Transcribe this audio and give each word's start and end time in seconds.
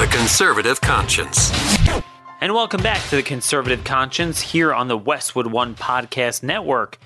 The 0.00 0.06
Conservative 0.06 0.80
Conscience. 0.80 1.50
And 2.40 2.54
welcome 2.54 2.82
back 2.82 3.06
to 3.10 3.16
the 3.16 3.22
Conservative 3.22 3.84
Conscience 3.84 4.40
here 4.40 4.72
on 4.72 4.88
the 4.88 4.96
Westwood 4.96 5.48
One 5.48 5.74
Podcast 5.74 6.42
Network 6.42 6.98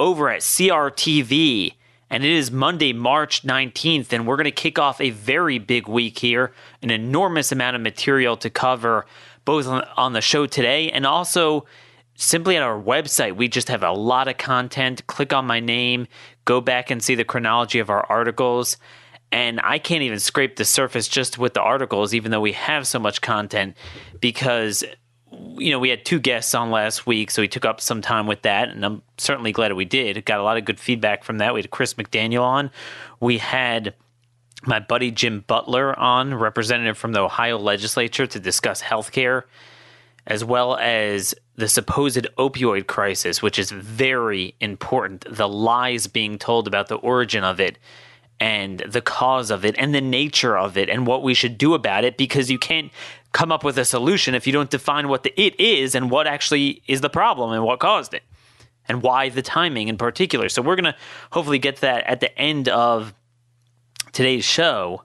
over 0.00 0.28
at 0.28 0.40
CRTV. 0.40 1.74
And 2.10 2.24
it 2.24 2.32
is 2.32 2.50
Monday, 2.50 2.92
March 2.92 3.44
19th, 3.44 4.12
and 4.12 4.26
we're 4.26 4.34
going 4.34 4.46
to 4.46 4.50
kick 4.50 4.80
off 4.80 5.00
a 5.00 5.10
very 5.10 5.60
big 5.60 5.86
week 5.86 6.18
here, 6.18 6.52
an 6.82 6.90
enormous 6.90 7.52
amount 7.52 7.76
of 7.76 7.82
material 7.82 8.36
to 8.38 8.50
cover, 8.50 9.06
both 9.44 9.68
on, 9.68 10.12
the 10.12 10.20
show 10.20 10.44
today 10.44 10.90
and 10.90 11.06
also 11.06 11.66
simply 12.16 12.56
at 12.56 12.64
our 12.64 12.82
website. 12.82 13.36
We 13.36 13.46
just 13.46 13.68
have 13.68 13.84
a 13.84 13.92
lot 13.92 14.26
of 14.26 14.38
content. 14.38 15.06
Click 15.06 15.32
on 15.32 15.46
my 15.46 15.60
name, 15.60 16.08
go 16.46 16.60
back 16.60 16.90
and 16.90 17.00
see 17.00 17.14
the 17.14 17.24
chronology 17.24 17.78
of 17.78 17.90
our 17.90 18.04
articles 18.06 18.76
and 19.34 19.60
I 19.64 19.80
can't 19.80 20.02
even 20.02 20.20
scrape 20.20 20.54
the 20.54 20.64
surface 20.64 21.08
just 21.08 21.38
with 21.38 21.54
the 21.54 21.60
articles, 21.60 22.14
even 22.14 22.30
though 22.30 22.40
we 22.40 22.52
have 22.52 22.86
so 22.86 23.00
much 23.00 23.20
content, 23.20 23.76
because 24.20 24.84
you 25.58 25.72
know 25.72 25.80
we 25.80 25.88
had 25.88 26.04
two 26.04 26.20
guests 26.20 26.54
on 26.54 26.70
last 26.70 27.04
week, 27.04 27.32
so 27.32 27.42
we 27.42 27.48
took 27.48 27.64
up 27.64 27.80
some 27.80 28.00
time 28.00 28.28
with 28.28 28.42
that, 28.42 28.68
and 28.68 28.86
I'm 28.86 29.02
certainly 29.18 29.50
glad 29.50 29.72
we 29.72 29.86
did. 29.86 30.24
Got 30.24 30.38
a 30.38 30.44
lot 30.44 30.56
of 30.56 30.64
good 30.64 30.78
feedback 30.78 31.24
from 31.24 31.38
that. 31.38 31.52
We 31.52 31.60
had 31.60 31.72
Chris 31.72 31.94
McDaniel 31.94 32.42
on. 32.42 32.70
We 33.18 33.38
had 33.38 33.94
my 34.66 34.78
buddy 34.78 35.10
Jim 35.10 35.42
Butler 35.48 35.98
on, 35.98 36.32
representative 36.34 36.96
from 36.96 37.10
the 37.10 37.20
Ohio 37.20 37.58
legislature, 37.58 38.28
to 38.28 38.38
discuss 38.38 38.80
healthcare, 38.84 39.42
as 40.28 40.44
well 40.44 40.76
as 40.76 41.34
the 41.56 41.68
supposed 41.68 42.28
opioid 42.38 42.86
crisis, 42.86 43.42
which 43.42 43.58
is 43.58 43.72
very 43.72 44.54
important. 44.60 45.26
The 45.28 45.48
lies 45.48 46.06
being 46.06 46.38
told 46.38 46.68
about 46.68 46.86
the 46.86 46.98
origin 46.98 47.42
of 47.42 47.58
it 47.58 47.78
and 48.40 48.80
the 48.80 49.00
cause 49.00 49.50
of 49.50 49.64
it 49.64 49.74
and 49.78 49.94
the 49.94 50.00
nature 50.00 50.58
of 50.58 50.76
it 50.76 50.88
and 50.88 51.06
what 51.06 51.22
we 51.22 51.34
should 51.34 51.56
do 51.56 51.74
about 51.74 52.04
it 52.04 52.16
because 52.16 52.50
you 52.50 52.58
can't 52.58 52.90
come 53.32 53.50
up 53.50 53.64
with 53.64 53.78
a 53.78 53.84
solution 53.84 54.34
if 54.34 54.46
you 54.46 54.52
don't 54.52 54.70
define 54.70 55.08
what 55.08 55.22
the 55.22 55.40
it 55.40 55.58
is 55.58 55.94
and 55.94 56.10
what 56.10 56.26
actually 56.26 56.82
is 56.86 57.00
the 57.00 57.10
problem 57.10 57.52
and 57.52 57.64
what 57.64 57.80
caused 57.80 58.14
it 58.14 58.22
and 58.88 59.02
why 59.02 59.28
the 59.28 59.42
timing 59.42 59.88
in 59.88 59.96
particular. 59.96 60.48
So 60.48 60.62
we're 60.62 60.76
going 60.76 60.92
to 60.92 60.96
hopefully 61.32 61.58
get 61.58 61.76
that 61.78 62.04
at 62.06 62.20
the 62.20 62.36
end 62.38 62.68
of 62.68 63.14
today's 64.12 64.44
show. 64.44 65.02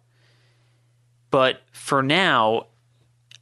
But 1.31 1.61
for 1.71 2.03
now, 2.03 2.67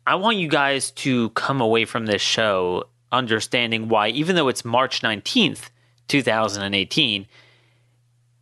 I 0.05 0.15
want 0.15 0.38
you 0.38 0.47
guys 0.47 0.91
to 0.91 1.30
come 1.31 1.61
away 1.61 1.85
from 1.85 2.05
this 2.05 2.21
show 2.21 2.85
understanding 3.11 3.89
why 3.89 4.09
even 4.09 4.35
though 4.35 4.47
it's 4.47 4.65
March 4.65 5.02
19th, 5.02 5.69
2018, 6.08 7.27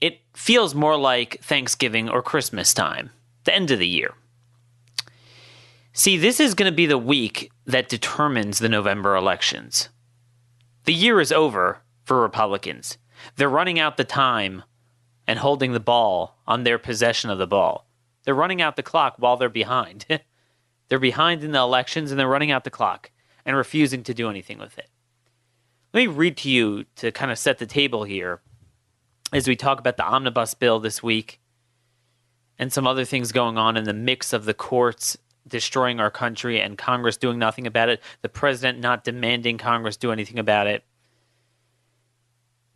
it 0.01 0.19
feels 0.33 0.75
more 0.75 0.97
like 0.97 1.41
Thanksgiving 1.41 2.09
or 2.09 2.21
Christmas 2.21 2.73
time, 2.73 3.11
the 3.43 3.55
end 3.55 3.71
of 3.71 3.79
the 3.79 3.87
year. 3.87 4.13
See, 5.93 6.17
this 6.17 6.39
is 6.39 6.53
going 6.53 6.69
to 6.69 6.75
be 6.75 6.85
the 6.85 6.97
week 6.97 7.51
that 7.65 7.87
determines 7.87 8.59
the 8.59 8.69
November 8.69 9.15
elections. 9.15 9.89
The 10.83 10.93
year 10.93 11.21
is 11.21 11.31
over 11.31 11.81
for 12.03 12.21
Republicans. 12.21 12.97
They're 13.37 13.49
running 13.49 13.79
out 13.79 13.97
the 13.97 14.03
time 14.03 14.63
and 15.25 15.39
holding 15.39 15.71
the 15.71 15.79
ball 15.79 16.37
on 16.45 16.63
their 16.63 16.77
possession 16.77 17.29
of 17.29 17.37
the 17.37 17.47
ball. 17.47 17.87
They're 18.23 18.35
running 18.35 18.61
out 18.61 18.75
the 18.75 18.83
clock 18.83 19.15
while 19.17 19.37
they're 19.37 19.49
behind. 19.49 20.05
they're 20.89 20.99
behind 20.99 21.43
in 21.43 21.51
the 21.51 21.59
elections 21.59 22.11
and 22.11 22.19
they're 22.19 22.27
running 22.27 22.51
out 22.51 22.63
the 22.63 22.69
clock 22.69 23.11
and 23.45 23.55
refusing 23.55 24.03
to 24.03 24.13
do 24.13 24.29
anything 24.29 24.59
with 24.59 24.77
it. 24.77 24.89
Let 25.93 26.01
me 26.01 26.07
read 26.07 26.37
to 26.37 26.49
you 26.49 26.85
to 26.97 27.11
kind 27.11 27.31
of 27.31 27.39
set 27.39 27.57
the 27.57 27.65
table 27.65 28.03
here 28.03 28.41
as 29.33 29.47
we 29.47 29.55
talk 29.55 29.79
about 29.79 29.97
the 29.97 30.05
omnibus 30.05 30.53
bill 30.53 30.79
this 30.79 31.01
week 31.01 31.39
and 32.57 32.71
some 32.71 32.87
other 32.87 33.05
things 33.05 33.31
going 33.31 33.57
on 33.57 33.77
in 33.77 33.83
the 33.83 33.93
mix 33.93 34.33
of 34.33 34.45
the 34.45 34.53
courts 34.53 35.17
destroying 35.47 35.99
our 35.99 36.11
country 36.11 36.59
and 36.59 36.77
Congress 36.77 37.17
doing 37.17 37.37
nothing 37.37 37.67
about 37.67 37.89
it, 37.89 38.01
the 38.21 38.29
president 38.29 38.79
not 38.79 39.03
demanding 39.03 39.57
Congress 39.57 39.97
do 39.97 40.11
anything 40.11 40.39
about 40.39 40.67
it. 40.67 40.83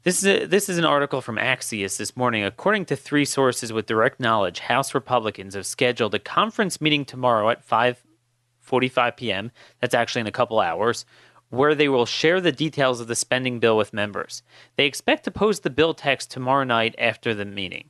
This 0.03 0.23
is 0.23 0.25
a, 0.25 0.45
this 0.45 0.69
is 0.69 0.77
an 0.77 0.85
article 0.85 1.21
from 1.21 1.35
Axios 1.35 1.97
this 1.97 2.15
morning. 2.15 2.43
According 2.43 2.85
to 2.85 2.95
three 2.95 3.25
sources 3.25 3.73
with 3.73 3.85
direct 3.85 4.19
knowledge, 4.19 4.59
House 4.59 4.95
Republicans 4.95 5.55
have 5.55 5.65
scheduled 5.65 6.15
a 6.15 6.19
conference 6.19 6.79
meeting 6.79 7.03
tomorrow 7.03 7.49
at 7.49 7.67
5:45 7.67 9.17
p.m. 9.17 9.51
That's 9.81 9.93
actually 9.93 10.21
in 10.21 10.27
a 10.27 10.31
couple 10.31 10.61
hours 10.61 11.05
where 11.49 11.75
they 11.75 11.89
will 11.89 12.05
share 12.05 12.39
the 12.39 12.51
details 12.51 12.99
of 12.99 13.07
the 13.07 13.15
spending 13.15 13.59
bill 13.59 13.75
with 13.75 13.93
members. 13.93 14.43
They 14.75 14.85
expect 14.85 15.23
to 15.25 15.31
post 15.31 15.63
the 15.63 15.69
bill 15.69 15.93
text 15.93 16.31
tomorrow 16.31 16.63
night 16.63 16.95
after 16.97 17.33
the 17.33 17.45
meeting. 17.45 17.89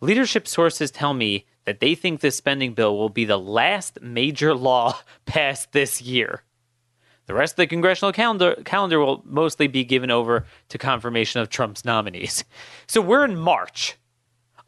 Leadership 0.00 0.48
sources 0.48 0.90
tell 0.90 1.14
me 1.14 1.46
that 1.64 1.80
they 1.80 1.94
think 1.94 2.20
this 2.20 2.36
spending 2.36 2.72
bill 2.72 2.96
will 2.96 3.10
be 3.10 3.24
the 3.24 3.38
last 3.38 4.00
major 4.00 4.54
law 4.54 4.98
passed 5.26 5.72
this 5.72 6.02
year. 6.02 6.42
The 7.26 7.34
rest 7.34 7.52
of 7.52 7.58
the 7.58 7.66
congressional 7.68 8.12
calendar, 8.12 8.56
calendar 8.64 8.98
will 8.98 9.22
mostly 9.24 9.68
be 9.68 9.84
given 9.84 10.10
over 10.10 10.46
to 10.68 10.78
confirmation 10.78 11.40
of 11.40 11.48
Trump's 11.48 11.84
nominees. 11.84 12.44
So 12.88 13.00
we're 13.00 13.24
in 13.24 13.38
March 13.38 13.96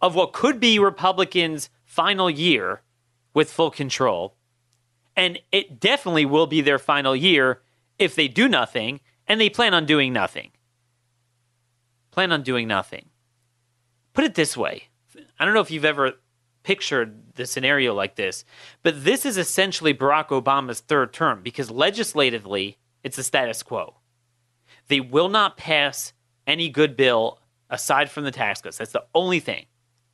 of 0.00 0.15
what 0.15 0.32
could 0.32 0.60
be 0.60 0.78
Republicans' 0.78 1.71
final 1.84 2.31
year 2.31 2.82
with 3.34 3.50
full 3.50 3.71
control. 3.71 4.37
And 5.16 5.41
it 5.50 5.81
definitely 5.81 6.25
will 6.25 6.47
be 6.47 6.60
their 6.60 6.78
final 6.78 7.16
year 7.16 7.62
if 8.02 8.14
they 8.14 8.28
do 8.28 8.48
nothing, 8.48 9.00
and 9.26 9.40
they 9.40 9.48
plan 9.48 9.74
on 9.74 9.86
doing 9.86 10.12
nothing. 10.12 10.50
Plan 12.10 12.32
on 12.32 12.42
doing 12.42 12.68
nothing. 12.68 13.08
Put 14.12 14.24
it 14.24 14.34
this 14.34 14.56
way 14.56 14.88
I 15.38 15.44
don't 15.44 15.54
know 15.54 15.60
if 15.60 15.70
you've 15.70 15.84
ever 15.84 16.12
pictured 16.62 17.34
the 17.34 17.46
scenario 17.46 17.94
like 17.94 18.14
this, 18.14 18.44
but 18.82 19.04
this 19.04 19.26
is 19.26 19.36
essentially 19.36 19.92
Barack 19.92 20.28
Obama's 20.28 20.80
third 20.80 21.12
term 21.12 21.42
because 21.42 21.70
legislatively, 21.70 22.78
it's 23.02 23.16
the 23.16 23.22
status 23.22 23.62
quo. 23.62 23.96
They 24.88 25.00
will 25.00 25.28
not 25.28 25.56
pass 25.56 26.12
any 26.46 26.68
good 26.68 26.96
bill 26.96 27.41
aside 27.68 28.10
from 28.10 28.24
the 28.24 28.30
tax 28.30 28.60
cuts. 28.60 28.78
That's 28.78 28.92
the 28.92 29.04
only 29.14 29.41
thing, 29.41 29.66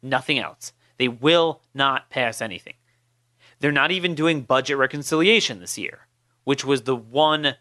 nothing 0.03 0.38
else. 0.38 0.72
They 0.97 1.09
will 1.09 1.60
not 1.75 2.10
pass 2.10 2.41
anything. 2.41 2.75
They're 3.60 3.72
not 3.72 3.91
even 3.91 4.15
doing 4.15 4.43
budget 4.43 4.78
reconciliation 4.78 5.60
this 5.60 5.78
year, 5.78 6.06
which 6.44 6.65
was 6.65 6.82
the 6.82 6.97
one 6.97 7.54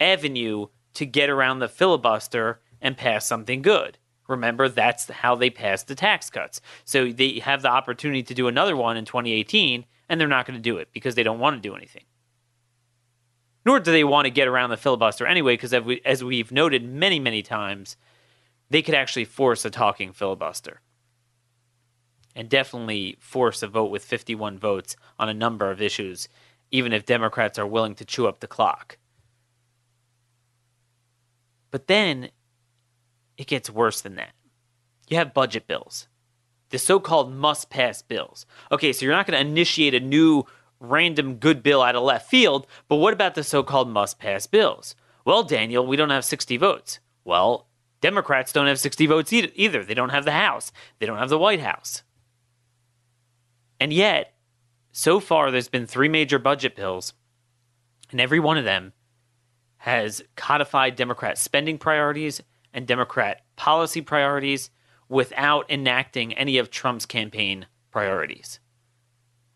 avenue 0.00 0.66
to 0.94 1.06
get 1.06 1.30
around 1.30 1.58
the 1.58 1.68
filibuster 1.68 2.60
and 2.80 2.96
pass 2.96 3.26
something 3.26 3.62
good. 3.62 3.98
Remember, 4.26 4.68
that's 4.68 5.10
how 5.10 5.34
they 5.34 5.50
passed 5.50 5.88
the 5.88 5.94
tax 5.94 6.30
cuts. 6.30 6.60
So 6.84 7.12
they 7.12 7.40
have 7.40 7.62
the 7.62 7.70
opportunity 7.70 8.22
to 8.22 8.34
do 8.34 8.48
another 8.48 8.76
one 8.76 8.96
in 8.96 9.04
2018, 9.04 9.84
and 10.08 10.20
they're 10.20 10.28
not 10.28 10.46
going 10.46 10.56
to 10.56 10.62
do 10.62 10.78
it 10.78 10.88
because 10.92 11.14
they 11.14 11.22
don't 11.22 11.40
want 11.40 11.56
to 11.56 11.68
do 11.68 11.74
anything. 11.74 12.04
Nor 13.66 13.80
do 13.80 13.92
they 13.92 14.04
want 14.04 14.26
to 14.26 14.30
get 14.30 14.48
around 14.48 14.70
the 14.70 14.76
filibuster 14.76 15.26
anyway, 15.26 15.54
because 15.54 15.74
as 16.04 16.24
we've 16.24 16.52
noted 16.52 16.88
many, 16.88 17.18
many 17.18 17.42
times, 17.42 17.96
they 18.70 18.82
could 18.82 18.94
actually 18.94 19.24
force 19.24 19.64
a 19.64 19.70
talking 19.70 20.12
filibuster 20.12 20.80
and 22.36 22.48
definitely 22.48 23.16
force 23.18 23.62
a 23.62 23.66
vote 23.66 23.90
with 23.90 24.04
51 24.04 24.58
votes 24.58 24.94
on 25.18 25.28
a 25.28 25.34
number 25.34 25.70
of 25.70 25.82
issues, 25.82 26.28
even 26.70 26.92
if 26.92 27.04
Democrats 27.04 27.58
are 27.58 27.66
willing 27.66 27.96
to 27.96 28.04
chew 28.04 28.28
up 28.28 28.38
the 28.38 28.46
clock. 28.46 28.96
But 31.70 31.86
then 31.86 32.30
it 33.36 33.46
gets 33.46 33.70
worse 33.70 34.00
than 34.00 34.16
that. 34.16 34.32
You 35.08 35.16
have 35.16 35.34
budget 35.34 35.66
bills, 35.66 36.08
the 36.70 36.78
so 36.78 37.00
called 37.00 37.34
must 37.34 37.68
pass 37.70 38.00
bills. 38.02 38.46
Okay, 38.70 38.92
so 38.92 39.04
you're 39.04 39.14
not 39.14 39.26
going 39.26 39.38
to 39.38 39.50
initiate 39.50 39.94
a 39.94 40.00
new 40.00 40.44
random 40.78 41.34
good 41.34 41.62
bill 41.62 41.82
out 41.82 41.96
of 41.96 42.02
left 42.02 42.30
field, 42.30 42.66
but 42.88 42.96
what 42.96 43.12
about 43.12 43.34
the 43.34 43.44
so 43.44 43.62
called 43.62 43.90
must 43.90 44.18
pass 44.18 44.46
bills? 44.46 44.94
Well, 45.24 45.42
Daniel, 45.42 45.86
we 45.86 45.96
don't 45.96 46.10
have 46.10 46.24
60 46.24 46.56
votes. 46.56 47.00
Well, 47.24 47.66
Democrats 48.00 48.52
don't 48.52 48.66
have 48.66 48.80
60 48.80 49.06
votes 49.06 49.32
either. 49.32 49.84
They 49.84 49.94
don't 49.94 50.08
have 50.10 50.24
the 50.24 50.32
House, 50.32 50.72
they 50.98 51.06
don't 51.06 51.18
have 51.18 51.28
the 51.28 51.38
White 51.38 51.60
House. 51.60 52.02
And 53.78 53.92
yet, 53.92 54.34
so 54.92 55.20
far, 55.20 55.50
there's 55.50 55.68
been 55.68 55.86
three 55.86 56.08
major 56.08 56.38
budget 56.38 56.76
bills, 56.76 57.14
and 58.10 58.20
every 58.20 58.40
one 58.40 58.58
of 58.58 58.64
them 58.64 58.92
has 59.80 60.22
codified 60.36 60.94
Democrat 60.94 61.38
spending 61.38 61.78
priorities 61.78 62.42
and 62.74 62.86
Democrat 62.86 63.40
policy 63.56 64.02
priorities 64.02 64.68
without 65.08 65.70
enacting 65.70 66.34
any 66.34 66.58
of 66.58 66.70
Trump's 66.70 67.06
campaign 67.06 67.64
priorities. 67.90 68.60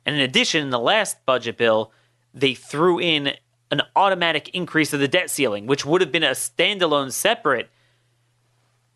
And 0.07 0.17
in 0.17 0.23
addition, 0.23 0.63
in 0.63 0.71
the 0.71 0.79
last 0.79 1.19
budget 1.27 1.59
bill, 1.59 1.93
they 2.33 2.55
threw 2.55 2.99
in 2.99 3.35
an 3.71 3.83
automatic 3.95 4.49
increase 4.55 4.95
of 4.95 5.01
the 5.01 5.09
debt 5.09 5.29
ceiling, 5.29 5.67
which 5.67 5.85
would 5.85 6.01
have 6.01 6.11
been 6.11 6.23
a 6.23 6.31
standalone 6.31 7.13
separate 7.13 7.69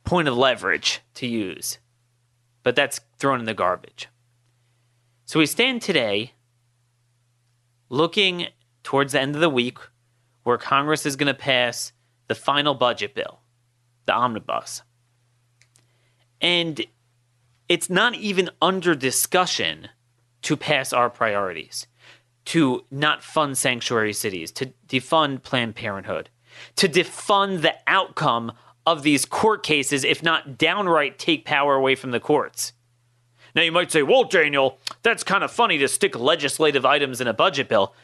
point 0.05 0.29
of 0.29 0.37
leverage 0.37 1.01
to 1.13 1.27
use. 1.27 1.77
But 2.63 2.75
that's 2.75 3.01
thrown 3.19 3.39
in 3.39 3.45
the 3.45 3.53
garbage. 3.53 4.09
So 5.27 5.41
we 5.41 5.47
stand 5.47 5.83
today 5.83 6.33
looking 7.91 8.47
towards 8.83 9.13
the 9.13 9.21
end 9.21 9.35
of 9.35 9.43
the 9.43 9.51
week 9.51 9.77
where 10.49 10.57
Congress 10.57 11.05
is 11.05 11.15
going 11.15 11.27
to 11.27 11.39
pass 11.39 11.93
the 12.27 12.35
final 12.35 12.73
budget 12.73 13.15
bill, 13.15 13.41
the 14.07 14.15
omnibus. 14.15 14.81
And 16.41 16.81
it's 17.69 17.91
not 17.91 18.15
even 18.15 18.49
under 18.63 18.95
discussion 18.95 19.91
to 20.41 20.57
pass 20.57 20.95
our 20.95 21.11
priorities, 21.11 21.87
to 22.47 22.83
not 22.91 23.23
fund 23.23 23.59
sanctuary 23.59 24.15
cities, 24.15 24.51
to 24.53 24.73
defund 24.89 25.43
Planned 25.43 25.75
Parenthood, 25.75 26.31
to 26.77 26.89
defund 26.89 27.61
the 27.61 27.75
outcome 27.87 28.53
of 28.87 29.03
these 29.03 29.27
court 29.27 29.63
cases, 29.63 30.03
if 30.03 30.23
not 30.23 30.57
downright 30.57 31.19
take 31.19 31.45
power 31.45 31.75
away 31.75 31.95
from 31.95 32.11
the 32.11 32.21
courts. 32.21 32.73
Now, 33.55 33.61
you 33.61 33.73
might 33.73 33.93
say, 33.93 34.03
well, 34.03 34.25
Daniel, 34.25 34.79
that's 35.03 35.23
kind 35.23 35.45
of 35.45 35.51
funny 35.51 35.77
to 35.77 35.89
stick 35.89 36.19
legislative 36.19 36.87
items 36.87 37.21
in 37.21 37.27
a 37.27 37.35
budget 37.35 37.69
bill. 37.69 37.95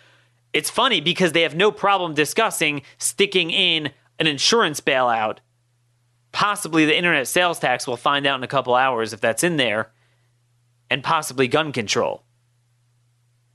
It's 0.55 0.71
funny 0.71 1.01
because 1.01 1.33
they 1.33 1.43
have 1.43 1.57
no 1.57 1.73
problem 1.73 2.15
discussing 2.15 2.83
sticking 2.97 3.51
in 3.51 3.91
an 4.21 4.29
insurance 4.29 4.81
bailout. 4.81 5.39
Possibly 6.31 6.87
the 6.87 6.97
internet 6.97 7.27
sales 7.27 7.59
tax, 7.59 7.89
we'll 7.89 7.97
find 7.97 8.25
out 8.25 8.39
in 8.39 8.45
a 8.45 8.49
couple 8.49 8.77
hours 8.77 9.13
if 9.13 9.21
that's 9.21 9.43
in 9.43 9.57
there, 9.57 9.91
and 10.89 11.03
possibly 11.03 11.49
gun 11.49 11.73
control. 11.73 12.23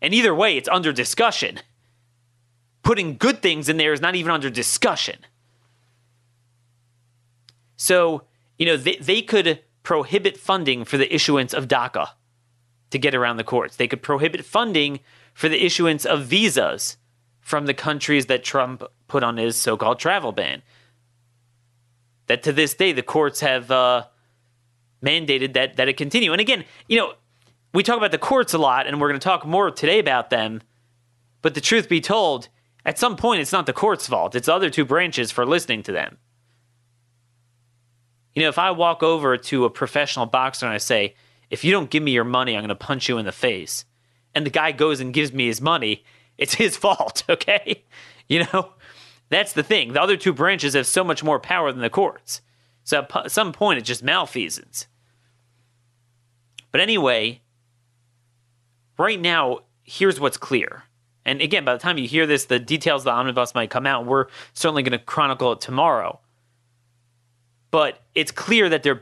And 0.02 0.14
either 0.14 0.36
way, 0.36 0.58
it's 0.58 0.68
under 0.68 0.92
discussion. 0.92 1.62
Putting 2.84 3.18
good 3.18 3.42
things 3.42 3.70
in 3.70 3.78
there 3.78 3.94
is 3.94 4.02
not 4.02 4.16
even 4.16 4.32
under 4.32 4.50
discussion. 4.50 5.20
So, 7.78 8.24
you 8.58 8.66
know, 8.66 8.76
they, 8.76 8.98
they 8.98 9.22
could 9.22 9.62
prohibit 9.84 10.38
funding 10.38 10.84
for 10.84 10.98
the 10.98 11.14
issuance 11.14 11.54
of 11.54 11.70
DACA 11.70 12.10
to 12.90 13.00
get 13.00 13.16
around 13.16 13.38
the 13.38 13.44
courts. 13.46 13.78
They 13.78 13.88
could 13.88 14.02
prohibit 14.02 14.44
funding 14.44 15.00
for 15.40 15.48
the 15.48 15.64
issuance 15.66 16.06
of 16.06 16.26
visas 16.26 16.98
from 17.40 17.66
the 17.66 17.74
countries 17.74 18.26
that 18.26 18.44
Trump 18.44 18.84
put 19.08 19.24
on 19.24 19.38
his 19.38 19.56
so 19.56 19.78
called 19.78 19.98
travel 19.98 20.34
ban. 20.34 20.62
That 22.28 22.44
to 22.44 22.52
this 22.52 22.74
day, 22.74 22.92
the 22.92 23.04
courts 23.04 23.40
have 23.40 23.72
uh, 23.72 24.08
mandated 25.02 25.54
that, 25.54 25.78
that 25.78 25.88
it 25.88 25.96
continue. 25.96 26.34
And 26.34 26.42
again, 26.42 26.66
you 26.90 26.98
know, 26.98 27.14
we 27.74 27.84
talk 27.84 27.96
about 27.96 28.12
the 28.12 28.18
courts 28.18 28.54
a 28.54 28.58
lot, 28.58 28.86
and 28.86 29.00
we're 29.00 29.08
going 29.08 29.20
to 29.20 29.24
talk 29.24 29.46
more 29.46 29.72
today 29.72 30.00
about 30.00 30.30
them. 30.30 30.62
But 31.42 31.54
the 31.54 31.62
truth 31.62 31.88
be 31.88 32.02
told, 32.02 32.50
at 32.86 33.00
some 33.00 33.16
point, 33.16 33.40
it's 33.40 33.54
not 33.54 33.66
the 33.66 33.72
court's 33.72 34.08
fault. 34.08 34.36
It's 34.36 34.48
the 34.48 34.54
other 34.54 34.70
two 34.70 34.84
branches 34.84 35.32
for 35.32 35.46
listening 35.46 35.84
to 35.84 35.94
them. 35.94 36.18
You 38.36 38.42
know, 38.42 38.50
if 38.50 38.60
I 38.60 38.72
walk 38.72 39.04
over 39.04 39.38
to 39.38 39.64
a 39.64 39.70
professional 39.70 40.26
boxer 40.26 40.66
and 40.66 40.76
I 40.76 40.80
say, 40.80 41.16
if 41.50 41.64
you 41.64 41.72
don't 41.72 41.90
give 41.90 42.04
me 42.04 42.12
your 42.12 42.26
money, 42.26 42.58
I'm 42.58 42.64
going 42.64 42.68
to 42.68 42.76
punch 42.76 43.08
you 43.08 43.18
in 43.18 43.26
the 43.26 43.32
face, 43.32 43.86
and 44.40 44.46
the 44.46 44.52
guy 44.52 44.72
goes 44.72 45.02
and 45.02 45.14
gives 45.14 45.34
me 45.34 45.48
his 45.48 45.60
money, 45.60 46.06
it's 46.38 46.54
his 46.54 46.78
fault, 46.86 47.24
okay? 47.30 47.84
You 48.30 48.46
know, 48.46 48.74
that's 49.28 49.52
the 49.52 49.64
thing. 49.64 49.92
The 49.92 50.02
other 50.02 50.16
two 50.16 50.32
branches 50.32 50.76
have 50.76 50.88
so 50.88 51.04
much 51.04 51.24
more 51.24 51.40
power 51.40 51.74
than 51.74 51.82
the 51.82 51.90
courts. 51.90 52.42
So 52.86 53.06
at 53.14 53.32
some 53.32 53.52
point, 53.52 53.80
it's 53.80 53.88
just 53.88 54.02
malfeasance. 54.02 54.88
But 56.72 56.80
anyway, 56.80 57.42
right 58.98 59.20
now, 59.20 59.60
here's 59.84 60.20
what's 60.20 60.38
clear. 60.38 60.84
And 61.26 61.42
again, 61.42 61.66
by 61.66 61.74
the 61.74 61.80
time 61.80 61.98
you 61.98 62.08
hear 62.08 62.26
this, 62.26 62.46
the 62.46 62.60
details 62.60 63.02
of 63.02 63.06
the 63.06 63.12
omnibus 63.12 63.54
might 63.54 63.70
come 63.70 63.86
out. 63.86 64.06
We're 64.06 64.28
certainly 64.54 64.84
going 64.84 64.98
to 64.98 65.04
chronicle 65.04 65.52
it 65.52 65.62
tomorrow 65.62 66.22
but 67.72 68.02
it's 68.16 68.32
clear 68.32 68.70
that 68.70 68.84
they're 68.84 68.96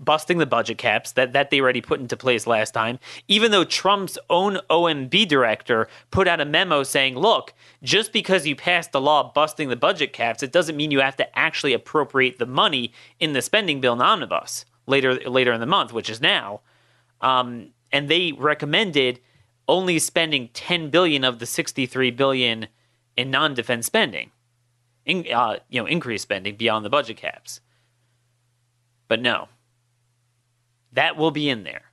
busting 0.00 0.38
the 0.38 0.46
budget 0.46 0.78
caps 0.78 1.12
that, 1.12 1.32
that 1.32 1.50
they 1.50 1.60
already 1.60 1.80
put 1.80 2.00
into 2.00 2.16
place 2.16 2.46
last 2.46 2.72
time. 2.72 2.98
Even 3.26 3.50
though 3.50 3.64
Trump's 3.64 4.18
own 4.30 4.58
OMB 4.70 5.28
director 5.28 5.88
put 6.10 6.28
out 6.28 6.40
a 6.40 6.44
memo 6.44 6.82
saying, 6.82 7.16
look, 7.16 7.54
just 7.82 8.12
because 8.12 8.46
you 8.46 8.56
passed 8.56 8.92
the 8.92 9.00
law 9.00 9.32
busting 9.32 9.68
the 9.68 9.76
budget 9.76 10.12
caps, 10.12 10.42
it 10.42 10.52
doesn't 10.52 10.76
mean 10.76 10.90
you 10.90 11.00
have 11.00 11.16
to 11.16 11.38
actually 11.38 11.72
appropriate 11.72 12.38
the 12.38 12.46
money 12.46 12.92
in 13.20 13.32
the 13.32 13.42
spending 13.42 13.80
bill 13.80 13.94
in 13.94 14.00
omnibus 14.00 14.64
later 14.86 15.14
later 15.28 15.52
in 15.52 15.60
the 15.60 15.66
month, 15.66 15.92
which 15.92 16.10
is 16.10 16.20
now. 16.20 16.60
Um, 17.20 17.70
and 17.92 18.08
they 18.08 18.32
recommended 18.32 19.20
only 19.66 19.98
spending 19.98 20.48
10 20.54 20.90
billion 20.90 21.24
of 21.24 21.38
the 21.38 21.46
63 21.46 22.10
billion 22.12 22.68
in 23.16 23.30
non-defense 23.30 23.86
spending, 23.86 24.30
in, 25.04 25.26
uh, 25.32 25.58
you 25.68 25.80
know, 25.80 25.86
increased 25.86 26.22
spending 26.22 26.56
beyond 26.56 26.84
the 26.84 26.90
budget 26.90 27.16
caps. 27.16 27.60
But 29.08 29.20
no, 29.20 29.48
that 30.92 31.16
will 31.16 31.30
be 31.30 31.48
in 31.48 31.64
there. 31.64 31.92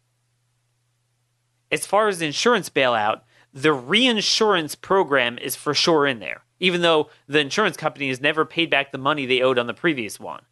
As 1.71 1.85
far 1.85 2.07
as 2.07 2.21
insurance 2.21 2.69
bailout, 2.69 3.21
the 3.53 3.73
reinsurance 3.73 4.75
program 4.75 5.37
is 5.37 5.55
for 5.55 5.73
sure 5.73 6.05
in 6.05 6.19
there, 6.19 6.43
even 6.59 6.81
though 6.81 7.09
the 7.27 7.39
insurance 7.39 7.77
company 7.77 8.09
has 8.09 8.21
never 8.21 8.45
paid 8.45 8.69
back 8.69 8.91
the 8.91 8.97
money 8.97 9.25
they 9.25 9.41
owed 9.41 9.57
on 9.57 9.67
the 9.67 9.73
previous 9.73 10.19
one. 10.19 10.43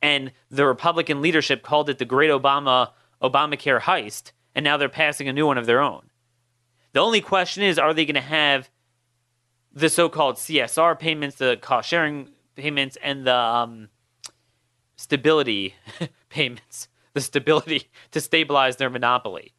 And 0.00 0.32
the 0.50 0.66
Republican 0.66 1.22
leadership 1.22 1.62
called 1.62 1.88
it 1.88 1.98
the 1.98 2.04
Great 2.04 2.30
Obama 2.30 2.90
Obamacare 3.22 3.80
heist, 3.80 4.32
and 4.54 4.64
now 4.64 4.76
they're 4.76 4.88
passing 4.88 5.28
a 5.28 5.32
new 5.32 5.46
one 5.46 5.58
of 5.58 5.66
their 5.66 5.80
own. 5.80 6.10
The 6.92 7.00
only 7.00 7.20
question 7.20 7.62
is 7.62 7.78
are 7.78 7.94
they 7.94 8.04
going 8.04 8.14
to 8.16 8.20
have 8.20 8.68
the 9.72 9.88
so 9.88 10.08
called 10.08 10.36
CSR 10.36 10.98
payments, 10.98 11.36
the 11.36 11.56
cost 11.60 11.88
sharing 11.88 12.28
payments, 12.56 12.98
and 13.02 13.26
the 13.26 13.34
um, 13.34 13.88
stability 14.96 15.74
payments, 16.28 16.88
the 17.14 17.20
stability 17.20 17.90
to 18.10 18.20
stabilize 18.20 18.76
their 18.76 18.90
monopoly. 18.90 19.54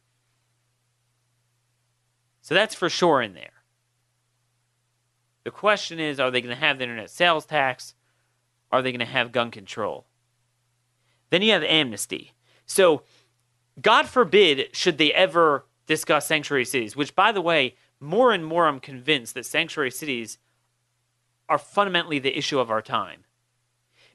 So 2.42 2.54
that's 2.54 2.74
for 2.74 2.88
sure 2.88 3.22
in 3.22 3.34
there. 3.34 3.50
The 5.44 5.50
question 5.50 6.00
is 6.00 6.20
are 6.20 6.30
they 6.30 6.40
going 6.40 6.54
to 6.54 6.60
have 6.60 6.78
the 6.78 6.84
internet 6.84 7.10
sales 7.10 7.46
tax? 7.46 7.94
Are 8.70 8.82
they 8.82 8.92
going 8.92 9.00
to 9.00 9.06
have 9.06 9.32
gun 9.32 9.50
control? 9.50 10.06
Then 11.30 11.42
you 11.42 11.52
have 11.52 11.62
amnesty. 11.62 12.32
So, 12.66 13.02
God 13.80 14.08
forbid, 14.08 14.74
should 14.74 14.98
they 14.98 15.12
ever 15.12 15.66
discuss 15.86 16.26
sanctuary 16.26 16.64
cities, 16.64 16.96
which, 16.96 17.14
by 17.14 17.32
the 17.32 17.40
way, 17.40 17.74
more 18.00 18.32
and 18.32 18.44
more 18.44 18.66
I'm 18.66 18.80
convinced 18.80 19.34
that 19.34 19.46
sanctuary 19.46 19.90
cities 19.90 20.38
are 21.48 21.58
fundamentally 21.58 22.18
the 22.18 22.36
issue 22.36 22.58
of 22.58 22.70
our 22.70 22.82
time 22.82 23.24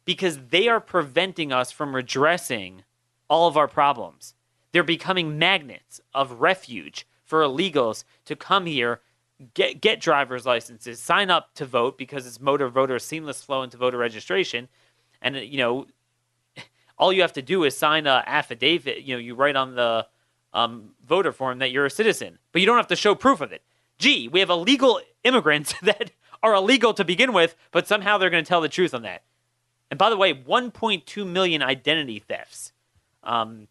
because 0.05 0.47
they 0.49 0.67
are 0.67 0.79
preventing 0.79 1.51
us 1.51 1.71
from 1.71 1.95
redressing 1.95 2.83
all 3.29 3.47
of 3.47 3.57
our 3.57 3.67
problems. 3.67 4.33
They're 4.71 4.83
becoming 4.83 5.39
magnets 5.39 6.01
of 6.13 6.41
refuge 6.41 7.07
for 7.23 7.41
illegals 7.41 8.03
to 8.25 8.35
come 8.35 8.65
here, 8.65 9.01
get 9.53 9.81
get 9.81 10.01
driver's 10.01 10.45
licenses, 10.45 10.99
sign 10.99 11.29
up 11.29 11.53
to 11.55 11.65
vote 11.65 11.97
because 11.97 12.27
it's 12.27 12.39
motor 12.39 12.69
voter 12.69 12.99
seamless 12.99 13.41
flow 13.41 13.63
into 13.63 13.77
voter 13.77 13.97
registration, 13.97 14.67
and 15.21 15.35
you 15.35 15.57
know, 15.57 15.85
all 16.97 17.13
you 17.13 17.21
have 17.21 17.33
to 17.33 17.41
do 17.41 17.63
is 17.63 17.77
sign 17.77 18.07
a 18.07 18.23
affidavit. 18.25 19.03
You 19.03 19.15
know, 19.15 19.19
you 19.19 19.35
write 19.35 19.55
on 19.55 19.75
the 19.75 20.07
um, 20.53 20.91
voter 21.07 21.31
form 21.31 21.59
that 21.59 21.71
you're 21.71 21.85
a 21.85 21.91
citizen, 21.91 22.39
but 22.51 22.61
you 22.61 22.65
don't 22.65 22.77
have 22.77 22.87
to 22.87 22.95
show 22.95 23.15
proof 23.15 23.41
of 23.41 23.51
it. 23.51 23.63
Gee, 23.97 24.27
we 24.27 24.39
have 24.39 24.49
illegal 24.49 24.99
immigrants 25.23 25.73
that 25.81 26.11
are 26.41 26.53
illegal 26.53 26.93
to 26.93 27.03
begin 27.03 27.33
with, 27.33 27.55
but 27.71 27.87
somehow 27.87 28.17
they're 28.17 28.29
going 28.29 28.43
to 28.43 28.47
tell 28.47 28.61
the 28.61 28.69
truth 28.69 28.93
on 28.93 29.01
that. 29.03 29.23
And 29.91 29.97
by 29.97 30.09
the 30.09 30.17
way, 30.17 30.33
1.2 30.33 31.27
million 31.27 31.61
identity 31.61 32.19
thefts. 32.19 32.71
Um, 33.23 33.67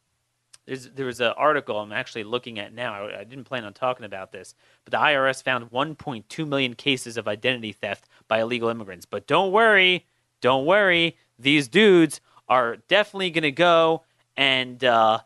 there 0.67 1.07
was 1.07 1.21
an 1.21 1.33
article 1.37 1.79
I'm 1.79 1.93
actually 1.93 2.25
looking 2.25 2.59
at 2.59 2.75
now. 2.75 3.07
I, 3.07 3.21
I, 3.21 3.25
didn't 3.25 3.45
plan 3.45 3.65
on 3.65 3.73
talking 3.73 4.05
about 4.05 4.33
this, 4.33 4.55
but 4.85 4.91
the 4.91 4.99
IRS 4.99 5.43
found 5.43 5.71
1.2 5.71 6.47
million 6.47 6.75
cases 6.75 7.17
of 7.17 7.27
identity 7.27 7.73
theft 7.73 8.07
by 8.29 8.41
illegal 8.41 8.69
immigrants. 8.69 9.07
But 9.07 9.27
don't 9.27 9.51
worry, 9.51 10.07
don't 10.43 10.67
worry. 10.67 11.17
These 11.39 11.69
dudes 11.69 12.21
are 12.49 12.77
definitely 12.89 13.31
going 13.31 13.43
to 13.43 13.53
go 13.53 14.03
and 14.37 14.83
uh, 14.85 15.21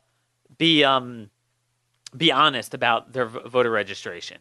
be 0.58 0.84
um, 0.84 1.30
be 2.16 2.30
honest 2.30 2.74
about 2.74 3.12
their 3.12 3.26
voter 3.26 3.70
registration. 3.70 4.38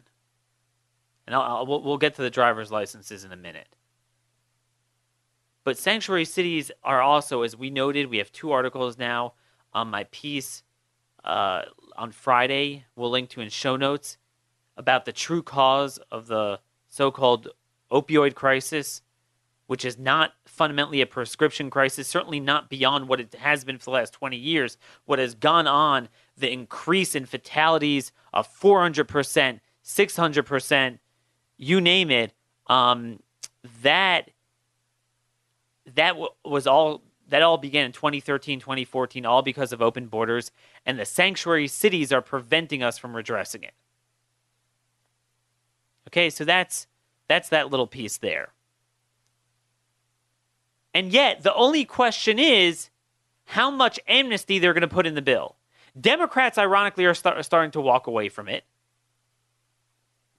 And 1.26 1.34
I'll, 1.34 1.42
I'll, 1.42 1.66
we'll 1.66 1.98
get 1.98 2.14
to 2.16 2.22
the 2.22 2.30
driver's 2.30 2.70
licenses 2.70 3.24
in 3.24 3.32
a 3.32 3.36
minute. 3.36 3.68
But 5.64 5.78
sanctuary 5.78 6.24
cities 6.24 6.72
are 6.82 7.00
also, 7.00 7.42
as 7.42 7.56
we 7.56 7.70
noted, 7.70 8.10
we 8.10 8.18
have 8.18 8.32
two 8.32 8.50
articles 8.50 8.98
now 8.98 9.34
on 9.72 9.88
my 9.88 10.04
piece 10.04 10.62
uh, 11.24 11.62
on 11.96 12.12
Friday. 12.12 12.84
We'll 12.96 13.10
link 13.10 13.30
to 13.30 13.40
in 13.40 13.48
show 13.48 13.76
notes 13.76 14.18
about 14.76 15.04
the 15.04 15.12
true 15.12 15.42
cause 15.42 15.98
of 16.10 16.26
the 16.26 16.60
so-called 16.88 17.48
opioid 17.90 18.34
crisis, 18.34 19.02
which 19.66 19.84
is 19.84 19.98
not 19.98 20.32
fundamentally 20.44 21.00
a 21.00 21.06
prescription 21.06 21.70
crisis, 21.70 22.08
certainly 22.08 22.40
not 22.40 22.68
beyond 22.68 23.08
what 23.08 23.20
it 23.20 23.34
has 23.34 23.64
been 23.64 23.78
for 23.78 23.84
the 23.86 23.90
last 23.92 24.12
20 24.12 24.36
years. 24.36 24.76
What 25.04 25.18
has 25.18 25.34
gone 25.34 25.66
on, 25.66 26.08
the 26.36 26.50
increase 26.50 27.14
in 27.14 27.26
fatalities 27.26 28.12
of 28.32 28.48
400%, 28.48 29.60
600%, 29.84 30.98
you 31.58 31.80
name 31.80 32.10
it. 32.10 32.32
Um, 32.66 33.20
that 33.82 34.30
that 35.94 36.12
w- 36.12 36.30
was 36.44 36.66
all 36.66 37.02
that 37.32 37.40
all 37.40 37.56
began 37.56 37.86
in 37.86 37.92
2013 37.92 38.60
2014 38.60 39.24
all 39.24 39.40
because 39.40 39.72
of 39.72 39.80
open 39.80 40.06
borders 40.06 40.50
and 40.84 40.98
the 40.98 41.06
sanctuary 41.06 41.66
cities 41.66 42.12
are 42.12 42.20
preventing 42.20 42.82
us 42.82 42.98
from 42.98 43.16
redressing 43.16 43.62
it. 43.62 43.72
Okay 46.08 46.28
so 46.28 46.44
that's 46.44 46.86
that's 47.28 47.48
that 47.48 47.70
little 47.70 47.86
piece 47.86 48.18
there. 48.18 48.52
And 50.92 51.10
yet 51.10 51.42
the 51.42 51.54
only 51.54 51.86
question 51.86 52.38
is 52.38 52.90
how 53.46 53.70
much 53.70 53.98
amnesty 54.06 54.58
they're 54.58 54.74
going 54.74 54.82
to 54.82 54.86
put 54.86 55.06
in 55.06 55.14
the 55.14 55.22
bill. 55.22 55.56
Democrats 55.98 56.58
ironically 56.58 57.06
are 57.06 57.14
start, 57.14 57.42
starting 57.46 57.70
to 57.70 57.80
walk 57.80 58.06
away 58.06 58.28
from 58.28 58.46
it 58.46 58.64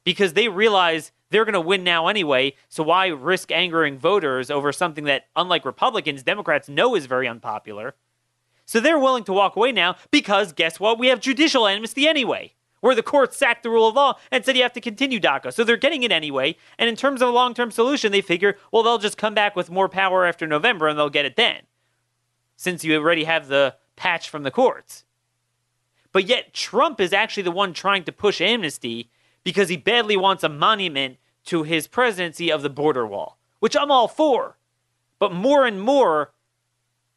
because 0.04 0.34
they 0.34 0.48
realize 0.48 1.12
they're 1.34 1.46
going 1.46 1.54
to 1.54 1.62
win 1.62 1.84
now 1.84 2.08
anyway. 2.08 2.54
So 2.70 2.84
why 2.84 3.08
risk 3.08 3.52
angering 3.52 3.98
voters 3.98 4.52
over 4.52 4.72
something 4.72 5.06
that, 5.06 5.26
unlike 5.36 5.66
Republicans, 5.66 6.22
Democrats 6.22 6.70
know 6.70 6.96
is 6.96 7.08
very 7.08 7.28
unpopular? 7.28 7.96
So 8.66 8.80
they're 8.80 9.00
willing 9.00 9.24
to 9.26 9.34
walk 9.34 9.56
away 9.56 9.72
now 9.72 9.96
because 10.12 10.54
guess 10.54 10.80
what? 10.80 11.00
We 11.00 11.08
have 11.08 11.20
judicial 11.20 11.68
amnesty 11.68 12.08
anyway, 12.08 12.54
where 12.82 12.94
the 12.94 13.02
court 13.02 13.34
sacked 13.34 13.64
the 13.64 13.72
rule 13.72 13.88
of 13.88 13.96
law 13.96 14.20
and 14.32 14.46
said 14.46 14.56
you 14.56 14.62
have 14.62 14.74
to 14.74 14.82
continue 14.82 15.20
DACA. 15.20 15.52
So 15.52 15.64
they're 15.64 15.76
getting 15.76 16.04
it 16.04 16.12
anyway. 16.12 16.56
And 16.78 16.88
in 16.88 16.96
terms 16.96 17.22
of 17.22 17.30
a 17.30 17.32
long 17.32 17.56
term 17.56 17.72
solution, 17.72 18.12
they 18.12 18.22
figure, 18.22 18.56
well, 18.72 18.84
they'll 18.84 19.00
just 19.00 19.18
come 19.18 19.34
back 19.34 19.56
with 19.56 19.72
more 19.72 19.90
power 19.90 20.26
after 20.26 20.46
November 20.46 20.88
and 20.88 20.98
they'll 20.98 21.10
get 21.10 21.26
it 21.26 21.36
then, 21.36 21.64
since 22.56 22.86
you 22.86 22.96
already 22.96 23.24
have 23.24 23.48
the 23.48 23.76
patch 23.96 24.30
from 24.30 24.44
the 24.44 24.52
courts. 24.52 25.04
But 26.12 26.28
yet, 26.28 26.54
Trump 26.54 27.02
is 27.02 27.12
actually 27.12 27.44
the 27.44 27.52
one 27.52 27.74
trying 27.74 28.04
to 28.04 28.12
push 28.12 28.40
amnesty 28.40 29.10
because 29.44 29.70
he 29.70 29.78
badly 29.78 30.16
wants 30.16 30.44
a 30.44 30.50
monument 30.50 31.18
to 31.46 31.64
his 31.64 31.88
presidency 31.88 32.52
of 32.52 32.62
the 32.62 32.70
border 32.70 33.06
wall, 33.06 33.38
which 33.60 33.76
I'm 33.76 33.92
all 33.92 34.08
for. 34.08 34.58
But 35.20 35.34
more 35.34 35.66
and 35.66 35.82
more, 35.82 36.32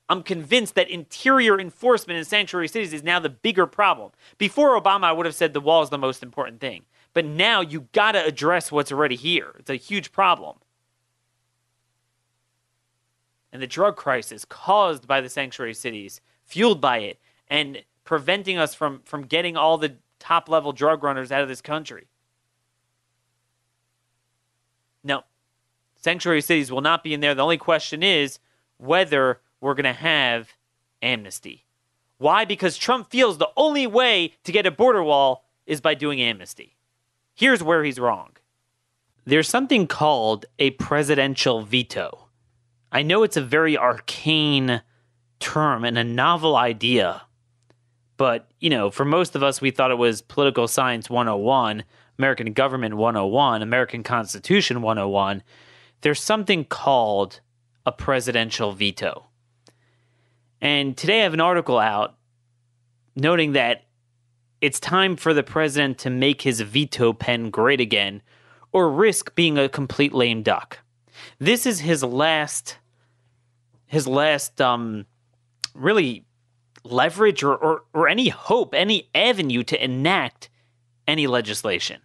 I'm 0.09 0.23
convinced 0.23 0.75
that 0.76 0.88
interior 0.88 1.59
enforcement 1.59 2.18
in 2.18 2.25
sanctuary 2.25 2.68
cities 2.68 2.92
is 2.92 3.02
now 3.02 3.18
the 3.18 3.28
bigger 3.28 3.66
problem. 3.66 4.12
Before 4.38 4.80
Obama, 4.80 5.04
I 5.04 5.12
would 5.12 5.26
have 5.26 5.35
said 5.35 5.52
the 5.52 5.61
wall 5.61 5.83
is 5.83 5.90
the 5.90 5.99
most 5.99 6.23
important 6.23 6.61
thing. 6.61 6.85
But 7.12 7.25
now 7.25 7.61
you 7.61 7.88
got 7.92 8.12
to 8.12 8.25
address 8.25 8.71
what's 8.71 8.92
already 8.92 9.16
here. 9.16 9.54
It's 9.59 9.71
a 9.71 9.76
huge 9.76 10.12
problem. 10.12 10.59
And 13.52 13.62
the 13.62 13.66
drug 13.66 13.97
crisis 13.97 14.45
caused 14.45 15.06
by 15.09 15.21
the 15.21 15.30
sanctuary 15.30 15.73
cities, 15.75 16.21
fueled 16.45 16.80
by 16.80 16.99
it, 16.99 17.18
and 17.49 17.83
preventing 18.04 18.59
us 18.59 18.75
from, 18.75 19.00
from 19.04 19.23
getting 19.23 19.56
all 19.56 19.78
the 19.78 19.95
top 20.18 20.49
level 20.49 20.73
drug 20.73 21.02
runners 21.02 21.33
out 21.33 21.42
of 21.42 21.49
this 21.49 21.62
country. 21.62 22.06
No. 25.07 25.23
Sanctuary 25.95 26.43
cities 26.43 26.71
will 26.71 26.81
not 26.81 27.05
be 27.05 27.15
in 27.15 27.21
there. 27.21 27.35
The 27.35 27.43
only 27.43 27.59
question 27.59 28.03
is 28.03 28.39
whether 28.77 29.41
we're 29.61 29.75
going 29.75 29.85
to 29.85 29.93
have 29.93 30.53
amnesty. 31.01 31.65
Why? 32.19 32.45
Because 32.45 32.77
Trump 32.77 33.11
feels 33.11 33.39
the 33.39 33.51
only 33.57 33.87
way 33.87 34.35
to 34.45 34.53
get 34.53 34.67
a 34.67 34.71
border 34.71 35.03
wall 35.03 35.45
is 35.67 35.81
by 35.81 35.95
doing 35.95 36.21
amnesty. 36.21 36.77
Here's 37.35 37.63
where 37.63 37.85
he's 37.85 38.01
wrong. 38.01 38.31
There's 39.25 39.49
something 39.49 39.87
called 39.87 40.47
a 40.59 40.71
presidential 40.73 41.63
veto. 41.63 42.29
I 42.91 43.03
know 43.03 43.23
it's 43.23 43.37
a 43.37 43.43
very 43.43 43.77
arcane 43.77 44.83
term 45.39 45.85
and 45.85 45.99
a 45.99 46.05
novel 46.05 46.57
idea, 46.57 47.23
but, 48.17 48.49
you 48.61 48.71
know, 48.71 48.91
for 48.91 49.05
most 49.05 49.37
of 49.37 49.43
us, 49.43 49.61
we 49.61 49.71
thought 49.71 49.91
it 49.91 49.99
was 49.99 50.23
political 50.23 50.67
science 50.69 51.11
101 51.11 51.85
American 52.18 52.52
Government 52.52 52.96
101, 52.96 53.62
American 53.62 54.02
Constitution 54.02 54.82
101, 54.82 55.42
there's 56.00 56.20
something 56.20 56.64
called 56.64 57.40
a 57.85 57.92
presidential 57.92 58.73
veto. 58.73 59.26
And 60.61 60.96
today 60.96 61.20
I 61.20 61.25
have 61.25 61.35
an 61.35 61.40
article 61.40 61.78
out 61.78 62.16
noting 63.14 63.52
that 63.52 63.85
it's 64.61 64.80
time 64.80 65.16
for 65.16 65.35
the 65.35 65.42
president 65.42 65.99
to 65.99 66.11
make 66.11 66.42
his 66.42 66.61
veto 66.61 67.12
pen 67.12 67.50
great 67.50 67.80
again 67.80 68.23
or 68.73 68.90
risk 68.90 69.35
being 69.35 69.58
a 69.58 69.68
complete 69.68 70.12
lame 70.12 70.42
duck. 70.42 70.78
This 71.38 71.66
is 71.66 71.80
his 71.80 72.02
last 72.02 72.78
his 73.87 74.08
last 74.08 74.61
um 74.61 75.06
really 75.75 76.25
leverage 76.82 77.42
or, 77.42 77.56
or, 77.56 77.85
or 77.92 78.08
any 78.08 78.28
hope, 78.28 78.75
any 78.75 79.08
avenue 79.14 79.62
to 79.64 79.82
enact 79.82 80.49
any 81.07 81.27
legislation. 81.27 82.01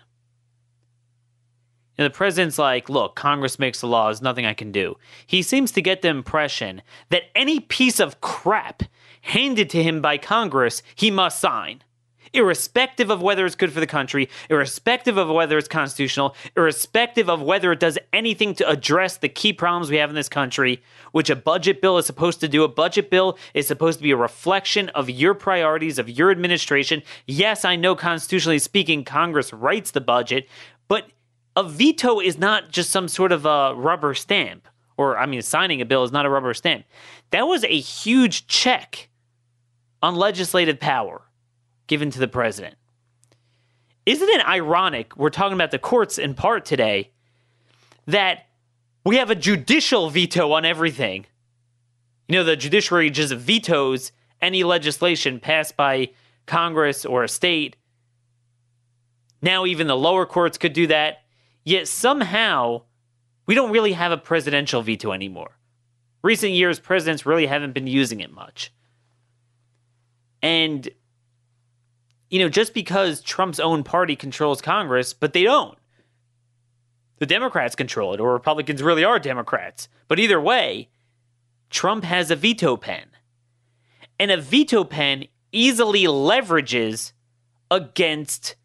And 1.98 2.06
the 2.06 2.16
president's 2.16 2.58
like, 2.58 2.90
look, 2.90 3.16
Congress 3.16 3.60
makes 3.60 3.82
the 3.82 3.88
laws, 3.88 4.22
nothing 4.22 4.46
I 4.46 4.54
can 4.54 4.72
do. 4.72 4.96
He 5.28 5.42
seems 5.42 5.72
to 5.74 5.82
get 5.82 6.02
the 6.02 6.08
impression 6.08 6.82
that 7.10 7.24
any 7.36 7.60
piece 7.60 8.00
of 8.00 8.22
crap 8.22 8.84
handed 9.22 9.70
to 9.72 9.84
him 9.84 10.02
by 10.02 10.18
Congress, 10.18 10.82
he 10.96 11.12
must 11.12 11.40
sign. 11.40 11.84
Irrespective 12.34 13.10
of 13.10 13.22
whether 13.22 13.46
it's 13.46 13.56
good 13.56 13.74
for 13.74 13.82
the 13.82 13.88
country, 13.88 14.30
irrespective 14.50 15.18
of 15.18 15.30
whether 15.30 15.58
it's 15.58 15.68
constitutional, 15.68 16.34
irrespective 16.56 17.30
of 17.30 17.42
whether 17.42 17.74
it 17.74 17.80
does 17.82 17.98
anything 18.14 18.56
to 18.56 18.70
address 18.70 19.18
the 19.18 19.28
key 19.28 19.52
problems 19.52 19.90
we 19.90 19.98
have 19.98 20.10
in 20.10 20.16
this 20.16 20.30
country, 20.30 20.82
which 21.12 21.30
a 21.30 21.36
budget 21.36 21.82
bill 21.82 21.98
is 21.98 22.06
supposed 22.06 22.40
to 22.40 22.48
do. 22.48 22.64
A 22.64 22.70
budget 22.70 23.10
bill 23.10 23.38
is 23.54 23.68
supposed 23.68 24.00
to 24.00 24.04
be 24.04 24.12
a 24.12 24.18
reflection 24.18 24.88
of 24.90 25.10
your 25.10 25.34
priorities, 25.34 26.00
of 26.00 26.10
your 26.10 26.32
administration. 26.32 27.04
Yes, 27.28 27.66
I 27.66 27.76
know 27.76 27.96
constitutionally 27.96 28.60
speaking, 28.60 29.04
Congress 29.04 29.52
writes 29.52 29.92
the 29.92 30.02
budget, 30.02 30.48
but 30.88 31.12
a 31.58 31.64
veto 31.64 32.22
is 32.22 32.38
not 32.38 32.72
just 32.72 32.92
some 32.92 33.10
sort 33.10 33.34
of 33.34 33.46
a 33.46 33.76
rubber 33.76 34.14
stamp, 34.14 34.70
or 34.96 35.18
I 35.18 35.26
mean, 35.26 35.42
signing 35.42 35.82
a 35.82 35.86
bill 35.86 36.06
is 36.06 36.14
not 36.14 36.26
a 36.26 36.30
rubber 36.30 36.54
stamp. 36.54 36.86
That 37.32 37.48
was 37.48 37.66
a 37.66 37.80
huge 37.80 38.48
check 38.48 39.10
on 40.02 40.16
legislative 40.16 40.80
power 40.80 41.24
given 41.92 42.10
to 42.10 42.20
the 42.20 42.28
president. 42.30 42.76
Isn't 44.06 44.30
it 44.30 44.48
ironic? 44.48 45.18
We're 45.18 45.30
talking 45.30 45.56
about 45.56 45.72
the 45.72 45.78
courts 45.78 46.18
in 46.18 46.36
part 46.36 46.64
today 46.64 47.12
that 48.08 48.46
we 49.04 49.18
have 49.18 49.30
a 49.30 49.36
judicial 49.36 50.10
veto 50.10 50.54
on 50.54 50.64
everything. 50.64 51.26
You 52.30 52.38
know, 52.38 52.44
the 52.46 52.56
judiciary 52.56 53.10
just 53.10 53.34
vetoes 53.34 54.14
any 54.42 54.64
legislation 54.64 55.42
passed 55.42 55.76
by 55.76 56.12
Congress 56.46 57.06
or 57.06 57.26
a 57.26 57.28
state. 57.28 57.76
Now, 59.42 59.66
even 59.66 59.88
the 59.88 59.98
lower 59.98 60.26
courts 60.26 60.58
could 60.58 60.72
do 60.72 60.88
that. 60.88 61.24
Yet 61.66 61.90
somehow, 61.90 62.84
we 63.48 63.54
don't 63.54 63.72
really 63.72 63.92
have 63.92 64.14
a 64.14 64.18
presidential 64.18 64.82
veto 64.82 65.12
anymore. 65.12 65.58
Recent 66.24 66.54
years, 66.54 66.80
presidents 66.80 67.26
really 67.26 67.48
haven't 67.48 67.74
been 67.74 67.86
using 67.86 68.22
it 68.22 68.32
much. 68.32 68.72
And, 70.42 70.90
you 72.32 72.40
know, 72.40 72.50
just 72.50 72.74
because 72.74 73.22
Trump's 73.22 73.60
own 73.60 73.84
party 73.84 74.16
controls 74.16 74.62
Congress, 74.62 75.14
but 75.14 75.34
they 75.34 75.44
don't. 75.44 75.78
The 77.20 77.26
Democrats 77.28 77.76
control 77.76 78.14
it, 78.16 78.20
or 78.20 78.34
Republicans 78.34 78.82
really 78.82 79.04
are 79.04 79.20
Democrats. 79.20 79.90
But 80.08 80.18
either 80.18 80.42
way, 80.42 80.90
Trump 81.70 82.06
has 82.06 82.32
a 82.32 82.36
veto 82.36 82.78
pen. 82.78 83.06
And 84.18 84.32
a 84.32 84.38
veto 84.38 84.84
pen 84.84 85.26
easily 85.52 86.04
leverages 86.04 87.12
against 87.70 88.56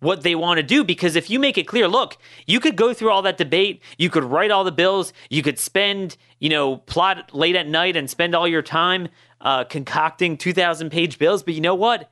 what 0.00 0.22
they 0.22 0.34
want 0.34 0.58
to 0.58 0.62
do 0.62 0.84
because 0.84 1.16
if 1.16 1.30
you 1.30 1.38
make 1.38 1.56
it 1.56 1.66
clear 1.66 1.88
look 1.88 2.18
you 2.46 2.60
could 2.60 2.76
go 2.76 2.92
through 2.92 3.10
all 3.10 3.22
that 3.22 3.38
debate 3.38 3.80
you 3.96 4.10
could 4.10 4.22
write 4.22 4.50
all 4.50 4.62
the 4.62 4.72
bills 4.72 5.14
you 5.30 5.42
could 5.42 5.58
spend 5.58 6.18
you 6.40 6.50
know 6.50 6.76
plot 6.76 7.34
late 7.34 7.56
at 7.56 7.66
night 7.66 7.96
and 7.96 8.10
spend 8.10 8.34
all 8.34 8.46
your 8.46 8.60
time 8.60 9.08
uh, 9.40 9.64
concocting 9.64 10.36
2000 10.36 10.90
page 10.90 11.18
bills 11.18 11.42
but 11.42 11.54
you 11.54 11.60
know 11.62 11.74
what 11.74 12.10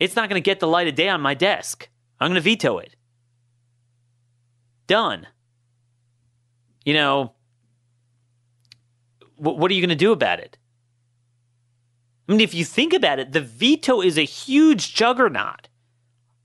it's 0.00 0.16
not 0.16 0.28
going 0.28 0.40
to 0.40 0.44
get 0.44 0.60
the 0.60 0.68
light 0.68 0.88
of 0.88 0.94
day 0.94 1.08
on 1.08 1.20
my 1.20 1.34
desk. 1.34 1.88
I'm 2.20 2.28
going 2.30 2.36
to 2.36 2.40
veto 2.40 2.78
it. 2.78 2.96
Done. 4.86 5.26
You 6.84 6.94
know 6.94 7.32
w- 9.38 9.58
what 9.58 9.70
are 9.70 9.74
you 9.74 9.80
going 9.80 9.88
to 9.88 9.94
do 9.94 10.12
about 10.12 10.40
it? 10.40 10.58
I 12.28 12.32
mean 12.32 12.40
if 12.40 12.54
you 12.54 12.64
think 12.64 12.92
about 12.92 13.18
it 13.18 13.32
the 13.32 13.40
veto 13.40 14.00
is 14.00 14.18
a 14.18 14.22
huge 14.22 14.94
juggernaut. 14.94 15.68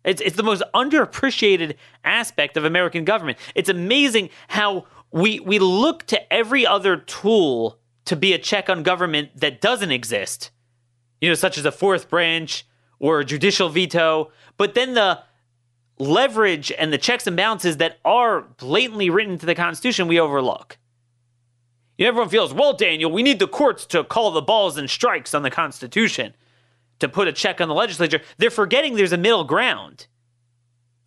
It's, 0.06 0.22
it's 0.22 0.38
the 0.38 0.44
most 0.44 0.64
underappreciated 0.74 1.76
aspect 2.06 2.56
of 2.56 2.64
American 2.64 3.04
government. 3.04 3.38
It's 3.54 3.70
amazing 3.70 4.30
how 4.48 4.86
we, 5.12 5.40
we 5.42 5.60
look 5.60 6.06
to 6.08 6.34
every 6.34 6.66
other 6.66 6.96
tool 6.98 7.80
to 8.06 8.16
be 8.16 8.34
a 8.34 8.38
check 8.38 8.70
on 8.70 8.82
government 8.82 9.30
that 9.36 9.60
doesn't 9.60 9.92
exist, 9.92 10.52
you 11.20 11.28
know, 11.28 11.36
such 11.36 11.58
as 11.58 11.66
a 11.66 11.72
fourth 11.72 12.10
branch 12.10 12.66
or 13.00 13.20
a 13.20 13.26
judicial 13.26 13.70
veto. 13.70 14.32
But 14.58 14.74
then 14.74 14.94
the 14.94 15.24
leverage 15.98 16.72
and 16.72 16.94
the 16.94 16.98
checks 16.98 17.28
and 17.28 17.36
balances 17.36 17.78
that 17.78 18.00
are 18.06 18.42
blatantly 18.58 19.10
written 19.10 19.38
to 19.38 19.46
the 19.46 19.56
Constitution, 19.56 20.08
we 20.08 20.20
overlook. 20.20 20.78
You 21.98 22.06
know, 22.06 22.10
everyone 22.10 22.30
feels, 22.30 22.54
well, 22.54 22.74
Daniel, 22.74 23.12
we 23.12 23.24
need 23.24 23.40
the 23.40 23.48
courts 23.48 23.86
to 23.88 24.04
call 24.06 24.32
the 24.32 24.42
balls 24.42 24.78
and 24.78 24.90
strikes 24.90 25.34
on 25.34 25.44
the 25.44 25.52
Constitution 25.52 26.34
to 27.00 27.10
put 27.10 27.28
a 27.28 27.34
check 27.34 27.60
on 27.60 27.68
the 27.68 27.74
legislature. 27.74 28.22
They're 28.38 28.50
forgetting 28.50 28.96
there's 28.96 29.12
a 29.12 29.18
middle 29.18 29.44
ground. 29.44 30.08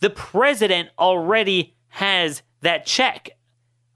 the 0.00 0.11
president 0.11 0.90
already 0.99 1.75
has 1.88 2.42
that 2.61 2.84
check. 2.84 3.30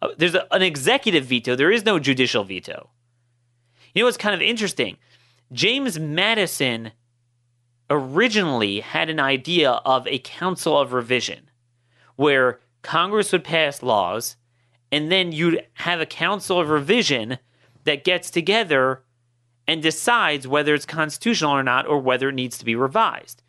Uh, 0.01 0.09
There's 0.17 0.35
a, 0.35 0.47
an 0.55 0.63
executive 0.63 1.25
veto, 1.27 1.57
there 1.57 1.73
is 1.73 1.85
no 1.85 1.99
judicial 1.99 2.45
veto. 2.45 2.91
You 3.93 4.03
know 4.03 4.07
what's 4.07 4.17
kind 4.17 4.35
of 4.35 4.41
interesting? 4.41 4.97
James 5.53 5.99
Madison 5.99 6.93
originally 7.91 8.81
had 8.81 9.09
an 9.09 9.21
idea 9.21 9.71
of 9.71 10.07
a 10.07 10.19
council 10.19 10.79
of 10.79 10.93
revision 10.93 11.51
where 12.17 12.61
Congress 12.83 13.33
would 13.33 13.45
pass 13.45 13.83
laws 13.83 14.37
and 14.91 15.11
then 15.11 15.33
you'd 15.33 15.65
have 15.75 16.01
a 16.01 16.07
council 16.07 16.61
of 16.61 16.69
revision 16.69 17.39
that 17.85 18.05
gets 18.05 18.31
together 18.31 19.03
and 19.69 19.83
decides 19.83 20.47
whether 20.47 20.75
it's 20.75 20.87
constitutional 20.87 21.53
or 21.53 21.63
not 21.63 21.87
or 21.87 21.99
whether 21.99 22.29
it 22.29 22.35
needs 22.35 22.59
to 22.59 22.65
be 22.65 22.75
revised. 22.75 23.43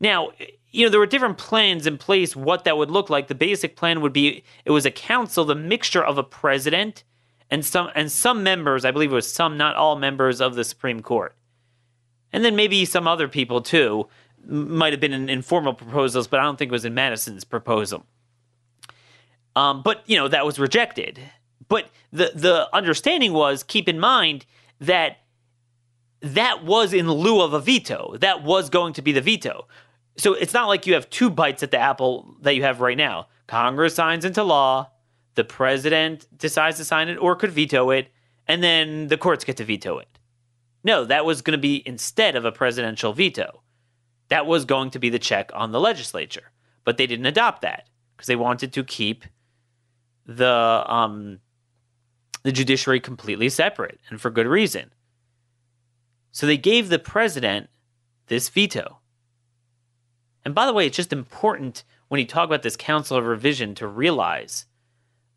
Now, 0.00 0.30
you 0.70 0.84
know, 0.84 0.90
there 0.90 1.00
were 1.00 1.06
different 1.06 1.38
plans 1.38 1.86
in 1.86 1.98
place 1.98 2.34
what 2.34 2.64
that 2.64 2.76
would 2.76 2.90
look 2.90 3.08
like. 3.08 3.28
The 3.28 3.34
basic 3.34 3.76
plan 3.76 4.00
would 4.00 4.12
be 4.12 4.42
it 4.64 4.72
was 4.72 4.84
a 4.84 4.90
council, 4.90 5.44
the 5.44 5.54
mixture 5.54 6.04
of 6.04 6.18
a 6.18 6.24
president 6.24 7.04
and 7.50 7.64
some 7.64 7.90
and 7.94 8.10
some 8.10 8.42
members, 8.42 8.84
I 8.84 8.90
believe 8.90 9.12
it 9.12 9.14
was 9.14 9.32
some, 9.32 9.56
not 9.56 9.76
all 9.76 9.96
members 9.96 10.40
of 10.40 10.56
the 10.56 10.64
Supreme 10.64 11.00
Court. 11.00 11.36
And 12.34 12.44
then 12.44 12.56
maybe 12.56 12.84
some 12.84 13.06
other 13.06 13.28
people 13.28 13.62
too 13.62 14.08
might 14.44 14.92
have 14.92 14.98
been 14.98 15.12
in 15.12 15.28
informal 15.30 15.72
proposals, 15.72 16.26
but 16.26 16.40
I 16.40 16.42
don't 16.42 16.58
think 16.58 16.70
it 16.70 16.72
was 16.72 16.84
in 16.84 16.92
Madison's 16.92 17.44
proposal. 17.44 18.04
Um, 19.54 19.82
but 19.84 20.02
you 20.06 20.16
know 20.16 20.26
that 20.26 20.44
was 20.44 20.58
rejected. 20.58 21.20
But 21.68 21.90
the 22.12 22.32
the 22.34 22.68
understanding 22.74 23.32
was 23.32 23.62
keep 23.62 23.88
in 23.88 24.00
mind 24.00 24.46
that 24.80 25.18
that 26.22 26.64
was 26.64 26.92
in 26.92 27.08
lieu 27.08 27.40
of 27.40 27.52
a 27.52 27.60
veto. 27.60 28.16
That 28.18 28.42
was 28.42 28.68
going 28.68 28.94
to 28.94 29.02
be 29.02 29.12
the 29.12 29.20
veto. 29.20 29.68
So 30.16 30.34
it's 30.34 30.52
not 30.52 30.66
like 30.66 30.88
you 30.88 30.94
have 30.94 31.08
two 31.10 31.30
bites 31.30 31.62
at 31.62 31.70
the 31.70 31.78
apple 31.78 32.34
that 32.40 32.56
you 32.56 32.64
have 32.64 32.80
right 32.80 32.96
now. 32.96 33.28
Congress 33.46 33.94
signs 33.94 34.24
into 34.24 34.42
law, 34.42 34.90
the 35.36 35.44
president 35.44 36.26
decides 36.36 36.78
to 36.78 36.84
sign 36.84 37.08
it 37.08 37.16
or 37.16 37.36
could 37.36 37.52
veto 37.52 37.90
it, 37.90 38.08
and 38.48 38.60
then 38.60 39.06
the 39.06 39.16
courts 39.16 39.44
get 39.44 39.56
to 39.58 39.64
veto 39.64 39.98
it. 39.98 40.08
No, 40.84 41.04
that 41.06 41.24
was 41.24 41.40
going 41.40 41.56
to 41.56 41.60
be 41.60 41.82
instead 41.86 42.36
of 42.36 42.44
a 42.44 42.52
presidential 42.52 43.14
veto. 43.14 43.62
That 44.28 44.46
was 44.46 44.66
going 44.66 44.90
to 44.90 44.98
be 44.98 45.08
the 45.08 45.18
check 45.18 45.50
on 45.54 45.72
the 45.72 45.80
legislature. 45.80 46.52
But 46.84 46.98
they 46.98 47.06
didn't 47.06 47.26
adopt 47.26 47.62
that 47.62 47.88
because 48.14 48.26
they 48.26 48.36
wanted 48.36 48.72
to 48.74 48.84
keep 48.84 49.24
the 50.26 50.84
um, 50.86 51.40
the 52.42 52.52
judiciary 52.52 53.00
completely 53.00 53.48
separate 53.48 53.98
and 54.10 54.20
for 54.20 54.30
good 54.30 54.46
reason. 54.46 54.90
So 56.30 56.46
they 56.46 56.58
gave 56.58 56.88
the 56.88 56.98
president 56.98 57.70
this 58.26 58.48
veto. 58.48 58.98
And 60.44 60.54
by 60.54 60.66
the 60.66 60.72
way, 60.72 60.86
it's 60.86 60.96
just 60.96 61.12
important 61.12 61.84
when 62.08 62.20
you 62.20 62.26
talk 62.26 62.44
about 62.44 62.62
this 62.62 62.76
council 62.76 63.16
of 63.16 63.24
revision 63.24 63.74
to 63.76 63.86
realize 63.86 64.66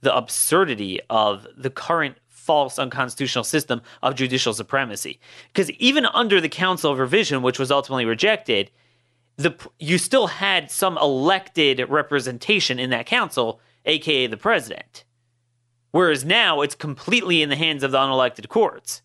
the 0.02 0.16
absurdity 0.16 1.00
of 1.10 1.48
the 1.56 1.70
current 1.70 2.18
false 2.48 2.80
unconstitutional 2.80 3.44
system 3.44 3.82
of 4.02 4.16
judicial 4.16 4.54
supremacy. 4.54 5.20
Because 5.54 5.70
even 5.72 6.06
under 6.06 6.40
the 6.40 6.50
council 6.50 6.94
of 6.94 6.98
revision, 6.98 7.42
which 7.42 7.60
was 7.60 7.70
ultimately 7.70 8.06
rejected, 8.06 8.72
the 9.36 9.54
you 9.80 9.98
still 9.98 10.28
had 10.28 10.72
some 10.72 10.98
elected 10.98 11.86
representation 11.90 12.80
in 12.80 12.90
that 12.90 13.06
council, 13.06 13.60
aka 13.86 14.28
the 14.28 14.38
president. 14.38 15.04
Whereas 15.92 16.24
now 16.24 16.62
it's 16.62 16.74
completely 16.74 17.42
in 17.42 17.50
the 17.50 17.56
hands 17.56 17.84
of 17.84 17.92
the 17.92 17.98
unelected 17.98 18.48
courts. 18.48 19.02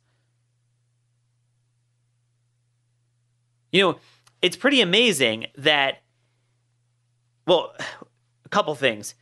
You 3.72 3.82
know, 3.82 3.99
it's 4.40 4.56
pretty 4.56 4.80
amazing 4.80 5.46
that, 5.56 6.02
well, 7.46 7.75
a 8.44 8.49
couple 8.49 8.75
things. 8.76 9.14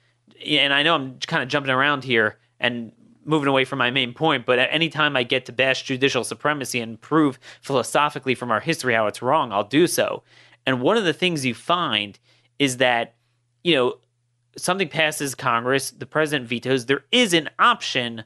And 0.47 0.73
I 0.73 0.83
know 0.83 0.95
I'm 0.95 1.19
kind 1.21 1.43
of 1.43 1.49
jumping 1.49 1.71
around 1.71 2.05
here 2.05 2.39
and 2.59 2.93
moving 3.31 3.49
away 3.49 3.65
from 3.65 3.79
my 3.79 3.91
main 3.91 4.13
point, 4.13 4.45
but 4.45 4.59
at 4.59 4.69
any 4.73 4.89
time 4.89 5.17
I 5.17 5.23
get 5.23 5.47
to 5.47 5.53
bash 5.53 5.85
judicial 5.85 6.25
supremacy 6.25 6.81
and 6.81 7.01
prove 7.01 7.39
philosophically 7.63 8.35
from 8.35 8.51
our 8.51 8.61
history 8.61 8.95
how 8.95 9.07
it's 9.07 9.23
wrong, 9.23 9.53
I'll 9.53 9.65
do 9.65 9.87
so. 9.87 10.23
And 10.67 10.83
one 10.83 10.97
of 10.97 11.05
the 11.05 11.13
things 11.13 11.47
you 11.47 11.55
find 11.55 12.19
is 12.59 12.77
that, 12.79 13.15
you 13.65 13.75
know, 13.75 13.99
something 14.57 14.89
passes 14.89 15.35
Congress, 15.35 15.91
the 15.93 16.07
president 16.07 16.49
vetoes, 16.49 16.87
there 16.87 17.05
is 17.13 17.33
an 17.33 17.49
option 17.59 18.25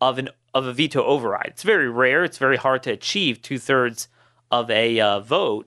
of 0.00 0.18
an 0.18 0.28
of 0.54 0.66
a 0.66 0.72
veto 0.72 1.02
override. 1.02 1.48
It's 1.48 1.62
very 1.62 1.88
rare. 1.88 2.24
It's 2.24 2.36
very 2.36 2.58
hard 2.58 2.82
to 2.82 2.92
achieve 2.92 3.40
two 3.40 3.58
thirds 3.58 4.08
of 4.50 4.70
a 4.70 5.00
uh, 5.00 5.20
vote, 5.20 5.66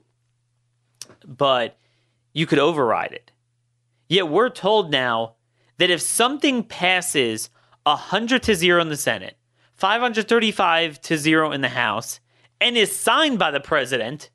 but 1.26 1.76
you 2.32 2.46
could 2.46 2.60
override 2.60 3.12
it. 3.12 3.32
Yet 4.08 4.28
we're 4.28 4.50
told 4.50 4.92
now 4.92 5.34
that 5.78 5.90
if 5.90 6.00
something 6.00 6.62
passes 6.62 7.50
100 7.86 8.42
to 8.42 8.54
0 8.54 8.80
in 8.80 8.88
the 8.88 8.96
Senate, 8.96 9.36
535 9.74 11.00
to 11.02 11.16
0 11.16 11.52
in 11.52 11.60
the 11.60 11.68
House, 11.68 12.20
and 12.60 12.76
is 12.76 12.94
signed 12.94 13.38
by 13.38 13.50
the 13.50 13.60
president, 13.60 14.30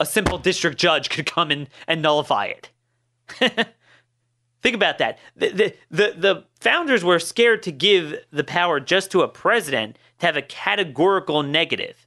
a 0.00 0.06
simple 0.06 0.38
district 0.38 0.78
judge 0.78 1.10
could 1.10 1.26
come 1.26 1.50
in 1.50 1.68
and 1.86 2.02
nullify 2.02 2.46
it. 2.46 2.70
Think 4.62 4.74
about 4.74 4.98
that. 4.98 5.18
The, 5.36 5.50
the, 5.50 5.74
the, 5.90 6.14
the 6.16 6.44
founders 6.60 7.04
were 7.04 7.18
scared 7.18 7.62
to 7.64 7.72
give 7.72 8.16
the 8.32 8.44
power 8.44 8.80
just 8.80 9.10
to 9.12 9.22
a 9.22 9.28
president 9.28 9.98
to 10.18 10.26
have 10.26 10.36
a 10.36 10.42
categorical 10.42 11.42
negative. 11.42 12.06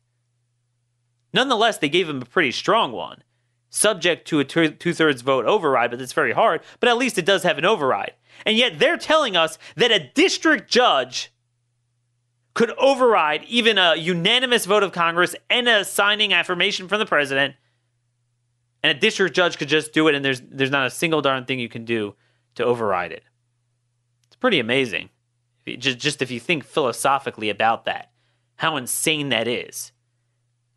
Nonetheless, 1.33 1.77
they 1.77 1.89
gave 1.89 2.09
him 2.09 2.21
a 2.21 2.25
pretty 2.25 2.51
strong 2.51 2.91
one, 2.91 3.21
subject 3.69 4.27
to 4.27 4.39
a 4.39 4.45
two 4.45 4.93
thirds 4.93 5.21
vote 5.21 5.45
override, 5.45 5.91
but 5.91 6.01
it's 6.01 6.13
very 6.13 6.33
hard. 6.33 6.61
But 6.79 6.89
at 6.89 6.97
least 6.97 7.17
it 7.17 7.25
does 7.25 7.43
have 7.43 7.57
an 7.57 7.65
override. 7.65 8.13
And 8.45 8.57
yet 8.57 8.79
they're 8.79 8.97
telling 8.97 9.35
us 9.35 9.57
that 9.75 9.91
a 9.91 10.11
district 10.13 10.69
judge 10.69 11.31
could 12.53 12.71
override 12.77 13.43
even 13.43 13.77
a 13.77 13.95
unanimous 13.95 14.65
vote 14.65 14.83
of 14.83 14.91
Congress 14.91 15.35
and 15.49 15.67
a 15.67 15.85
signing 15.85 16.33
affirmation 16.33 16.87
from 16.87 16.99
the 16.99 17.05
president. 17.05 17.55
And 18.81 18.95
a 18.95 18.99
district 18.99 19.35
judge 19.35 19.57
could 19.57 19.67
just 19.67 19.93
do 19.93 20.07
it, 20.07 20.15
and 20.15 20.23
there's 20.23 20.41
there's 20.41 20.71
not 20.71 20.87
a 20.87 20.91
single 20.91 21.21
darn 21.21 21.45
thing 21.45 21.59
you 21.59 21.69
can 21.69 21.85
do 21.85 22.15
to 22.55 22.63
override 22.63 23.11
it. 23.11 23.23
It's 24.25 24.35
pretty 24.35 24.59
amazing. 24.59 25.09
Just 25.65 25.97
just 25.97 26.21
if 26.21 26.31
you 26.31 26.39
think 26.39 26.63
philosophically 26.63 27.49
about 27.49 27.85
that, 27.85 28.11
how 28.55 28.77
insane 28.77 29.29
that 29.29 29.47
is. 29.47 29.91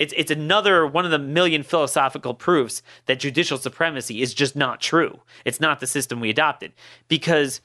It's 0.00 0.14
it's 0.16 0.30
another 0.30 0.86
one 0.86 1.04
of 1.04 1.10
the 1.10 1.18
million 1.18 1.62
philosophical 1.62 2.32
proofs 2.32 2.82
that 3.04 3.20
judicial 3.20 3.58
supremacy 3.58 4.22
is 4.22 4.32
just 4.32 4.56
not 4.56 4.80
true. 4.80 5.20
It's 5.44 5.60
not 5.60 5.78
the 5.78 5.86
system 5.86 6.20
we 6.20 6.30
adopted. 6.30 6.72
Because 7.06 7.60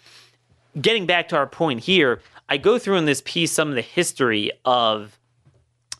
getting 0.80 1.06
back 1.06 1.30
to 1.30 1.38
our 1.38 1.48
point 1.48 1.80
here, 1.80 2.21
I 2.50 2.58
go 2.58 2.78
through 2.78 2.98
in 2.98 3.06
this 3.06 3.24
piece 3.26 3.54
some 3.54 3.69
of 3.69 3.76
the 3.76 3.82
history 3.82 4.52
of 4.65 5.17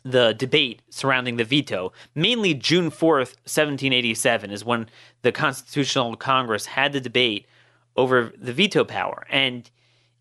the 0.04 0.34
debate 0.34 0.82
surrounding 0.90 1.38
the 1.38 1.44
veto. 1.44 1.92
Mainly 2.14 2.52
June 2.54 2.90
4th, 2.90 3.34
1787 3.46 4.50
is 4.50 4.64
when 4.64 4.88
the 5.22 5.32
Constitutional 5.32 6.16
Congress 6.16 6.66
had 6.66 6.92
the 6.92 7.00
debate 7.00 7.46
over 7.96 8.30
the 8.38 8.52
veto 8.52 8.84
power. 8.84 9.26
And 9.30 9.68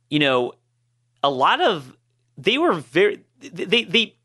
you 0.10 0.19
know, 0.19 0.54
a 1.21 1.30
lot 1.30 1.60
of 1.60 1.97
they 2.38 2.58
were 2.58 2.73
very 2.73 3.19
they 3.41 3.84
they 3.84 4.15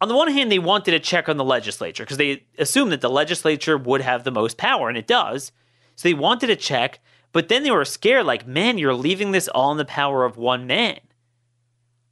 on 0.00 0.08
the 0.08 0.16
one 0.16 0.30
hand, 0.32 0.50
they 0.52 0.58
wanted 0.58 0.94
a 0.94 1.00
check 1.00 1.28
on 1.28 1.36
the 1.36 1.44
legislature 1.44 2.04
because 2.04 2.18
they 2.18 2.44
assumed 2.58 2.92
that 2.92 3.00
the 3.00 3.10
legislature 3.10 3.76
would 3.76 4.00
have 4.00 4.24
the 4.24 4.30
most 4.30 4.56
power, 4.56 4.88
and 4.88 4.96
it 4.96 5.06
does. 5.06 5.52
So 5.96 6.08
they 6.08 6.14
wanted 6.14 6.50
a 6.50 6.56
check, 6.56 7.00
but 7.32 7.48
then 7.48 7.64
they 7.64 7.70
were 7.70 7.84
scared, 7.84 8.24
like, 8.24 8.46
man, 8.46 8.78
you're 8.78 8.94
leaving 8.94 9.32
this 9.32 9.48
all 9.48 9.72
in 9.72 9.78
the 9.78 9.84
power 9.84 10.24
of 10.24 10.36
one 10.36 10.66
man. 10.66 11.00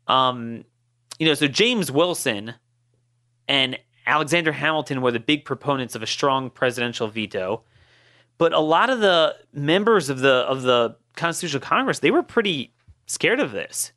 Um, 0.09 0.65
you 1.19 1.27
know, 1.27 1.35
so 1.35 1.47
James 1.47 1.91
Wilson 1.91 2.55
and 3.49 3.79
Alexander 4.07 4.53
Hamilton 4.53 5.01
were 5.01 5.13
the 5.13 5.21
big 5.21 5.45
proponents 5.45 5.95
of 5.95 6.03
a 6.03 6.07
strong 6.07 6.51
presidential 6.51 7.09
veto, 7.09 7.63
but 8.39 8.53
a 8.53 8.61
lot 8.61 8.91
of 8.91 9.01
the 9.01 9.37
members 9.53 10.09
of 10.09 10.21
the 10.21 10.33
of 10.33 10.63
the 10.63 10.97
Constitutional 11.17 11.63
Congress 11.63 12.01
they 12.01 12.11
were 12.11 12.23
pretty 12.23 12.73
scared 13.07 13.41
of 13.41 13.53
this 13.53 13.93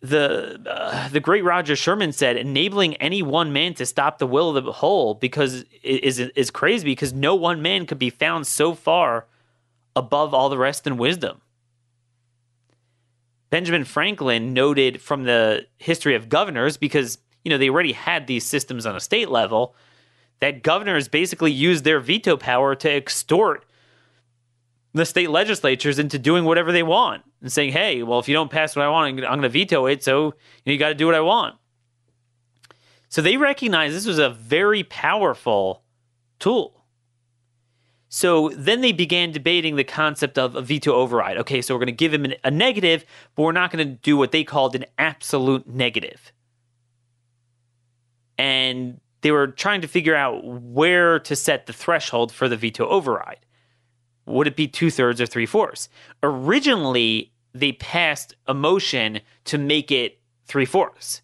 the 0.00 0.60
uh, 0.66 1.08
the 1.08 1.20
great 1.20 1.44
Roger 1.44 1.76
Sherman 1.76 2.12
said, 2.12 2.36
enabling 2.36 2.96
any 2.96 3.22
one 3.22 3.52
man 3.52 3.74
to 3.74 3.86
stop 3.86 4.18
the 4.18 4.26
will 4.26 4.56
of 4.56 4.64
the 4.64 4.72
whole 4.72 5.14
because 5.14 5.64
is 5.82 6.18
is 6.18 6.50
crazy 6.50 6.84
because 6.84 7.12
no 7.12 7.34
one 7.34 7.60
man 7.60 7.86
could 7.86 7.98
be 7.98 8.10
found 8.10 8.46
so 8.46 8.74
far 8.74 9.26
above 9.94 10.32
all 10.32 10.48
the 10.48 10.58
rest 10.58 10.86
in 10.86 10.96
wisdom. 10.96 11.42
Benjamin 13.50 13.84
Franklin 13.84 14.54
noted 14.54 15.02
from 15.02 15.24
the 15.24 15.66
history 15.76 16.14
of 16.14 16.28
governors 16.28 16.76
because 16.76 17.18
you 17.44 17.50
know 17.50 17.58
they 17.58 17.68
already 17.68 17.92
had 17.92 18.26
these 18.26 18.46
systems 18.46 18.86
on 18.86 18.96
a 18.96 19.00
state 19.00 19.28
level 19.28 19.74
that 20.38 20.62
governors 20.62 21.08
basically 21.08 21.52
used 21.52 21.84
their 21.84 22.00
veto 22.00 22.38
power 22.38 22.74
to 22.74 22.90
extort 22.90 23.66
the 24.92 25.06
state 25.06 25.30
legislatures 25.30 25.98
into 25.98 26.18
doing 26.18 26.44
whatever 26.44 26.72
they 26.72 26.82
want 26.82 27.22
and 27.40 27.52
saying, 27.52 27.72
hey, 27.72 28.02
well, 28.02 28.18
if 28.18 28.28
you 28.28 28.34
don't 28.34 28.50
pass 28.50 28.74
what 28.74 28.84
I 28.84 28.88
want, 28.88 29.08
I'm 29.08 29.16
going 29.16 29.42
to 29.42 29.48
veto 29.48 29.86
it. 29.86 30.02
So 30.02 30.26
you, 30.26 30.32
know, 30.66 30.72
you 30.72 30.78
got 30.78 30.88
to 30.88 30.94
do 30.94 31.06
what 31.06 31.14
I 31.14 31.20
want. 31.20 31.56
So 33.08 33.22
they 33.22 33.36
recognize 33.36 33.92
this 33.92 34.06
was 34.06 34.18
a 34.18 34.30
very 34.30 34.82
powerful 34.82 35.82
tool. 36.38 36.84
So 38.08 38.50
then 38.56 38.80
they 38.80 38.90
began 38.90 39.30
debating 39.30 39.76
the 39.76 39.84
concept 39.84 40.36
of 40.36 40.56
a 40.56 40.62
veto 40.62 40.92
override. 40.92 41.36
Okay, 41.38 41.62
so 41.62 41.74
we're 41.74 41.78
going 41.78 41.86
to 41.86 41.92
give 41.92 42.12
him 42.12 42.24
an, 42.24 42.34
a 42.42 42.50
negative, 42.50 43.04
but 43.36 43.44
we're 43.44 43.52
not 43.52 43.70
going 43.70 43.86
to 43.86 43.94
do 43.94 44.16
what 44.16 44.32
they 44.32 44.42
called 44.42 44.74
an 44.74 44.84
absolute 44.98 45.68
negative. 45.68 46.32
And 48.36 49.00
they 49.20 49.30
were 49.30 49.46
trying 49.48 49.82
to 49.82 49.88
figure 49.88 50.16
out 50.16 50.44
where 50.44 51.20
to 51.20 51.36
set 51.36 51.66
the 51.66 51.72
threshold 51.72 52.32
for 52.32 52.48
the 52.48 52.56
veto 52.56 52.88
override. 52.88 53.46
Would 54.26 54.46
it 54.46 54.56
be 54.56 54.68
two 54.68 54.90
thirds 54.90 55.20
or 55.20 55.26
three 55.26 55.46
fourths? 55.46 55.88
Originally, 56.22 57.32
they 57.52 57.72
passed 57.72 58.34
a 58.46 58.54
motion 58.54 59.20
to 59.44 59.58
make 59.58 59.90
it 59.90 60.20
three 60.46 60.64
fourths. 60.64 61.22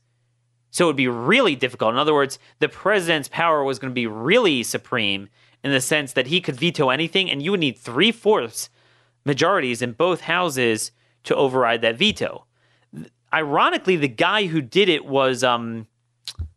So 0.71 0.85
it 0.85 0.89
would 0.89 0.97
be 0.97 1.09
really 1.09 1.57
difficult. 1.57 1.95
In 1.95 1.99
other 1.99 2.15
words, 2.15 2.39
the 2.59 2.69
president's 2.69 3.29
power 3.29 3.65
was 3.65 3.79
going 3.79 3.91
to 3.91 3.95
be 3.95 4.07
really 4.07 4.63
supreme 4.63 5.29
in 5.65 5.73
the 5.73 5.81
sense 5.81 6.13
that 6.13 6.27
he 6.27 6.41
could 6.41 6.57
veto 6.57 6.91
anything, 6.91 7.31
and 7.31 7.43
you 7.43 7.51
would 7.51 7.61
need 7.61 7.79
three 7.79 8.13
fourths 8.13 8.69
majorities 9.25 9.83
in 9.83 9.93
both 9.93 10.23
houses 10.23 10.93
to 11.25 11.35
override 11.35 11.83
that 11.83 11.97
veto. 11.97 12.47
Ironically, 13.33 13.97
the 13.97 14.09
guy 14.09 14.47
who 14.47 14.61
did 14.61 14.89
it 14.89 15.05
was 15.05 15.43
um, 15.43 15.89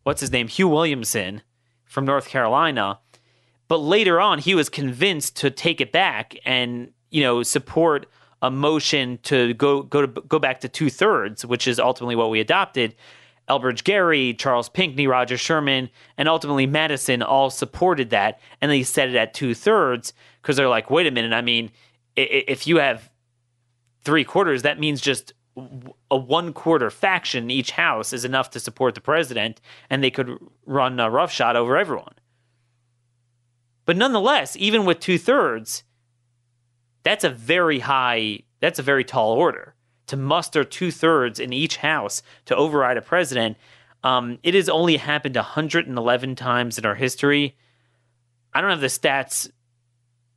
what's 0.04 0.22
his 0.22 0.32
name, 0.32 0.48
Hugh 0.48 0.68
Williamson 0.68 1.42
from 1.86 2.06
North 2.06 2.28
Carolina. 2.28 3.00
But 3.70 3.78
later 3.78 4.20
on, 4.20 4.40
he 4.40 4.56
was 4.56 4.68
convinced 4.68 5.38
to 5.38 5.52
take 5.52 5.80
it 5.80 5.94
back 5.94 6.36
and 6.44 6.92
you 7.12 7.24
know 7.24 7.44
support 7.44 8.08
a 8.42 8.52
motion 8.52 9.20
to 9.24 9.54
go 9.54 9.84
go 9.84 10.06
to 10.06 10.22
go 10.22 10.40
back 10.40 10.60
to 10.62 10.68
two 10.68 10.90
thirds, 10.90 11.46
which 11.46 11.68
is 11.68 11.80
ultimately 11.80 12.18
what 12.18 12.30
we 12.30 12.42
adopted. 12.42 12.96
Elbridge 13.48 13.84
Gerry, 13.84 14.36
Charles 14.36 14.70
Pinckney, 14.70 15.08
Roger 15.08 15.36
Sherman, 15.36 15.90
and 16.18 16.30
ultimately 16.30 16.68
Madison 16.68 17.24
all 17.24 17.50
supported 17.50 18.12
that, 18.12 18.40
and 18.62 18.70
they 18.72 18.84
set 18.84 19.10
it 19.10 19.16
at 19.16 19.34
two 19.34 19.56
thirds 19.56 20.14
because 20.42 20.56
they're 20.56 20.70
like, 20.70 20.92
wait 20.92 21.08
a 21.08 21.12
minute, 21.12 21.34
I 21.34 21.42
mean, 21.42 21.72
if 22.16 22.68
you 22.68 22.78
have 22.78 23.10
three 24.04 24.24
quarters, 24.24 24.62
that 24.62 24.80
means 24.80 25.02
just 25.02 25.34
a 26.12 26.18
one 26.18 26.54
quarter 26.54 26.92
faction 26.92 27.46
in 27.46 27.52
each 27.52 27.72
house 27.72 28.14
is 28.14 28.24
enough 28.24 28.52
to 28.52 28.60
support 28.60 28.94
the 28.94 29.02
president, 29.02 29.62
and 29.90 30.04
they 30.04 30.12
could 30.12 30.38
run 30.68 31.00
a 31.00 31.10
roughshod 31.10 31.56
over 31.56 31.76
everyone. 31.76 32.14
But 33.90 33.98
nonetheless, 33.98 34.56
even 34.56 34.86
with 34.86 35.00
two 35.00 35.18
thirds, 35.18 35.84
that's 37.02 37.24
a 37.24 37.30
very 37.32 37.80
high, 37.80 38.42
that's 38.60 38.78
a 38.78 38.84
very 38.84 39.04
tall 39.04 39.32
order 39.32 39.74
to 40.06 40.16
muster 40.16 40.64
two 40.64 40.92
thirds 40.92 41.40
in 41.40 41.52
each 41.52 41.78
house 41.78 42.22
to 42.46 42.56
override 42.56 42.98
a 42.98 43.02
president. 43.02 43.58
Um, 44.04 44.38
it 44.44 44.54
has 44.54 44.70
only 44.70 44.98
happened 44.98 45.36
111 45.36 46.36
times 46.36 46.78
in 46.78 46.86
our 46.86 46.94
history. 46.94 47.58
I 48.54 48.62
don't 48.62 48.70
have 48.70 48.80
the 48.80 48.86
stats 48.86 49.50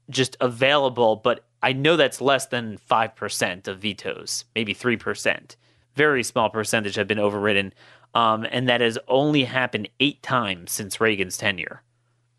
just 0.08 0.34
available, 0.40 1.16
but 1.16 1.44
I 1.62 1.74
know 1.74 1.96
that's 1.96 2.22
less 2.22 2.46
than 2.46 2.78
5% 2.90 3.68
of 3.68 3.80
vetoes, 3.80 4.46
maybe 4.54 4.74
3%. 4.74 5.56
Very 5.94 6.22
small 6.22 6.48
percentage 6.48 6.94
have 6.94 7.06
been 7.06 7.18
overridden. 7.18 7.74
Um, 8.14 8.46
and 8.50 8.66
that 8.70 8.80
has 8.80 8.98
only 9.08 9.44
happened 9.44 9.90
eight 10.00 10.22
times 10.22 10.72
since 10.72 11.02
Reagan's 11.02 11.36
tenure. 11.36 11.82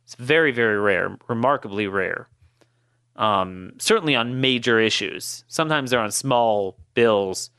It's 0.04 0.16
very, 0.16 0.52
very 0.52 0.78
rare, 0.80 1.18
remarkably 1.28 1.88
rare 1.88 2.28
um, 3.16 3.74
certainly 3.78 4.16
on 4.16 4.42
major 4.42 4.80
issues. 4.80 5.44
Sometimes 5.48 5.92
they're 5.92 6.00
on 6.00 6.12
small 6.12 6.78
bills, 6.94 7.50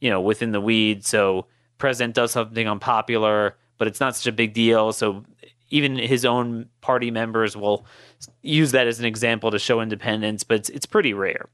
you 0.00 0.10
know, 0.10 0.20
within 0.20 0.52
the 0.52 0.60
weeds. 0.60 1.08
So 1.08 1.46
president 1.78 2.14
does 2.14 2.32
something 2.32 2.68
unpopular, 2.68 3.56
but 3.78 3.86
it's 3.86 4.00
not 4.00 4.16
such 4.16 4.26
a 4.26 4.32
big 4.32 4.52
deal. 4.52 4.92
So 4.92 5.24
even 5.68 5.96
his 5.96 6.24
own 6.24 6.68
party 6.80 7.10
members 7.10 7.56
will 7.56 7.86
use 8.42 8.72
that 8.72 8.86
as 8.86 8.98
an 8.98 9.04
example 9.04 9.50
to 9.50 9.58
show 9.58 9.80
independence, 9.80 10.42
but 10.42 10.56
it's, 10.56 10.68
it's 10.70 10.86
pretty 10.86 11.14
rare. 11.14 11.48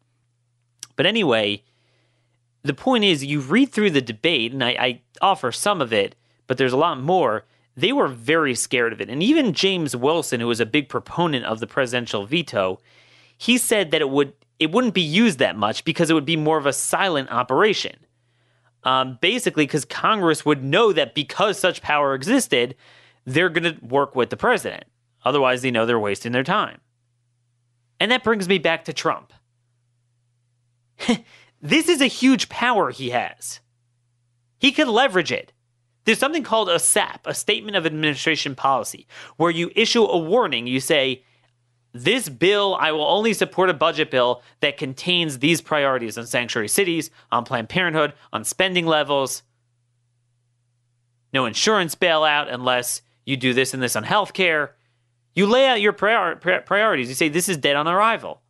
But 0.97 1.05
anyway, 1.05 1.63
the 2.63 2.75
point 2.75 3.05
is, 3.05 3.25
you 3.25 3.41
read 3.41 3.71
through 3.71 3.91
the 3.91 4.01
debate, 4.01 4.53
and 4.53 4.65
I, 4.65 4.71
I 4.71 5.01
offer 5.21 5.53
some 5.53 5.83
of 5.83 5.93
it, 5.93 6.15
but 6.47 6.57
there's 6.57 6.73
a 6.73 6.79
lot 6.79 7.01
more. 7.01 7.45
They 7.77 7.93
were 7.93 8.09
very 8.09 8.55
scared 8.55 8.93
of 8.93 9.01
it. 9.01 9.11
And 9.11 9.23
even 9.23 9.53
James 9.53 9.95
Wilson, 9.95 10.41
who 10.41 10.47
was 10.47 10.61
a 10.61 10.67
big 10.67 10.89
proponent 10.89 11.45
of 11.45 11.61
the 11.61 11.67
presidential 11.67 12.25
veto, 12.25 12.81
he 13.37 13.59
said 13.59 13.91
that 13.91 14.01
it 14.01 14.11
would 14.11 14.33
it 14.59 14.73
wouldn't 14.73 14.95
be 14.95 15.03
used 15.03 15.39
that 15.39 15.57
much 15.57 15.85
because 15.85 16.09
it 16.09 16.15
would 16.15 16.25
be 16.25 16.37
more 16.37 16.57
of 16.57 16.65
a 16.65 16.73
silent 16.73 17.31
operation. 17.31 17.97
Um, 18.85 19.19
basically, 19.21 19.67
because 19.67 19.85
Congress 19.85 20.47
would 20.47 20.65
know 20.65 20.93
that 20.93 21.15
because 21.15 21.59
such 21.59 21.83
power 21.83 22.15
existed, 22.15 22.75
they're 23.27 23.51
going 23.51 23.75
to 23.75 23.85
work 23.85 24.17
with 24.17 24.31
the 24.31 24.37
president. 24.37 24.85
Otherwise, 25.25 25.61
they 25.61 25.71
know 25.71 25.85
they're 25.85 25.99
wasting 25.99 26.33
their 26.33 26.45
time. 26.45 26.81
And 27.99 28.11
that 28.11 28.25
brings 28.25 28.49
me 28.49 28.59
back 28.59 28.85
to 28.85 28.93
Trump. 28.93 29.33
this 31.61 31.89
is 31.89 32.01
a 32.01 32.07
huge 32.07 32.49
power 32.49 32.91
he 32.91 33.11
has. 33.11 33.61
He 34.59 34.73
could 34.73 34.89
leverage 34.89 35.33
it. 35.33 35.53
There's 36.07 36.21
something 36.21 36.45
called 36.45 36.69
a 36.69 36.79
SAP, 36.79 37.27
a 37.27 37.35
Statement 37.35 37.77
of 37.77 37.85
Administration 37.85 38.55
Policy, 38.55 39.09
where 39.37 39.51
you 39.51 39.73
issue 39.75 40.05
a 40.05 40.17
warning. 40.17 40.69
You 40.69 40.79
say, 40.79 41.25
this 41.93 42.29
bill, 42.29 42.77
I 42.79 42.93
will 42.93 43.05
only 43.05 43.33
support 43.33 43.71
a 43.71 43.75
budget 43.75 44.13
bill 44.13 44.41
that 44.61 44.77
contains 44.77 45.41
these 45.41 45.61
priorities 45.61 46.17
on 46.17 46.27
sanctuary 46.27 46.69
cities, 46.69 47.11
on 47.33 47.45
Planned 47.45 47.69
Parenthood, 47.69 48.15
on 48.33 48.45
spending 48.45 48.87
levels. 48.87 49.43
No 51.33 51.45
insurance 51.45 51.97
bailout 51.97 52.55
unless 52.55 53.03
you 53.25 53.37
do 53.37 53.53
this 53.53 53.75
and 53.75 53.83
this 53.83 53.97
on 53.97 54.05
healthcare. 54.05 54.71
You 55.35 55.47
lay 55.47 55.67
out 55.67 55.81
your 55.81 55.93
prior- 55.93 56.37
priorities. 56.37 57.09
You 57.09 57.17
say, 57.17 57.29
this 57.29 57.49
is 57.49 57.57
dead 57.57 57.75
on 57.75 57.89
arrival. 57.89 58.43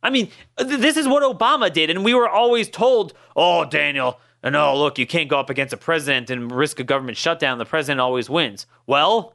I 0.00 0.10
mean, 0.10 0.30
this 0.56 0.96
is 0.96 1.08
what 1.08 1.22
Obama 1.24 1.72
did, 1.72 1.90
and 1.90 2.04
we 2.04 2.14
were 2.14 2.28
always 2.28 2.68
told, 2.68 3.14
oh, 3.34 3.64
Daniel, 3.64 4.20
and 4.42 4.56
oh, 4.56 4.76
look, 4.76 4.98
you 4.98 5.06
can't 5.06 5.28
go 5.28 5.38
up 5.38 5.50
against 5.50 5.72
a 5.72 5.76
president 5.76 6.30
and 6.30 6.50
risk 6.50 6.80
a 6.80 6.84
government 6.84 7.16
shutdown. 7.16 7.58
The 7.58 7.64
president 7.64 8.00
always 8.00 8.28
wins. 8.28 8.66
Well, 8.86 9.34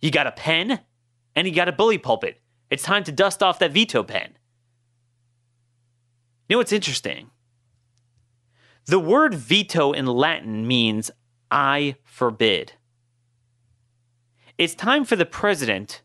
you 0.00 0.10
got 0.10 0.26
a 0.26 0.32
pen 0.32 0.80
and 1.36 1.46
you 1.46 1.54
got 1.54 1.68
a 1.68 1.72
bully 1.72 1.98
pulpit. 1.98 2.40
It's 2.68 2.82
time 2.82 3.04
to 3.04 3.12
dust 3.12 3.42
off 3.42 3.58
that 3.60 3.72
veto 3.72 4.02
pen. 4.02 4.36
You 6.48 6.54
know 6.54 6.58
what's 6.58 6.72
interesting? 6.72 7.30
The 8.86 8.98
word 8.98 9.34
veto 9.34 9.92
in 9.92 10.06
Latin 10.06 10.66
means 10.66 11.10
I 11.50 11.96
forbid. 12.02 12.72
It's 14.58 14.74
time 14.74 15.04
for 15.04 15.14
the 15.14 15.26
president 15.26 16.02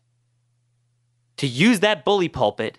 to 1.36 1.46
use 1.46 1.80
that 1.80 2.04
bully 2.04 2.28
pulpit 2.28 2.78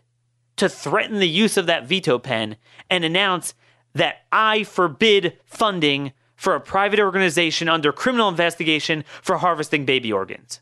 to 0.56 0.70
threaten 0.70 1.20
the 1.20 1.28
use 1.28 1.58
of 1.58 1.66
that 1.66 1.86
veto 1.86 2.20
pen 2.20 2.58
and 2.90 3.04
announce 3.04 3.54
that 3.94 4.26
I 4.32 4.64
forbid 4.64 5.38
funding 5.46 6.14
for 6.36 6.56
a 6.56 6.62
private 6.62 7.00
organization 7.00 7.68
under 7.68 7.92
criminal 7.92 8.30
investigation 8.30 9.04
for 9.22 9.38
harvesting 9.38 9.86
baby 9.86 10.12
organs. 10.12 10.62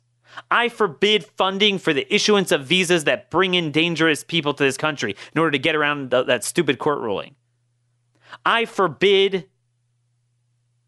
I 0.49 0.69
forbid 0.69 1.23
funding 1.23 1.77
for 1.79 1.93
the 1.93 2.11
issuance 2.13 2.51
of 2.51 2.65
visas 2.65 3.03
that 3.05 3.29
bring 3.29 3.53
in 3.53 3.71
dangerous 3.71 4.23
people 4.23 4.53
to 4.53 4.63
this 4.63 4.77
country 4.77 5.15
in 5.33 5.39
order 5.39 5.51
to 5.51 5.59
get 5.59 5.75
around 5.75 6.11
that 6.11 6.43
stupid 6.43 6.79
court 6.79 6.99
ruling. 6.99 7.35
I 8.45 8.65
forbid 8.65 9.47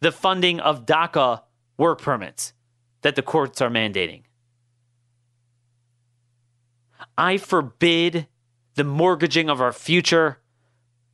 the 0.01 0.11
funding 0.11 0.59
of 0.59 0.85
DACA 0.85 1.41
work 1.77 2.01
permits 2.01 2.53
that 3.01 3.15
the 3.15 3.21
courts 3.21 3.61
are 3.61 3.69
mandating. 3.69 4.23
I 7.17 7.37
forbid 7.37 8.27
the 8.75 8.83
mortgaging 8.83 9.49
of 9.49 9.61
our 9.61 9.73
future 9.73 10.39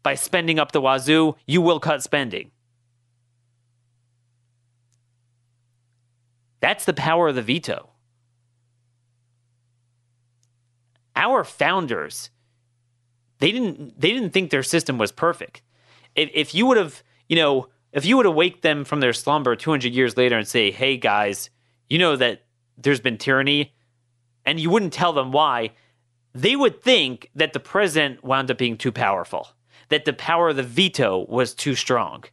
by 0.06 0.16
spending 0.16 0.60
up 0.60 0.72
the 0.72 0.80
wazoo. 0.80 1.36
You 1.46 1.62
will 1.62 1.82
cut 1.82 2.02
spending. 2.02 2.52
That's 6.62 6.86
the 6.86 6.94
power 6.94 7.28
of 7.28 7.36
the 7.36 7.42
veto. 7.42 7.90
our 11.16 11.44
founders 11.44 12.30
they 13.40 13.52
didn't 13.52 14.00
they 14.00 14.12
didn't 14.12 14.32
think 14.32 14.50
their 14.50 14.64
system 14.64 14.98
was 14.98 15.12
perfect. 15.12 15.62
If, 16.16 16.30
if 16.34 16.56
you 16.56 16.66
would 16.68 16.78
have 16.78 17.04
you 17.28 17.36
know 17.36 17.70
if 17.92 18.06
you 18.06 18.18
would 18.18 18.26
awake 18.26 18.62
them 18.62 18.84
from 18.86 19.00
their 19.00 19.14
slumber 19.14 19.56
200 19.56 19.94
years 19.94 20.18
later 20.18 20.38
and 20.38 20.48
say, 20.48 20.72
"Hey 20.72 20.98
guys, 20.98 21.50
you 21.90 21.98
know 21.98 22.16
that 22.16 22.44
there's 22.78 23.00
been 23.00 23.18
tyranny," 23.18 23.74
and 24.46 24.60
you 24.60 24.70
wouldn't 24.70 24.94
tell 24.94 25.14
them 25.14 25.32
why, 25.32 25.72
they 26.34 26.56
would 26.56 26.82
think 26.82 27.30
that 27.36 27.54
the 27.54 27.60
president 27.60 28.24
wound 28.24 28.52
up 28.52 28.58
being 28.58 28.78
too 28.78 28.92
powerful, 28.92 29.48
that 29.90 30.06
the 30.06 30.14
power 30.14 30.50
of 30.50 30.56
the 30.56 30.64
veto 30.64 31.26
was 31.30 31.54
too 31.54 31.76
strong. 31.76 32.24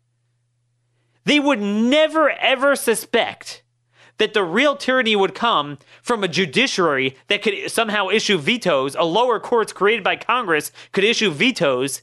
They 1.25 1.39
would 1.39 1.61
never 1.61 2.31
ever 2.31 2.75
suspect 2.75 3.63
that 4.19 4.35
the 4.35 4.45
real 4.45 4.77
tyranny 4.77 5.17
would 5.17 5.35
come 5.35 5.79
from 6.03 6.23
a 6.23 6.29
judiciary 6.29 7.17
that 7.29 7.43
could 7.43 7.71
somehow 7.71 8.09
issue 8.09 8.39
vetoes, 8.39 8.95
a 8.95 9.05
lower 9.05 9.41
courts 9.41 9.73
created 9.73 10.05
by 10.05 10.17
Congress 10.17 10.71
could 10.93 11.05
issue 11.05 11.31
vetoes, 11.31 12.03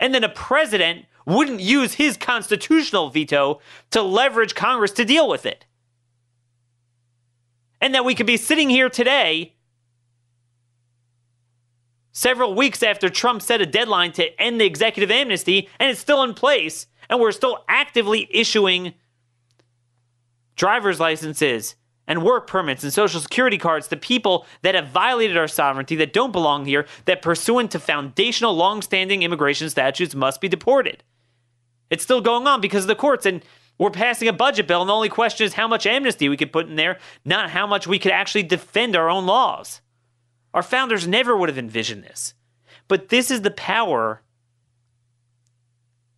and 0.00 0.14
then 0.14 0.24
a 0.24 0.28
president 0.28 1.06
wouldn't 1.24 1.60
use 1.60 1.94
his 1.94 2.16
constitutional 2.16 3.10
veto 3.10 3.60
to 3.90 4.02
leverage 4.02 4.54
Congress 4.54 4.92
to 4.92 5.04
deal 5.04 5.28
with 5.28 5.46
it. 5.46 5.64
And 7.80 7.94
that 7.94 8.04
we 8.04 8.14
could 8.14 8.26
be 8.26 8.36
sitting 8.36 8.68
here 8.68 8.88
today, 8.88 9.54
several 12.12 12.54
weeks 12.54 12.82
after 12.82 13.08
Trump 13.08 13.42
set 13.42 13.60
a 13.60 13.66
deadline 13.66 14.12
to 14.12 14.40
end 14.40 14.60
the 14.60 14.66
executive 14.66 15.10
amnesty, 15.10 15.68
and 15.80 15.90
it's 15.90 16.00
still 16.00 16.22
in 16.22 16.34
place, 16.34 16.86
and 17.08 17.18
we're 17.18 17.32
still 17.32 17.64
actively 17.68 18.28
issuing 18.30 18.94
driver's 20.54 21.00
licenses 21.00 21.74
and 22.06 22.22
work 22.22 22.46
permits 22.46 22.82
and 22.82 22.92
social 22.92 23.20
security 23.20 23.56
cards 23.56 23.88
to 23.88 23.96
people 23.96 24.44
that 24.62 24.74
have 24.74 24.88
violated 24.88 25.36
our 25.36 25.48
sovereignty, 25.48 25.96
that 25.96 26.12
don't 26.12 26.32
belong 26.32 26.64
here, 26.64 26.86
that 27.06 27.22
pursuant 27.22 27.70
to 27.70 27.78
foundational 27.78 28.54
long-standing 28.54 29.22
immigration 29.22 29.70
statutes 29.70 30.14
must 30.14 30.40
be 30.40 30.48
deported. 30.48 31.02
It's 31.90 32.02
still 32.02 32.20
going 32.20 32.46
on 32.46 32.60
because 32.60 32.84
of 32.84 32.88
the 32.88 32.94
courts, 32.94 33.24
and 33.24 33.42
we're 33.78 33.90
passing 33.90 34.28
a 34.28 34.32
budget 34.32 34.66
bill, 34.66 34.80
and 34.80 34.88
the 34.88 34.94
only 34.94 35.08
question 35.08 35.46
is 35.46 35.54
how 35.54 35.68
much 35.68 35.86
amnesty 35.86 36.28
we 36.28 36.36
could 36.36 36.52
put 36.52 36.66
in 36.66 36.76
there, 36.76 36.98
not 37.24 37.50
how 37.50 37.66
much 37.66 37.86
we 37.86 37.98
could 37.98 38.12
actually 38.12 38.42
defend 38.42 38.96
our 38.96 39.08
own 39.08 39.24
laws. 39.24 39.80
Our 40.54 40.62
founders 40.62 41.08
never 41.08 41.36
would 41.36 41.48
have 41.48 41.58
envisioned 41.58 42.04
this. 42.04 42.34
But 42.88 43.08
this 43.08 43.30
is 43.30 43.42
the 43.42 43.50
power 43.50 44.22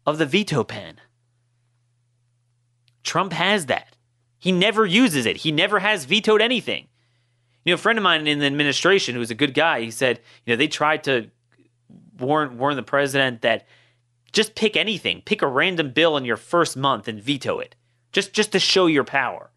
of 0.06 0.18
the 0.18 0.26
veto 0.26 0.64
pen. 0.64 0.96
Trump 3.02 3.32
has 3.32 3.66
that. 3.66 3.96
He 4.38 4.52
never 4.52 4.84
uses 4.84 5.26
it. 5.26 5.38
He 5.38 5.52
never 5.52 5.78
has 5.78 6.04
vetoed 6.04 6.42
anything. 6.42 6.88
You 7.64 7.70
know, 7.70 7.74
a 7.74 7.78
friend 7.78 7.98
of 7.98 8.02
mine 8.02 8.26
in 8.26 8.40
the 8.40 8.46
administration 8.46 9.14
who's 9.14 9.30
a 9.30 9.34
good 9.34 9.54
guy, 9.54 9.80
he 9.80 9.90
said, 9.90 10.20
you 10.44 10.52
know, 10.52 10.56
they 10.56 10.68
tried 10.68 11.04
to 11.04 11.30
warn 12.18 12.58
warn 12.58 12.76
the 12.76 12.82
president 12.82 13.42
that 13.42 13.66
just 14.32 14.54
pick 14.54 14.76
anything, 14.76 15.22
pick 15.24 15.42
a 15.42 15.46
random 15.46 15.90
bill 15.92 16.16
in 16.16 16.24
your 16.24 16.36
first 16.36 16.76
month 16.76 17.08
and 17.08 17.22
veto 17.22 17.58
it. 17.58 17.74
Just 18.12 18.32
just 18.32 18.52
to 18.52 18.58
show 18.58 18.86
your 18.86 19.04
power. 19.04 19.50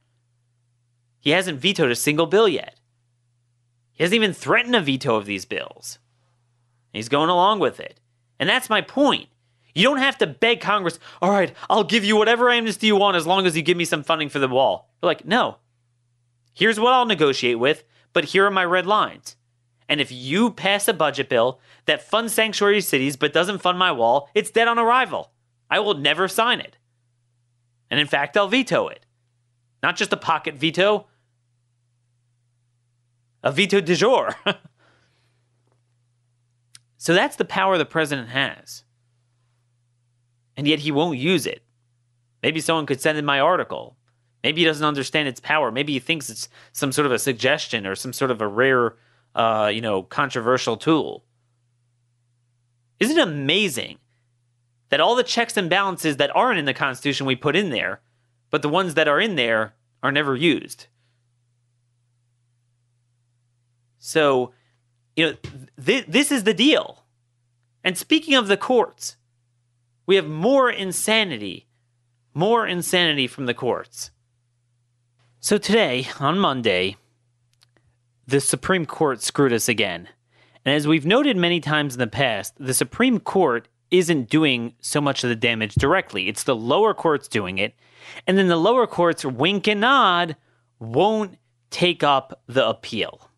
He 1.20 1.32
hasn't 1.32 1.60
vetoed 1.60 1.92
a 1.92 1.96
single 1.96 2.26
bill 2.26 2.48
yet. 2.48 2.77
He 3.98 4.04
hasn't 4.04 4.16
even 4.16 4.32
threatened 4.32 4.76
a 4.76 4.82
veto 4.82 5.16
of 5.16 5.26
these 5.26 5.46
bills. 5.46 5.98
He's 6.94 7.10
going 7.10 7.32
along 7.32 7.60
with 7.60 7.80
it. 7.80 8.00
And 8.40 8.48
that's 8.48 8.70
my 8.70 8.80
point. 8.80 9.28
You 9.74 9.84
don't 9.84 9.98
have 9.98 10.20
to 10.20 10.28
beg 10.28 10.62
Congress, 10.62 11.00
all 11.20 11.32
right, 11.32 11.52
I'll 11.68 11.84
give 11.84 12.06
you 12.06 12.16
whatever 12.16 12.52
amnesty 12.52 12.88
you 12.88 12.96
want 12.96 13.18
as 13.18 13.26
long 13.26 13.48
as 13.48 13.58
you 13.58 13.64
give 13.64 13.76
me 13.76 13.86
some 13.86 14.04
funding 14.04 14.30
for 14.30 14.38
the 14.38 14.48
wall. 14.48 14.92
You're 15.02 15.08
like, 15.08 15.26
no. 15.26 15.58
Here's 16.54 16.80
what 16.80 16.94
I'll 16.94 17.08
negotiate 17.08 17.58
with, 17.58 17.84
but 18.14 18.26
here 18.26 18.46
are 18.46 18.52
my 18.52 18.66
red 18.66 18.86
lines. 18.86 19.36
And 19.90 20.00
if 20.00 20.12
you 20.12 20.52
pass 20.52 20.88
a 20.88 20.94
budget 20.94 21.28
bill 21.28 21.60
that 21.86 22.08
funds 22.08 22.36
sanctuary 22.36 22.82
cities 22.82 23.16
but 23.16 23.34
doesn't 23.34 23.62
fund 23.64 23.80
my 23.80 23.92
wall, 23.92 24.30
it's 24.36 24.52
dead 24.52 24.68
on 24.68 24.78
arrival. 24.78 25.32
I 25.72 25.80
will 25.80 25.96
never 25.96 26.28
sign 26.28 26.60
it. 26.60 26.78
And 27.90 28.00
in 28.00 28.08
fact, 28.08 28.38
I'll 28.38 28.48
veto 28.48 28.90
it. 28.90 29.06
Not 29.82 29.96
just 29.96 30.14
a 30.14 30.18
pocket 30.18 30.56
veto, 30.56 31.08
a 33.48 33.52
veto 33.52 33.80
de 33.80 33.96
jure. 33.96 34.36
so 36.98 37.14
that's 37.14 37.38
the 37.38 37.46
power 37.46 37.78
the 37.78 37.86
president 37.86 38.30
has 38.30 38.84
and 40.58 40.68
yet 40.68 40.80
he 40.80 40.92
won't 40.92 41.20
use 41.20 41.46
it. 41.46 41.64
Maybe 42.44 42.60
someone 42.60 42.88
could 42.88 43.00
send 43.00 43.18
in 43.18 43.24
my 43.24 43.40
article. 43.40 43.96
Maybe 44.44 44.62
he 44.62 44.68
doesn't 44.68 44.86
understand 44.86 45.28
its 45.28 45.40
power. 45.40 45.72
Maybe 45.72 45.94
he 45.94 46.00
thinks 46.00 46.30
it's 46.30 46.50
some 46.72 46.92
sort 46.92 47.06
of 47.06 47.12
a 47.12 47.20
suggestion 47.20 47.86
or 47.86 47.96
some 47.96 48.12
sort 48.12 48.32
of 48.32 48.42
a 48.42 48.48
rare, 48.48 48.96
uh, 49.36 49.72
you 49.74 49.82
know, 49.82 50.04
controversial 50.04 50.76
tool. 50.76 51.24
Isn't 53.00 53.18
it 53.18 53.28
amazing 53.28 54.00
that 54.90 55.00
all 55.00 55.16
the 55.16 55.24
checks 55.24 55.58
and 55.58 55.70
balances 55.70 56.18
that 56.18 56.36
aren't 56.36 56.60
in 56.60 56.66
the 56.66 56.74
Constitution 56.74 57.28
we 57.28 57.36
put 57.36 57.56
in 57.56 57.70
there, 57.70 58.02
but 58.50 58.62
the 58.62 58.70
ones 58.70 58.96
that 58.96 59.08
are 59.08 59.20
in 59.20 59.36
there 59.36 59.76
are 60.02 60.12
never 60.12 60.36
used? 60.36 60.88
So, 64.00 64.54
you 65.16 65.26
know, 65.26 65.34
th- 65.84 66.06
this 66.08 66.32
is 66.32 66.44
the 66.44 66.54
deal. 66.54 67.04
And 67.84 67.98
speaking 67.98 68.36
of 68.36 68.48
the 68.48 68.58
courts, 68.58 69.18
we 70.06 70.16
have 70.16 70.28
more 70.28 70.70
insanity, 70.70 71.68
more 72.34 72.68
insanity 72.68 73.28
from 73.28 73.46
the 73.46 73.54
courts. 73.54 74.12
So 75.40 75.58
today, 75.58 76.08
on 76.20 76.40
Monday, 76.40 76.98
the 78.26 78.42
Supreme 78.42 78.86
Court 78.86 79.22
screwed 79.22 79.54
us 79.54 79.70
again. 79.70 80.10
And 80.66 80.76
as 80.76 80.88
we've 80.88 81.06
noted 81.06 81.38
many 81.38 81.62
times 81.62 81.94
in 81.94 82.00
the 82.00 82.08
past, 82.08 82.54
the 82.58 82.74
Supreme 82.74 83.20
Court 83.20 83.70
isn't 83.90 84.30
doing 84.30 84.74
so 84.82 85.00
much 85.00 85.24
of 85.24 85.30
the 85.30 85.36
damage 85.36 85.76
directly. 85.76 86.28
It's 86.28 86.44
the 86.44 86.56
lower 86.56 86.94
courts 86.94 87.30
doing 87.30 87.58
it. 87.58 87.74
And 88.26 88.38
then 88.38 88.48
the 88.48 88.58
lower 88.58 88.86
courts, 88.86 89.24
wink 89.24 89.68
and 89.68 89.82
nod, 89.82 90.36
won't 90.80 91.38
take 91.70 92.04
up 92.04 92.42
the 92.48 92.68
appeal. 92.68 93.30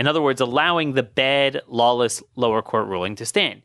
In 0.00 0.06
other 0.06 0.22
words, 0.22 0.40
allowing 0.40 0.94
the 0.94 1.02
bad, 1.02 1.60
lawless 1.68 2.22
lower 2.34 2.62
court 2.62 2.86
ruling 2.86 3.16
to 3.16 3.26
stand. 3.26 3.60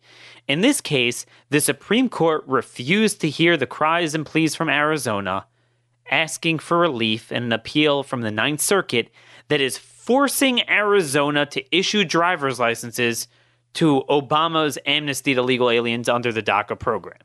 In 0.50 0.60
this 0.60 0.82
case, 0.82 1.26
the 1.50 1.62
Supreme 1.62 2.10
Court 2.10 2.44
refused 2.46 3.22
to 3.22 3.30
hear 3.30 3.56
the 3.56 3.66
cries 3.66 4.14
and 4.14 4.26
pleas 4.26 4.54
from 4.54 4.68
Arizona, 4.68 5.46
asking 6.12 6.60
for 6.60 6.78
relief 6.78 7.32
in 7.32 7.44
an 7.44 7.54
appeal 7.54 8.04
from 8.04 8.20
the 8.20 8.32
Ninth 8.32 8.60
Circuit 8.60 9.12
that 9.48 9.62
is 9.62 9.78
forcing 9.78 10.70
Arizona 10.70 11.46
to 11.46 11.64
issue 11.74 12.04
driver's 12.04 12.60
licenses 12.60 13.30
to 13.76 14.04
Obama's 14.10 14.78
amnesty 14.86 15.36
to 15.36 15.42
legal 15.42 15.70
aliens 15.70 16.10
under 16.10 16.34
the 16.34 16.44
DACA 16.44 16.78
program. 16.78 17.22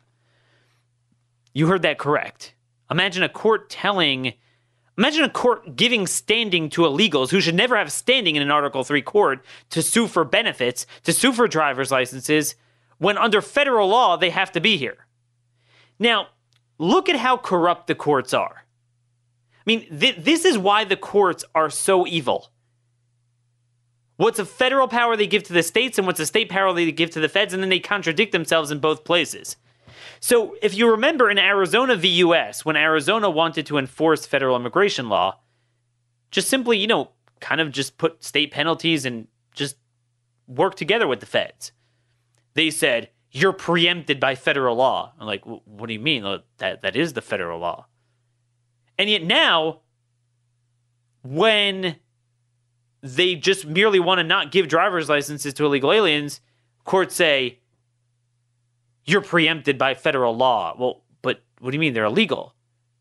You 1.53 1.67
heard 1.67 1.83
that 1.83 1.99
correct. 1.99 2.55
Imagine 2.89 3.25
a 3.25 3.29
court 3.29 3.71
telling, 3.71 4.35
imagine 4.99 5.25
a 5.25 5.31
court 5.31 5.77
giving 5.77 6.07
standing 6.07 6.69
to 6.71 6.83
illegals 6.83 7.31
who 7.31 7.41
should 7.41 7.55
never 7.55 7.77
have 7.77 7.93
standing 7.93 8.37
in 8.37 8.43
an 8.43 8.51
Article 8.51 8.85
3 8.85 9.03
court 9.03 9.45
to 9.71 9.83
sue 9.83 10.07
for 10.07 10.25
benefits, 10.25 10.87
to 11.05 11.13
sue 11.13 11.33
for 11.33 11.49
driver's 11.49 11.91
licenses, 11.91 12.55
when 12.99 13.17
under 13.17 13.41
federal 13.41 13.89
law 13.89 14.17
they 14.17 14.31
have 14.31 14.53
to 14.53 14.61
be 14.61 14.77
here. 14.77 15.07
Now, 15.99 16.29
look 16.79 17.09
at 17.09 17.17
how 17.17 17.37
corrupt 17.37 17.87
the 17.87 17.95
courts 17.95 18.35
are. 18.35 18.65
I 19.57 19.63
mean, 19.67 19.99
th- 19.99 20.17
this 20.19 20.45
is 20.45 20.59
why 20.59 20.85
the 20.85 20.97
courts 20.97 21.45
are 21.55 21.71
so 21.71 22.07
evil. 22.07 22.51
What's 24.17 24.39
a 24.39 24.45
federal 24.45 24.89
power 24.89 25.17
they 25.17 25.27
give 25.27 25.45
to 25.45 25.53
the 25.53 25.63
states, 25.63 25.97
and 25.97 26.07
what's 26.07 26.21
a 26.21 26.27
state 26.27 26.51
power 26.51 26.73
they 26.75 26.93
give 26.93 27.11
to 27.13 27.21
the 27.21 27.29
feds, 27.29 27.55
and 27.55 27.63
then 27.63 27.71
they 27.71 27.81
contradict 27.81 28.33
themselves 28.33 28.71
in 28.71 28.79
both 28.79 29.05
places. 29.05 29.57
So, 30.21 30.55
if 30.61 30.75
you 30.75 30.91
remember 30.91 31.31
in 31.31 31.39
Arizona 31.39 31.97
v. 31.97 32.09
US, 32.25 32.65
when 32.65 32.77
Arizona 32.77 33.31
wanted 33.31 33.67
to 33.67 33.79
enforce 33.79 34.27
federal 34.27 34.55
immigration 34.55 35.09
law, 35.09 35.41
just 36.31 36.49
simply, 36.49 36.79
you 36.79 36.87
know, 36.87 37.11
kind 37.41 37.61
of 37.61 37.73
just 37.73 37.97
put 37.97 38.23
state 38.23 38.51
penalties 38.51 39.07
and 39.07 39.27
just 39.55 39.77
work 40.47 40.75
together 40.75 41.09
with 41.09 41.21
the 41.21 41.27
feds 41.27 41.73
they 42.55 42.71
said 42.71 43.11
you're 43.33 43.53
preempted 43.53 44.19
by 44.19 44.35
federal 44.35 44.77
law. 44.77 45.13
I'm 45.19 45.27
like, 45.27 45.45
what 45.45 45.87
do 45.87 45.93
you 45.93 46.01
mean? 46.01 46.23
That 46.59 46.83
that 46.83 46.97
is 46.97 47.13
the 47.13 47.23
federal 47.23 47.61
law. 47.61 47.87
And 48.99 49.09
yet 49.09 49.23
now, 49.23 49.81
when 51.23 51.97
they 53.03 53.37
just 53.37 53.67
merely 53.67 54.01
want 54.01 54.19
to 54.19 54.25
not 54.25 54.51
give 54.51 54.69
driver's 54.69 55.09
licenses 55.09 55.55
to 55.55 55.65
illegal 55.65 55.93
aliens, 55.93 56.41
courts 56.85 57.15
say 57.15 57.60
you're 59.11 59.21
preempted 59.21 59.79
by 59.79 59.95
federal 59.95 60.37
law. 60.37 60.75
Well, 60.79 61.03
but 61.23 61.43
what 61.61 61.71
do 61.71 61.77
you 61.77 61.81
mean 61.81 61.93
they're 61.93 62.05
illegal? 62.05 62.55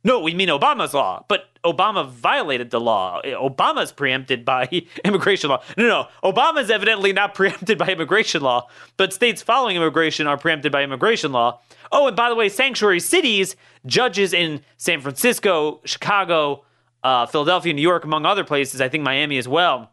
No, 0.03 0.19
we 0.19 0.33
mean 0.33 0.47
Obama's 0.47 0.93
law. 0.93 1.25
But 1.27 1.45
Obama 1.65 2.09
violated 2.09 2.69
the 2.69 2.79
law. 2.79 3.21
Obama's 3.23 3.91
preempted 3.91 4.45
by 4.45 4.69
immigration 5.05 5.49
law. 5.49 5.61
No, 5.77 5.87
no, 5.87 6.31
Obama's 6.31 6.69
evidently 6.69 7.11
not 7.11 7.33
preempted 7.35 7.77
by 7.77 7.87
immigration 7.87 8.41
law, 8.41 8.67
but 8.97 9.13
states 9.13 9.41
following 9.41 9.75
immigration 9.75 10.27
are 10.27 10.37
preempted 10.37 10.71
by 10.71 10.83
immigration 10.83 11.31
law. 11.31 11.59
Oh, 11.91 12.07
and 12.07 12.15
by 12.15 12.29
the 12.29 12.35
way, 12.35 12.49
sanctuary 12.49 12.99
cities, 12.99 13.55
judges 13.85 14.33
in 14.33 14.61
San 14.77 15.01
Francisco, 15.01 15.81
Chicago, 15.83 16.63
uh, 17.03 17.25
Philadelphia, 17.25 17.73
New 17.73 17.81
York, 17.81 18.03
among 18.03 18.25
other 18.25 18.43
places, 18.43 18.79
I 18.79 18.89
think 18.89 19.03
Miami 19.03 19.37
as 19.37 19.47
well, 19.47 19.91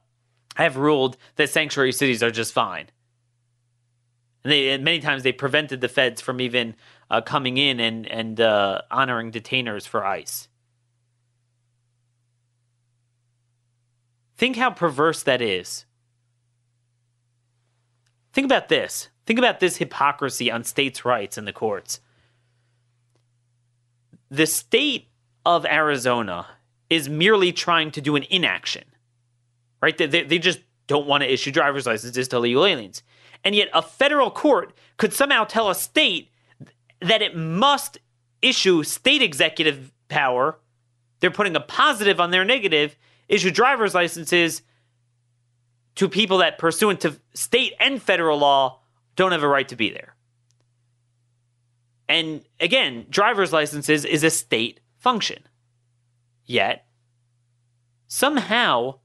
have 0.57 0.77
ruled 0.77 1.17
that 1.37 1.51
sanctuary 1.51 1.93
cities 1.93 2.23
are 2.23 2.31
just 2.31 2.53
fine. 2.53 2.87
And 4.47 4.53
they 4.53 4.69
and 4.69 4.85
many 4.85 5.01
times 5.01 5.25
they 5.25 5.33
prevented 5.33 5.81
the 5.81 5.89
feds 5.89 6.21
from 6.21 6.41
even 6.41 6.77
uh, 7.11 7.21
coming 7.21 7.57
in 7.57 7.81
and 7.81 8.07
and 8.07 8.41
uh, 8.41 8.83
honoring 8.93 9.33
detainers 9.33 9.89
for 9.89 10.07
ICE. 10.07 10.47
Think 14.37 14.55
how 14.55 14.71
perverse 14.71 15.25
that 15.25 15.43
is. 15.43 15.85
Think 18.33 18.45
about 18.45 18.69
this. 18.69 19.09
Think 19.27 19.41
about 19.41 19.59
this 19.59 19.79
hypocrisy 19.79 20.49
on 20.49 20.63
states' 20.63 21.05
rights 21.05 21.37
in 21.37 21.45
the 21.45 21.53
courts. 21.53 21.99
The 24.31 24.47
state 24.47 25.09
of 25.45 25.67
Arizona 25.67 26.47
is 26.89 27.09
merely 27.09 27.51
trying 27.51 27.91
to 27.91 28.01
do 28.01 28.15
an 28.15 28.23
inaction, 28.31 28.85
right? 29.83 29.99
They, 29.99 30.07
they 30.07 30.39
just 30.39 30.61
don't 30.87 31.09
want 31.09 31.25
to 31.25 31.33
issue 31.33 31.51
driver's 31.51 31.85
licenses 31.85 32.29
to 32.29 32.37
illegal 32.37 32.65
aliens. 32.65 33.03
And 33.45 33.55
yet, 33.55 33.69
a 33.73 33.83
federal 33.83 34.31
court 34.31 34.73
could 34.97 35.13
somehow 35.13 35.45
tell 35.45 35.71
a 35.71 35.75
state 35.75 36.31
that 37.01 37.23
it 37.23 37.37
must 37.37 37.99
issue 38.43 38.83
state 38.83 39.23
executive 39.23 39.93
power. 40.09 40.59
They're 41.21 41.31
putting 41.31 41.57
a 41.57 41.61
positive 41.61 42.21
on 42.21 42.31
their 42.31 42.45
negative 42.45 42.97
issue 43.29 43.51
driver's 43.51 43.95
licenses 43.95 44.63
to 45.97 46.09
people 46.09 46.39
that, 46.39 46.59
pursuant 46.59 47.01
to 47.01 47.19
state 47.35 47.75
and 47.81 48.03
federal 48.03 48.39
law, 48.39 48.81
don't 49.17 49.33
have 49.33 49.43
a 49.43 49.49
right 49.49 49.69
to 49.69 49.77
be 49.77 49.91
there. 49.91 50.15
And 52.09 52.45
again, 52.61 53.07
driver's 53.09 53.53
licenses 53.53 54.05
is 54.05 54.23
a 54.23 54.31
state 54.31 54.81
function. 54.99 55.43
Yet, 56.45 56.87
somehow, 58.07 58.99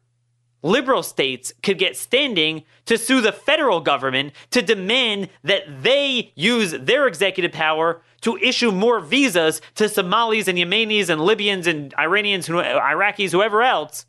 liberal 0.64 1.04
states 1.04 1.54
could 1.64 1.78
get 1.78 1.98
standing 1.98 2.64
to 2.86 2.98
sue 2.98 3.22
the 3.22 3.32
federal 3.32 3.80
government 3.80 4.34
to 4.52 4.62
demand 4.62 5.30
that 5.44 5.64
they 5.84 6.32
use 6.36 6.72
their 6.72 7.08
executive 7.08 7.52
power 7.52 8.02
to 8.22 8.38
issue 8.38 8.72
more 8.72 9.00
visas 9.00 9.62
to 9.76 9.90
Somalis 9.90 10.48
and 10.48 10.58
Yemenis 10.58 11.10
and 11.10 11.22
Libyans 11.22 11.68
and 11.68 11.94
Iranians, 11.98 12.48
Iraqis, 12.48 13.32
whoever 13.32 13.64
else, 13.64 14.06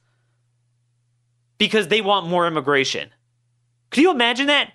because 1.56 1.88
they 1.88 2.00
want 2.00 2.26
more 2.26 2.46
immigration. 2.46 3.10
Can 3.90 4.02
you 4.02 4.10
imagine 4.10 4.46
that? 4.46 4.72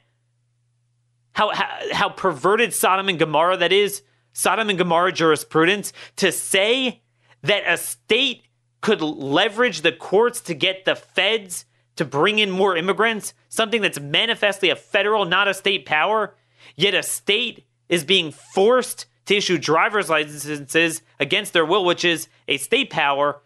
How, 1.34 1.54
how, 1.54 1.80
how 1.92 2.10
perverted 2.10 2.74
Sodom 2.74 3.10
and 3.10 3.20
Gomorrah 3.20 3.58
that 3.58 3.72
is? 3.72 4.02
Sodom 4.34 4.70
and 4.70 4.78
Gomorrah 4.78 5.12
jurisprudence 5.12 5.94
to 6.16 6.32
say 6.32 7.04
that 7.44 7.63
a 7.68 7.78
state 7.78 8.47
could 8.88 9.02
leverage 9.02 9.82
the 9.82 9.91
courts 9.91 10.39
to 10.39 10.54
get 10.54 10.86
the 10.86 10.95
feds 10.95 11.65
to 11.97 12.06
bring 12.06 12.39
in 12.39 12.50
more 12.50 12.78
immigrants, 12.78 13.34
something 13.50 13.82
that's 13.82 14.00
manifestly 14.00 14.69
a 14.69 14.78
federal, 14.78 15.26
not 15.26 15.45
a 15.45 15.54
state 15.54 15.86
power, 15.86 16.36
yet 16.78 16.93
a 16.93 17.04
state 17.04 17.65
is 17.89 18.06
being 18.06 18.32
forced 18.32 19.06
to 19.26 19.36
issue 19.36 19.58
driver's 19.58 20.10
licenses 20.10 21.02
against 21.19 21.52
their 21.52 21.65
will, 21.65 21.84
which 21.84 22.06
is 22.06 22.30
a 22.47 22.56
state 22.56 22.89
power 22.89 23.41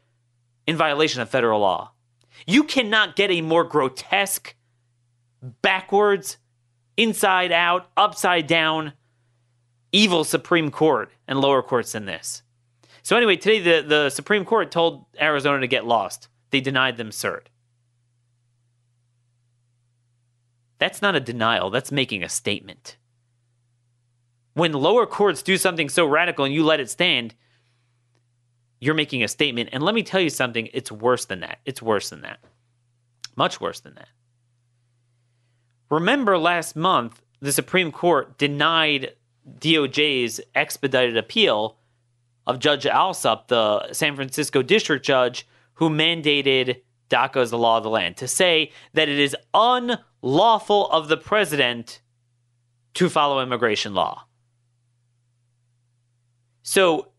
in 0.67 0.77
violation 0.77 1.23
of 1.23 1.30
federal 1.32 1.62
law. 1.62 1.91
You 2.45 2.63
cannot 2.63 3.15
get 3.15 3.32
a 3.32 3.41
more 3.41 3.63
grotesque, 3.63 4.54
backwards, 5.63 6.38
inside 6.97 7.51
out, 7.51 7.89
upside 7.97 8.45
down, 8.45 8.93
evil 9.91 10.23
Supreme 10.23 10.69
Court 10.69 11.10
and 11.27 11.41
lower 11.41 11.63
courts 11.63 11.93
than 11.93 12.06
this. 12.06 12.43
So, 13.04 13.18
anyway, 13.18 13.36
today 13.36 13.60
the, 13.60 13.88
the 13.88 14.10
Supreme 14.10 14.46
Court 14.46 14.72
told 14.72 15.06
Arizona 15.20 15.60
to 15.62 15.68
get 15.68 15.86
lost. 15.86 16.28
They 16.52 16.62
denied 16.62 16.98
them 16.98 17.10
cert. 17.10 17.48
That's 20.78 21.02
not 21.02 21.16
a 21.16 21.20
denial, 21.20 21.70
that's 21.70 21.92
making 21.92 22.24
a 22.24 22.30
statement. 22.30 22.98
When 24.54 24.74
lower 24.74 25.06
courts 25.06 25.42
do 25.42 25.58
something 25.58 25.90
so 25.90 26.06
radical 26.06 26.44
and 26.44 26.54
you 26.54 26.64
let 26.64 26.80
it 26.80 26.90
stand, 26.90 27.36
you're 28.80 28.96
making 28.96 29.24
a 29.24 29.28
statement. 29.28 29.70
And 29.72 29.84
let 29.84 29.96
me 29.96 30.04
tell 30.04 30.20
you 30.20 30.30
something, 30.30 30.70
it's 30.74 30.92
worse 30.92 31.26
than 31.26 31.42
that. 31.42 31.60
It's 31.66 31.82
worse 31.82 32.10
than 32.10 32.22
that. 32.22 32.40
Much 33.36 33.62
worse 33.62 33.80
than 33.80 33.96
that. 33.96 34.10
Remember 35.90 36.38
last 36.38 36.76
month, 36.76 37.22
the 37.40 37.52
Supreme 37.52 37.92
Court 37.92 38.38
denied 38.38 39.14
DOJ's 39.60 40.42
expedited 40.56 41.16
appeal 41.16 41.78
of 42.47 42.60
Judge 42.60 42.86
Alsup, 42.86 43.47
the 43.47 43.93
San 43.93 44.15
Francisco 44.15 44.62
district 44.62 45.06
judge 45.06 45.47
who 45.73 45.89
mandated 45.89 46.82
DACA 47.10 47.38
as 47.38 47.51
the 47.51 47.58
law 47.58 47.77
of 47.77 47.84
the 47.84 47.89
land, 47.89 48.17
to 48.17 48.27
say 48.27 48.71
that 48.93 49.10
it 49.10 49.19
is 49.19 49.36
unlawful 49.54 50.89
of 50.89 51.08
the 51.08 51.17
president 51.17 52.01
to 52.93 53.10
follow 53.10 53.41
immigration 53.41 53.93
law. 53.93 54.23
So 56.63 57.10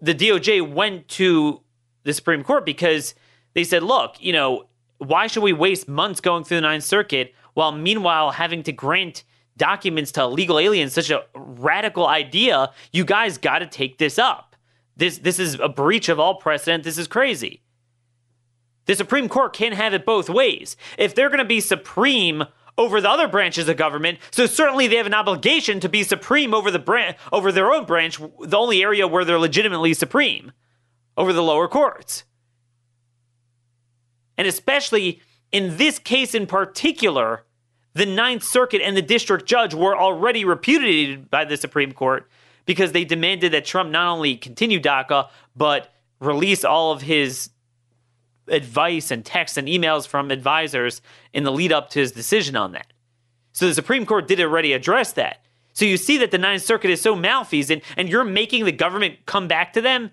the 0.00 0.14
DOJ 0.14 0.72
went 0.72 1.08
to 1.08 1.60
the 2.04 2.12
Supreme 2.12 2.42
Court 2.42 2.64
because 2.64 3.14
they 3.54 3.64
said, 3.64 3.82
look, 3.82 4.16
you 4.18 4.32
know, 4.32 4.64
why 4.98 5.26
should 5.26 5.42
we 5.42 5.52
waste 5.52 5.88
months 5.88 6.20
going 6.20 6.44
through 6.44 6.58
the 6.58 6.62
Ninth 6.62 6.84
Circuit 6.84 7.34
while 7.54 7.72
meanwhile 7.72 8.30
having 8.30 8.62
to 8.64 8.72
grant 8.72 9.24
documents 9.56 10.12
to 10.12 10.22
illegal 10.22 10.58
aliens 10.58 10.92
such 10.92 11.10
a 11.10 11.24
radical 11.34 12.06
idea? 12.06 12.70
You 12.92 13.04
guys 13.04 13.38
got 13.38 13.60
to 13.60 13.66
take 13.66 13.98
this 13.98 14.18
up. 14.18 14.49
This 14.96 15.18
this 15.18 15.38
is 15.38 15.54
a 15.54 15.68
breach 15.68 16.08
of 16.08 16.20
all 16.20 16.36
precedent. 16.36 16.84
This 16.84 16.98
is 16.98 17.08
crazy. 17.08 17.62
The 18.86 18.94
Supreme 18.94 19.28
Court 19.28 19.52
can't 19.52 19.74
have 19.74 19.94
it 19.94 20.04
both 20.04 20.28
ways. 20.28 20.76
If 20.98 21.14
they're 21.14 21.28
going 21.28 21.38
to 21.38 21.44
be 21.44 21.60
supreme 21.60 22.44
over 22.76 23.00
the 23.00 23.10
other 23.10 23.28
branches 23.28 23.68
of 23.68 23.76
government, 23.76 24.18
so 24.30 24.46
certainly 24.46 24.88
they 24.88 24.96
have 24.96 25.06
an 25.06 25.14
obligation 25.14 25.80
to 25.80 25.88
be 25.88 26.02
supreme 26.02 26.54
over 26.54 26.70
the 26.70 26.78
branch 26.78 27.16
over 27.30 27.52
their 27.52 27.72
own 27.72 27.84
branch, 27.84 28.18
the 28.40 28.56
only 28.56 28.82
area 28.82 29.06
where 29.06 29.24
they're 29.24 29.38
legitimately 29.38 29.94
supreme, 29.94 30.52
over 31.16 31.32
the 31.32 31.42
lower 31.42 31.68
courts. 31.68 32.24
And 34.36 34.48
especially 34.48 35.20
in 35.52 35.76
this 35.76 35.98
case 35.98 36.34
in 36.34 36.46
particular, 36.46 37.44
the 37.92 38.06
Ninth 38.06 38.44
Circuit 38.44 38.80
and 38.82 38.96
the 38.96 39.02
district 39.02 39.46
judge 39.46 39.74
were 39.74 39.96
already 39.96 40.44
repudiated 40.44 41.30
by 41.30 41.44
the 41.44 41.56
Supreme 41.56 41.92
Court 41.92 42.28
because 42.70 42.92
they 42.92 43.04
demanded 43.04 43.50
that 43.50 43.64
Trump 43.64 43.90
not 43.90 44.06
only 44.06 44.36
continue 44.36 44.78
DACA, 44.78 45.28
but 45.56 45.92
release 46.20 46.64
all 46.64 46.92
of 46.92 47.02
his 47.02 47.50
advice 48.46 49.10
and 49.10 49.24
texts 49.24 49.58
and 49.58 49.66
emails 49.66 50.06
from 50.06 50.30
advisors 50.30 51.02
in 51.32 51.42
the 51.42 51.50
lead 51.50 51.72
up 51.72 51.90
to 51.90 51.98
his 51.98 52.12
decision 52.12 52.54
on 52.54 52.70
that. 52.70 52.92
So 53.50 53.66
the 53.66 53.74
Supreme 53.74 54.06
Court 54.06 54.28
did 54.28 54.40
already 54.40 54.72
address 54.72 55.14
that. 55.14 55.44
So 55.72 55.84
you 55.84 55.96
see 55.96 56.16
that 56.18 56.30
the 56.30 56.38
Ninth 56.38 56.62
Circuit 56.62 56.92
is 56.92 57.00
so 57.00 57.16
malfeasant 57.16 57.82
and 57.96 58.08
you're 58.08 58.22
making 58.22 58.66
the 58.66 58.70
government 58.70 59.26
come 59.26 59.48
back 59.48 59.72
to 59.72 59.80
them. 59.80 60.12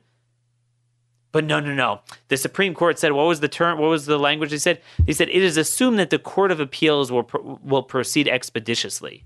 But 1.31 1.45
no, 1.45 1.59
no, 1.59 1.75
no. 1.75 2.01
The 2.29 2.37
Supreme 2.37 2.73
Court 2.73 2.97
said, 2.97 3.11
what 3.11 3.27
was 3.27 3.39
the 3.39 3.47
term? 3.47 3.77
What 3.77 3.91
was 3.91 4.07
the 4.07 4.17
language 4.17 4.49
they 4.49 4.57
said? 4.57 4.81
They 5.05 5.13
said, 5.13 5.29
it 5.29 5.43
is 5.43 5.57
assumed 5.57 5.99
that 5.99 6.09
the 6.09 6.17
Court 6.17 6.49
of 6.49 6.59
Appeals 6.59 7.11
will, 7.11 7.29
will 7.63 7.83
proceed 7.83 8.27
expeditiously. 8.27 9.25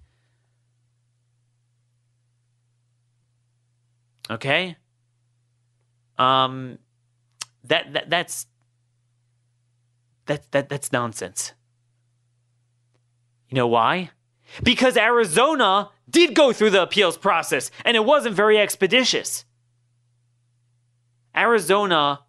Okay? 4.32 4.78
Um, 6.18 6.80
that, 7.66 7.94
that 7.94 8.10
that's 8.10 8.48
that, 10.26 10.52
that 10.52 10.70
that's 10.70 10.92
nonsense. 10.92 11.54
You 13.50 13.56
know 13.56 13.68
why? 13.68 14.12
Because 14.64 14.96
Arizona 14.98 15.90
did 16.10 16.34
go 16.36 16.54
through 16.54 16.72
the 16.72 16.82
appeals 16.82 17.18
process 17.18 17.72
and 17.84 17.98
it 17.98 18.06
wasn't 18.06 18.36
very 18.36 18.58
expeditious. 18.58 19.46
Arizona 21.36 22.22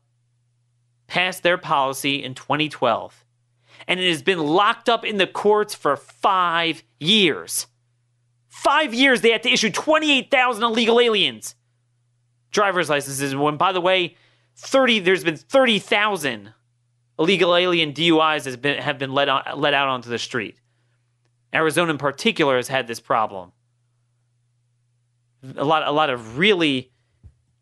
passed 1.06 1.42
their 1.42 1.58
policy 1.58 2.22
in 2.22 2.34
2012 2.34 3.24
and 3.86 4.00
it 4.00 4.08
has 4.08 4.22
been 4.22 4.38
locked 4.38 4.88
up 4.88 5.04
in 5.04 5.18
the 5.18 5.26
courts 5.26 5.74
for 5.74 5.96
five 5.96 6.82
years. 6.98 7.66
Five 8.48 8.94
years 8.94 9.20
they 9.20 9.30
had 9.30 9.42
to 9.42 9.50
issue 9.50 9.70
28,000 9.70 10.62
illegal 10.62 11.00
aliens 11.00 11.54
driver's 12.52 12.88
licenses. 12.88 13.34
When, 13.34 13.56
by 13.56 13.72
the 13.72 13.80
way, 13.80 14.16
30 14.56 15.00
there's 15.00 15.24
been 15.24 15.36
30,000 15.36 16.52
illegal 17.18 17.56
alien 17.56 17.92
DUIs 17.92 18.44
has 18.44 18.56
been 18.56 18.80
have 18.80 18.98
been 18.98 19.12
let 19.12 19.28
on, 19.28 19.42
let 19.56 19.74
out 19.74 19.88
onto 19.88 20.08
the 20.08 20.18
street. 20.18 20.56
Arizona 21.54 21.90
in 21.90 21.98
particular 21.98 22.56
has 22.56 22.68
had 22.68 22.86
this 22.86 23.00
problem. 23.00 23.52
A 25.56 25.64
lot 25.64 25.86
a 25.86 25.90
lot 25.92 26.10
of 26.10 26.38
really 26.38 26.92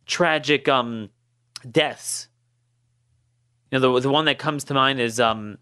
tragic 0.06 0.68
um, 0.68 1.10
deaths. 1.70 2.28
You 3.70 3.78
know 3.78 3.94
the 3.94 4.00
the 4.00 4.10
one 4.10 4.24
that 4.26 4.38
comes 4.38 4.64
to 4.64 4.74
mind 4.74 5.00
is 5.00 5.20
um, 5.20 5.58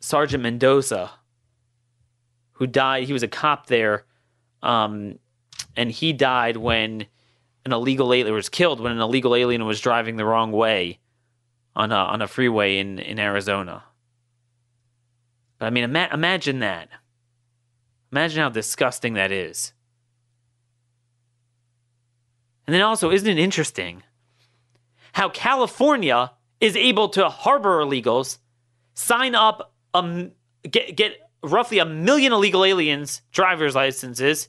Sergeant 0.00 0.42
Mendoza 0.42 1.10
who 2.52 2.66
died 2.66 3.04
he 3.04 3.12
was 3.14 3.22
a 3.22 3.28
cop 3.28 3.66
there 3.66 4.04
um, 4.62 5.18
and 5.76 5.90
he 5.90 6.12
died 6.12 6.58
when 6.58 7.06
an 7.64 7.72
illegal 7.72 8.12
alien 8.12 8.34
was 8.34 8.48
killed 8.48 8.80
when 8.80 8.92
an 8.92 9.00
illegal 9.00 9.34
alien 9.34 9.64
was 9.66 9.80
driving 9.80 10.16
the 10.16 10.24
wrong 10.24 10.52
way 10.52 10.98
on 11.76 11.92
a 11.92 11.96
on 11.96 12.22
a 12.22 12.28
freeway 12.28 12.78
in 12.78 12.98
in 12.98 13.18
Arizona. 13.18 13.84
But 15.58 15.66
I 15.66 15.70
mean, 15.70 15.84
ima- 15.84 16.08
imagine 16.12 16.60
that. 16.60 16.88
Imagine 18.12 18.42
how 18.42 18.48
disgusting 18.48 19.14
that 19.14 19.30
is. 19.30 19.72
And 22.66 22.74
then 22.74 22.82
also, 22.82 23.10
isn't 23.10 23.28
it 23.28 23.38
interesting 23.38 24.02
how 25.12 25.28
California 25.28 26.32
is 26.60 26.76
able 26.76 27.08
to 27.10 27.28
harbor 27.28 27.80
illegals, 27.84 28.38
sign 28.94 29.34
up, 29.34 29.72
um, 29.94 30.32
get 30.68 30.96
get 30.96 31.16
roughly 31.42 31.78
a 31.78 31.84
million 31.84 32.32
illegal 32.32 32.64
aliens 32.64 33.22
driver's 33.32 33.74
licenses, 33.74 34.48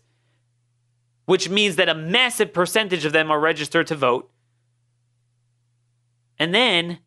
which 1.32 1.48
means 1.48 1.78
that 1.78 1.88
a 1.88 1.96
massive 1.96 2.52
percentage 2.52 3.06
of 3.06 3.14
them 3.14 3.32
are 3.32 3.40
registered 3.40 3.88
to 3.88 3.96
vote. 3.96 4.30
And 6.38 6.54
then 6.54 7.00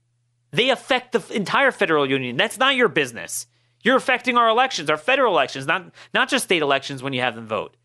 they 0.50 0.70
affect 0.70 1.12
the 1.12 1.22
entire 1.36 1.70
federal 1.70 2.08
union. 2.08 2.38
That's 2.38 2.56
not 2.56 2.74
your 2.74 2.88
business. 2.88 3.46
You're 3.82 3.98
affecting 3.98 4.38
our 4.38 4.48
elections, 4.48 4.88
our 4.88 4.96
federal 4.96 5.34
elections, 5.34 5.66
not, 5.66 5.92
not 6.14 6.30
just 6.30 6.46
state 6.46 6.62
elections 6.62 7.02
when 7.02 7.12
you 7.12 7.20
have 7.20 7.34
them 7.34 7.46
vote. 7.46 7.76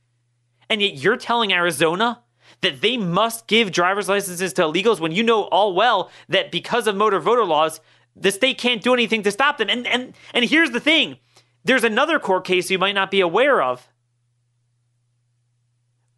And 0.70 0.82
yet 0.82 0.94
you're 0.94 1.18
telling 1.18 1.52
Arizona 1.52 2.24
that 2.62 2.80
they 2.80 2.96
must 2.96 3.48
give 3.48 3.74
driver's 3.74 4.08
licenses 4.08 4.54
to 4.54 4.62
illegals 4.62 5.02
when 5.02 5.12
you 5.12 5.24
know 5.24 5.44
all 5.44 5.76
well 5.76 6.10
that 6.30 6.54
because 6.54 6.88
of 6.88 6.96
motor 6.96 7.20
voter 7.20 7.44
laws, 7.44 7.82
the 8.16 8.32
state 8.32 8.58
can't 8.58 8.82
do 8.82 8.94
anything 8.94 9.24
to 9.24 9.32
stop 9.32 9.58
them. 9.58 9.68
And 9.68 9.86
and 9.86 10.14
and 10.34 10.46
here's 10.46 10.72
the 10.72 10.80
thing. 10.80 11.18
There's 11.66 11.84
another 11.84 12.18
court 12.18 12.46
case 12.46 12.72
you 12.72 12.80
might 12.80 12.96
not 12.96 13.12
be 13.12 13.20
aware 13.20 13.62
of 13.62 13.90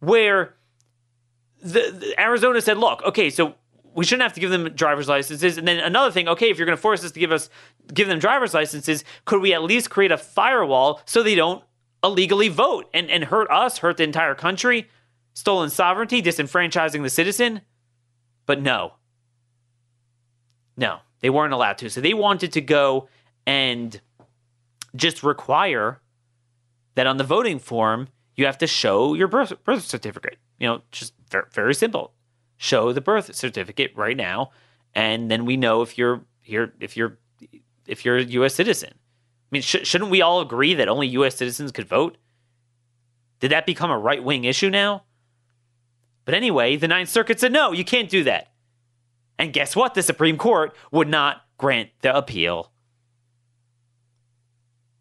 where 0.02 0.56
the, 1.62 1.96
the 1.96 2.20
Arizona 2.20 2.60
said, 2.60 2.76
"Look, 2.76 3.02
okay, 3.04 3.30
so 3.30 3.54
we 3.94 4.04
shouldn't 4.04 4.22
have 4.22 4.32
to 4.32 4.40
give 4.40 4.50
them 4.50 4.68
driver's 4.74 5.08
licenses." 5.08 5.56
And 5.56 5.66
then 5.66 5.78
another 5.78 6.10
thing, 6.10 6.28
okay, 6.28 6.50
if 6.50 6.58
you're 6.58 6.66
going 6.66 6.76
to 6.76 6.82
force 6.82 7.04
us 7.04 7.12
to 7.12 7.20
give 7.20 7.30
us 7.30 7.48
give 7.94 8.08
them 8.08 8.18
driver's 8.18 8.52
licenses, 8.52 9.04
could 9.24 9.40
we 9.40 9.54
at 9.54 9.62
least 9.62 9.90
create 9.90 10.10
a 10.10 10.18
firewall 10.18 11.00
so 11.06 11.22
they 11.22 11.36
don't 11.36 11.62
illegally 12.02 12.48
vote 12.48 12.90
and 12.92 13.08
and 13.10 13.24
hurt 13.24 13.48
us, 13.48 13.78
hurt 13.78 13.96
the 13.96 14.02
entire 14.02 14.34
country, 14.34 14.88
stolen 15.34 15.70
sovereignty, 15.70 16.20
disenfranchising 16.20 17.02
the 17.02 17.10
citizen? 17.10 17.60
But 18.44 18.60
no. 18.60 18.94
No, 20.76 20.98
they 21.20 21.30
weren't 21.30 21.52
allowed 21.52 21.78
to. 21.78 21.90
So 21.90 22.00
they 22.00 22.14
wanted 22.14 22.52
to 22.54 22.60
go 22.60 23.08
and 23.46 24.00
just 24.96 25.22
require 25.22 26.00
that 26.96 27.06
on 27.06 27.18
the 27.18 27.24
voting 27.24 27.60
form 27.60 28.08
you 28.36 28.46
have 28.46 28.58
to 28.58 28.66
show 28.66 29.14
your 29.14 29.28
birth, 29.28 29.52
birth 29.64 29.84
certificate. 29.84 30.36
You 30.58 30.68
know, 30.68 30.82
just 30.90 31.14
very, 31.30 31.44
very 31.52 31.74
simple. 31.74 32.12
Show 32.56 32.92
the 32.92 33.00
birth 33.00 33.34
certificate 33.34 33.92
right 33.96 34.16
now, 34.16 34.50
and 34.94 35.30
then 35.30 35.44
we 35.44 35.56
know 35.56 35.82
if 35.82 35.98
you're 35.98 36.22
here, 36.40 36.72
if 36.80 36.96
you're 36.96 37.18
if 37.86 38.04
you're 38.04 38.18
a 38.18 38.22
U.S. 38.22 38.54
citizen. 38.54 38.90
I 38.94 39.48
mean, 39.50 39.62
sh- 39.62 39.84
shouldn't 39.84 40.10
we 40.10 40.22
all 40.22 40.40
agree 40.40 40.74
that 40.74 40.88
only 40.88 41.08
U.S. 41.08 41.36
citizens 41.36 41.72
could 41.72 41.88
vote? 41.88 42.16
Did 43.40 43.50
that 43.50 43.66
become 43.66 43.90
a 43.90 43.98
right 43.98 44.22
wing 44.22 44.44
issue 44.44 44.70
now? 44.70 45.02
But 46.24 46.34
anyway, 46.34 46.76
the 46.76 46.88
Ninth 46.88 47.08
Circuit 47.08 47.40
said 47.40 47.52
no, 47.52 47.72
you 47.72 47.84
can't 47.84 48.08
do 48.08 48.22
that. 48.24 48.52
And 49.38 49.52
guess 49.52 49.74
what? 49.74 49.94
The 49.94 50.02
Supreme 50.02 50.38
Court 50.38 50.74
would 50.92 51.08
not 51.08 51.42
grant 51.58 51.90
the 52.02 52.16
appeal. 52.16 52.70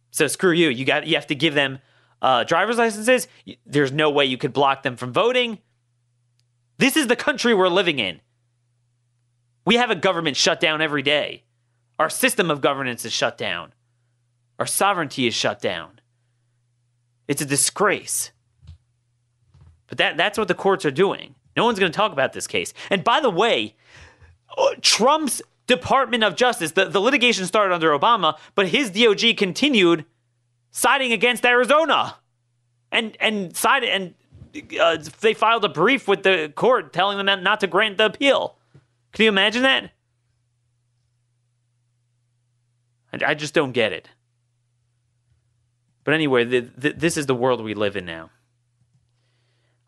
So 0.10 0.28
screw 0.28 0.52
you. 0.52 0.70
You 0.70 0.84
got 0.84 1.06
you 1.06 1.16
have 1.16 1.28
to 1.28 1.36
give 1.36 1.54
them 1.54 1.80
uh, 2.22 2.44
driver's 2.44 2.78
licenses. 2.78 3.28
There's 3.66 3.92
no 3.92 4.10
way 4.10 4.26
you 4.26 4.38
could 4.38 4.54
block 4.54 4.84
them 4.84 4.96
from 4.96 5.12
voting. 5.12 5.60
This 6.78 6.98
is 6.98 7.08
the 7.08 7.16
country 7.16 7.54
we're 7.54 7.70
living 7.70 8.00
in. 8.00 8.22
We 9.66 9.76
have 9.76 9.92
a 9.92 9.96
government 9.96 10.38
shut 10.38 10.60
down 10.60 10.82
every 10.82 11.02
day. 11.02 11.44
Our 12.00 12.10
system 12.10 12.50
of 12.50 12.62
governance 12.62 13.06
is 13.06 13.14
shut 13.14 13.38
down. 13.38 13.74
Our 14.58 14.66
sovereignty 14.66 15.28
is 15.28 15.34
shut 15.34 15.62
down. 15.62 16.00
It's 17.28 17.42
a 17.42 17.46
disgrace. 17.46 18.32
But 19.88 19.98
that, 20.00 20.18
that's 20.18 20.38
what 20.38 20.48
the 20.48 20.56
courts 20.56 20.86
are 20.86 20.92
doing. 20.92 21.36
No 21.56 21.66
one's 21.66 21.80
going 21.80 21.92
to 21.92 21.96
talk 21.96 22.12
about 22.12 22.34
this 22.34 22.48
case. 22.48 22.74
And 22.90 23.04
by 23.04 23.20
the 23.20 23.30
way, 23.30 23.76
uh, 24.58 24.76
Trump's 24.82 25.42
Department 25.68 26.24
of 26.24 26.36
Justice, 26.36 26.72
the, 26.72 26.86
the 26.86 27.00
litigation 27.00 27.46
started 27.46 27.74
under 27.74 27.98
Obama, 27.98 28.38
but 28.56 28.68
his 28.68 28.92
DOJ 28.92 29.38
continued 29.38 30.06
siding 30.72 31.12
against 31.12 31.46
Arizona, 31.46 32.16
and 32.92 33.16
and 33.20 33.56
sided 33.56 33.90
and 33.90 34.14
uh, 34.80 34.98
they 35.22 35.34
filed 35.34 35.64
a 35.64 35.70
brief 35.70 36.08
with 36.08 36.24
the 36.24 36.52
court 36.56 36.92
telling 36.92 37.24
them 37.24 37.44
not 37.44 37.60
to 37.62 37.68
grant 37.68 37.98
the 37.98 38.06
appeal. 38.06 38.58
Can 39.14 39.24
you 39.24 39.30
imagine 39.30 39.64
that? 39.64 39.92
I, 43.14 43.32
I 43.32 43.34
just 43.34 43.54
don't 43.54 43.72
get 43.72 43.94
it. 43.94 44.10
But 46.04 46.16
anyway, 46.16 46.46
the, 46.46 46.60
the, 46.62 46.94
this 46.94 47.16
is 47.16 47.28
the 47.28 47.36
world 47.36 47.64
we 47.64 47.74
live 47.74 47.96
in 47.96 48.06
now. 48.06 48.32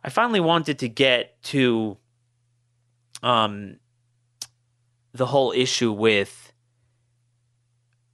I 0.03 0.09
finally 0.09 0.39
wanted 0.39 0.79
to 0.79 0.89
get 0.89 1.41
to 1.43 1.97
um, 3.23 3.77
the 5.13 5.25
whole 5.25 5.51
issue 5.51 5.91
with 5.91 6.52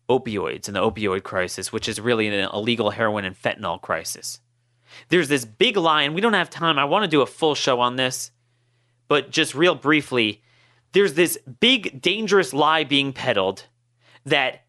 opioids 0.10 0.68
and 0.68 0.76
the 0.76 0.82
opioid 0.82 1.24
crisis, 1.24 1.72
which 1.72 1.88
is 1.88 2.02
really 2.02 2.28
an 2.28 2.50
illegal 2.54 2.90
heroin 2.92 3.26
and 3.26 3.40
fentanyl 3.40 3.82
crisis. 3.82 4.40
There's 5.10 5.28
this 5.28 5.46
big 5.46 5.78
lie, 5.78 6.02
and 6.02 6.16
we 6.16 6.22
don't 6.22 6.34
have 6.34 6.50
time. 6.50 6.80
I 6.80 6.86
want 6.86 7.04
to 7.04 7.10
do 7.10 7.22
a 7.22 7.28
full 7.28 7.56
show 7.56 7.80
on 7.80 7.96
this, 7.96 8.32
but 9.08 9.30
just 9.30 9.54
real 9.54 9.76
briefly, 9.76 10.42
there's 10.94 11.14
this 11.14 11.38
big, 11.60 12.02
dangerous 12.02 12.54
lie 12.54 12.84
being 12.84 13.14
peddled 13.14 13.66
that 14.26 14.64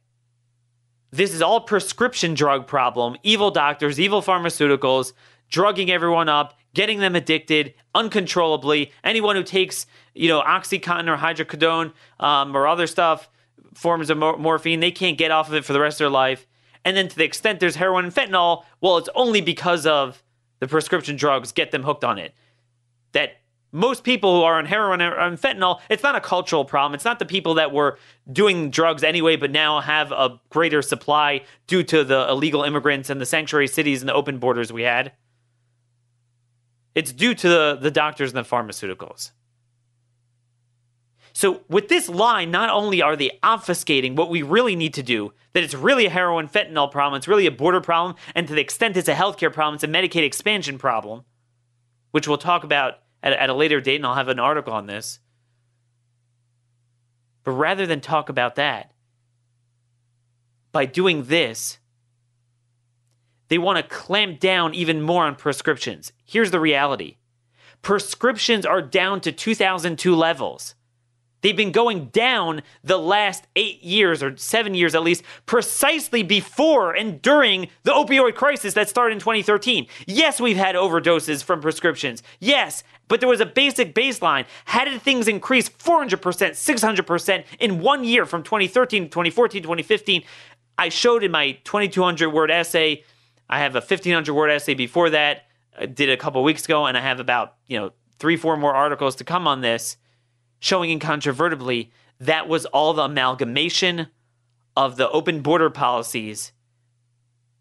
this 1.11 1.33
is 1.35 1.43
all 1.43 1.61
prescription 1.61 2.35
drug 2.35 2.67
problem, 2.67 3.17
evil 3.23 3.51
doctors, 3.51 3.99
evil 3.99 4.23
pharmaceuticals, 4.23 5.13
drugging 5.49 5.91
everyone 5.91 6.29
up, 6.29 6.59
getting 6.75 7.01
them 7.01 7.17
addicted 7.17 7.75
uncontrollably. 7.95 8.93
Anyone 9.03 9.37
who 9.37 9.43
takes, 9.43 9.87
you 10.15 10.29
know, 10.29 10.41
OxyContin 10.43 11.09
or 11.09 11.17
hydrocodone 11.17 11.93
um, 12.21 12.57
or 12.57 12.69
other 12.69 12.87
stuff, 12.87 13.29
forms 13.75 14.11
of 14.11 14.19
mor- 14.19 14.37
morphine, 14.37 14.81
they 14.81 14.91
can't 14.91 15.19
get 15.19 15.31
off 15.31 15.49
of 15.49 15.55
it 15.55 15.65
for 15.65 15.73
the 15.73 15.81
rest 15.81 15.97
of 15.97 16.05
their 16.05 16.11
life. 16.11 16.47
And 16.85 16.97
then 16.97 17.09
to 17.09 17.17
the 17.17 17.25
extent 17.25 17.61
there's 17.61 17.77
heroin 17.77 18.05
and 18.05 18.15
fentanyl, 18.15 18.65
well, 18.81 18.99
it's 18.99 19.09
only 19.15 19.41
because 19.41 19.87
of 19.87 20.23
the 20.61 20.69
prescription 20.69 21.17
drugs 21.17 21.53
get 21.53 21.71
them 21.71 21.83
hooked 21.83 22.05
on 22.05 22.19
it. 22.19 22.35
That 23.13 23.41
most 23.73 24.03
people 24.03 24.37
who 24.37 24.43
are 24.43 24.59
on 24.59 24.67
heroin 24.67 25.01
and 25.01 25.41
fentanyl, 25.41 25.81
it's 25.89 26.03
not 26.03 26.17
a 26.17 26.21
cultural 26.21 26.65
problem. 26.65 26.95
It's 26.95 27.05
not 27.05 27.19
the 27.19 27.27
people 27.27 27.55
that 27.55 27.73
were 27.73 27.99
doing 28.33 28.71
drugs 28.71 29.05
anyway, 29.05 29.37
but 29.37 29.51
now 29.51 29.81
have 29.81 30.11
a 30.11 30.41
greater 30.49 30.83
supply 30.83 31.45
due 31.67 31.83
to 31.85 32.03
the 32.03 32.29
illegal 32.29 32.63
immigrants 32.65 33.11
and 33.11 33.21
the 33.21 33.27
sanctuary 33.27 33.69
cities 33.69 34.03
and 34.03 34.09
the 34.09 34.15
open 34.15 34.39
borders 34.39 34.73
we 34.73 34.83
had. 34.83 35.13
It's 36.95 37.13
due 37.13 37.35
to 37.35 37.49
the, 37.49 37.79
the 37.81 37.91
doctors 37.91 38.33
and 38.33 38.45
the 38.45 38.49
pharmaceuticals. 38.49 39.31
So, 41.41 41.63
with 41.71 41.89
this 41.89 42.11
line, 42.11 42.51
not 42.51 42.69
only 42.69 43.01
are 43.01 43.17
they 43.17 43.39
obfuscating 43.43 44.15
what 44.15 44.29
we 44.29 44.43
really 44.43 44.77
need 44.77 44.93
to 44.93 45.03
do, 45.03 45.33
that 45.55 45.63
it's 45.63 45.73
really 45.73 46.05
a 46.05 46.11
heroin 46.11 46.49
fentanyl 46.49 46.93
problem, 46.93 47.17
it's 47.17 47.27
really 47.27 47.47
a 47.47 47.51
border 47.51 47.81
problem, 47.81 48.17
and 48.35 48.47
to 48.47 48.55
the 48.55 48.61
extent 48.61 48.99
it's 48.99 49.09
a 49.09 49.15
healthcare 49.15 49.51
problem, 49.51 49.77
it's 49.77 49.83
a 49.83 49.87
Medicaid 49.87 50.23
expansion 50.23 50.77
problem, 50.77 51.25
which 52.11 52.29
we'll 52.29 52.37
talk 52.37 52.63
about 52.63 52.99
at, 53.23 53.33
at 53.33 53.49
a 53.49 53.55
later 53.55 53.81
date, 53.81 53.97
and 53.97 54.05
I'll 54.05 54.17
have 54.17 54.29
an 54.29 54.39
article 54.39 54.75
on 54.75 54.85
this. 54.85 55.19
But 57.43 57.53
rather 57.53 57.87
than 57.87 58.03
talk 58.03 58.29
about 58.29 58.57
that, 58.57 58.93
by 60.73 60.85
doing 60.85 61.25
this, 61.25 61.79
they 63.49 63.57
want 63.57 63.79
to 63.79 63.83
clamp 63.83 64.41
down 64.41 64.75
even 64.75 65.01
more 65.01 65.25
on 65.25 65.37
prescriptions. 65.37 66.13
Here's 66.23 66.51
the 66.51 66.61
reality 66.61 67.17
prescriptions 67.81 68.67
are 68.67 68.83
down 68.83 69.23
to 69.23 69.33
2002 69.33 70.15
levels. 70.15 70.75
They've 71.43 71.57
been 71.57 71.73
going 71.73 72.07
down 72.07 72.63
the 72.83 72.99
last 72.99 73.47
eight 73.57 73.83
years 73.83 74.23
or 74.23 74.37
seven 74.37 74.75
years 74.75 74.95
at 74.95 75.03
least, 75.03 75.23
precisely 75.47 76.23
before 76.23 76.93
and 76.93 77.21
during 77.23 77.69
the 77.83 77.93
opioid 77.93 78.35
crisis 78.35 78.75
that 78.75 78.89
started 78.89 79.15
in 79.15 79.21
2013. 79.21 79.87
Yes, 80.07 80.41
we've 80.41 80.57
had 80.57 80.75
overdoses 80.75 81.43
from 81.43 81.61
prescriptions. 81.61 82.23
Yes, 82.39 82.83
but 83.09 83.21
there 83.21 83.29
was 83.29 83.41
a 83.41 83.47
basic 83.47 83.95
baseline. 83.95 84.47
How 84.67 84.85
did 84.85 85.01
things 85.03 85.29
increase 85.29 85.69
400%, 85.69 86.19
600% 86.19 87.45
in 87.59 87.81
one 87.81 88.05
year 88.05 88.27
from 88.27 88.43
2013 88.43 89.05
to 89.05 89.09
2014, 89.09 89.63
2015? 89.63 90.23
I 90.79 90.89
showed 90.89 91.25
in 91.25 91.31
my 91.31 91.53
2200 91.65 92.31
word 92.31 92.51
essay 92.51 93.05
I 93.51 93.59
have 93.59 93.75
a 93.75 93.81
1500 93.81 94.33
word 94.33 94.49
essay 94.49 94.75
before 94.75 95.11
that. 95.11 95.47
I 95.77 95.87
did 95.87 96.09
a 96.09 96.17
couple 96.17 96.43
weeks 96.45 96.65
ago, 96.65 96.87
and 96.87 96.97
I 96.97 97.01
have 97.01 97.19
about 97.19 97.57
you 97.67 97.79
know 97.79 97.91
three, 98.19 98.37
four 98.37 98.57
more 98.57 98.75
articles 98.75 99.17
to 99.17 99.25
come 99.25 99.47
on 99.47 99.61
this, 99.61 99.97
showing 100.61 100.91
incontrovertibly 100.91 101.91
that 102.21 102.47
was 102.47 102.67
all 102.67 102.93
the 102.93 103.03
amalgamation 103.03 104.07
of 104.77 104.97
the 104.97 105.11
open 105.11 105.41
border 105.41 105.71
policies. 105.71 106.53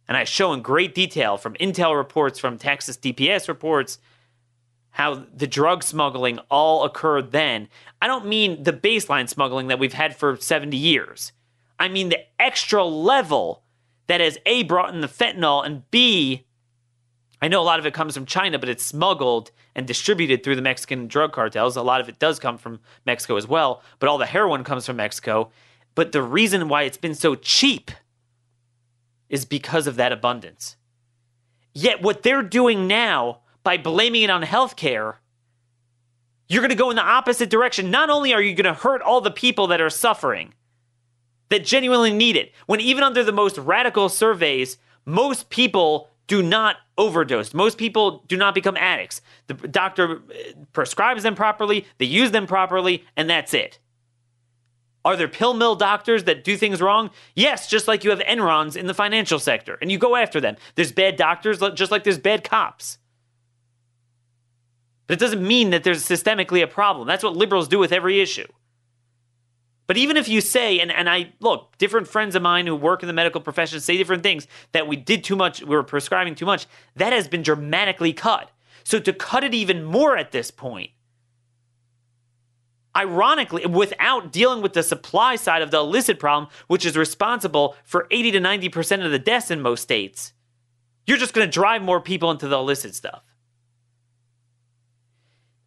And 0.07 0.17
I 0.17 0.25
show 0.25 0.53
in 0.53 0.61
great 0.61 0.93
detail 0.93 1.37
from 1.37 1.53
intel 1.55 1.95
reports, 1.95 2.39
from 2.39 2.57
Texas 2.57 2.97
DPS 2.97 3.47
reports, 3.47 3.99
how 4.91 5.25
the 5.33 5.47
drug 5.47 5.83
smuggling 5.83 6.39
all 6.49 6.83
occurred 6.83 7.31
then. 7.31 7.69
I 8.01 8.07
don't 8.07 8.25
mean 8.25 8.63
the 8.63 8.73
baseline 8.73 9.29
smuggling 9.29 9.67
that 9.67 9.79
we've 9.79 9.93
had 9.93 10.15
for 10.15 10.35
70 10.35 10.75
years. 10.75 11.31
I 11.79 11.87
mean 11.87 12.09
the 12.09 12.25
extra 12.39 12.83
level 12.83 13.63
that 14.07 14.19
has 14.19 14.37
A, 14.45 14.63
brought 14.63 14.93
in 14.93 15.01
the 15.01 15.07
fentanyl, 15.07 15.65
and 15.65 15.89
B, 15.91 16.47
I 17.41 17.47
know 17.47 17.61
a 17.61 17.63
lot 17.63 17.79
of 17.79 17.85
it 17.85 17.93
comes 17.93 18.13
from 18.13 18.25
China, 18.25 18.59
but 18.59 18.69
it's 18.69 18.83
smuggled 18.83 19.51
and 19.75 19.87
distributed 19.87 20.43
through 20.43 20.57
the 20.57 20.61
Mexican 20.61 21.07
drug 21.07 21.31
cartels. 21.31 21.77
A 21.77 21.81
lot 21.81 22.01
of 22.01 22.09
it 22.09 22.19
does 22.19 22.37
come 22.39 22.57
from 22.57 22.79
Mexico 23.05 23.37
as 23.37 23.47
well, 23.47 23.81
but 23.99 24.09
all 24.09 24.17
the 24.17 24.25
heroin 24.25 24.63
comes 24.63 24.85
from 24.85 24.97
Mexico. 24.97 25.49
But 25.95 26.11
the 26.11 26.21
reason 26.21 26.67
why 26.67 26.83
it's 26.83 26.97
been 26.97 27.15
so 27.15 27.35
cheap 27.35 27.91
is 29.29 29.45
because 29.45 29.87
of 29.87 29.95
that 29.95 30.11
abundance. 30.11 30.75
Yet, 31.73 32.01
what 32.01 32.23
they're 32.23 32.43
doing 32.43 32.87
now 32.87 33.39
by 33.63 33.77
blaming 33.77 34.23
it 34.23 34.29
on 34.29 34.43
healthcare, 34.43 35.15
you're 36.47 36.61
going 36.61 36.69
to 36.69 36.75
go 36.75 36.89
in 36.89 36.95
the 36.95 37.03
opposite 37.03 37.49
direction. 37.49 37.91
Not 37.91 38.09
only 38.09 38.33
are 38.33 38.41
you 38.41 38.55
going 38.55 38.65
to 38.65 38.81
hurt 38.81 39.01
all 39.01 39.21
the 39.21 39.31
people 39.31 39.67
that 39.67 39.79
are 39.79 39.89
suffering, 39.89 40.53
that 41.49 41.63
genuinely 41.63 42.11
need 42.11 42.35
it. 42.35 42.51
When 42.65 42.79
even 42.79 43.03
under 43.03 43.23
the 43.23 43.31
most 43.31 43.57
radical 43.57 44.09
surveys, 44.09 44.77
most 45.05 45.49
people 45.49 46.09
do 46.29 46.41
not 46.41 46.77
overdose. 46.97 47.53
Most 47.53 47.77
people 47.77 48.23
do 48.27 48.37
not 48.37 48.55
become 48.55 48.77
addicts. 48.77 49.21
The 49.47 49.55
doctor 49.55 50.17
uh, 50.17 50.53
prescribes 50.71 51.23
them 51.23 51.35
properly, 51.35 51.85
they 51.97 52.05
use 52.05 52.31
them 52.31 52.47
properly, 52.47 53.03
and 53.17 53.29
that's 53.29 53.53
it. 53.53 53.79
Are 55.03 55.15
there 55.15 55.27
pill 55.27 55.53
mill 55.53 55.75
doctors 55.75 56.25
that 56.25 56.43
do 56.43 56.55
things 56.55 56.81
wrong? 56.81 57.09
Yes, 57.35 57.67
just 57.67 57.87
like 57.87 58.03
you 58.03 58.11
have 58.11 58.19
Enrons 58.19 58.77
in 58.77 58.85
the 58.85 58.93
financial 58.93 59.39
sector, 59.39 59.77
and 59.81 59.91
you 59.91 59.97
go 59.97 60.15
after 60.15 60.39
them. 60.39 60.55
There's 60.75 60.91
bad 60.91 61.15
doctors, 61.15 61.59
just 61.73 61.91
like 61.91 62.03
there's 62.03 62.19
bad 62.19 62.43
cops. 62.43 62.99
But 65.07 65.15
it 65.15 65.19
doesn't 65.19 65.45
mean 65.45 65.71
that 65.71 65.83
there's 65.83 66.03
systemically 66.03 66.61
a 66.61 66.67
problem. 66.67 67.07
That's 67.07 67.23
what 67.23 67.35
liberals 67.35 67.67
do 67.67 67.79
with 67.79 67.91
every 67.91 68.21
issue. 68.21 68.45
But 69.89 69.97
even 69.97 70.17
if 70.17 70.29
you 70.29 70.39
say, 70.39 70.79
and, 70.81 70.91
and 70.91 71.09
I 71.09 71.33
look, 71.39 71.75
different 71.79 72.07
friends 72.07 72.35
of 72.35 72.43
mine 72.43 72.67
who 72.67 72.75
work 72.75 73.01
in 73.01 73.07
the 73.07 73.13
medical 73.13 73.41
profession 73.41 73.79
say 73.79 73.97
different 73.97 74.21
things 74.21 74.45
that 74.71 74.87
we 74.87 74.95
did 74.95 75.23
too 75.23 75.35
much, 75.35 75.63
we 75.63 75.75
were 75.75 75.81
prescribing 75.81 76.35
too 76.35 76.45
much, 76.45 76.67
that 76.97 77.11
has 77.11 77.27
been 77.27 77.41
dramatically 77.41 78.13
cut. 78.13 78.51
So 78.83 78.99
to 78.99 79.11
cut 79.11 79.43
it 79.43 79.55
even 79.55 79.83
more 79.83 80.15
at 80.15 80.31
this 80.31 80.51
point, 80.51 80.91
ironically, 82.95 83.65
without 83.65 84.31
dealing 84.31 84.61
with 84.61 84.73
the 84.73 84.83
supply 84.83 85.35
side 85.35 85.63
of 85.63 85.71
the 85.71 85.79
illicit 85.79 86.19
problem, 86.19 86.51
which 86.67 86.85
is 86.85 86.95
responsible 86.95 87.75
for 87.83 88.05
80 88.11 88.33
to 88.33 88.39
90% 88.39 89.03
of 89.03 89.11
the 89.11 89.17
deaths 89.17 89.49
in 89.49 89.59
most 89.59 89.81
states, 89.81 90.33
you're 91.07 91.17
just 91.17 91.33
going 91.33 91.47
to 91.47 91.51
drive 91.51 91.81
more 91.81 91.99
people 91.99 92.29
into 92.29 92.47
the 92.47 92.57
illicit 92.57 92.93
stuff. 92.93 93.23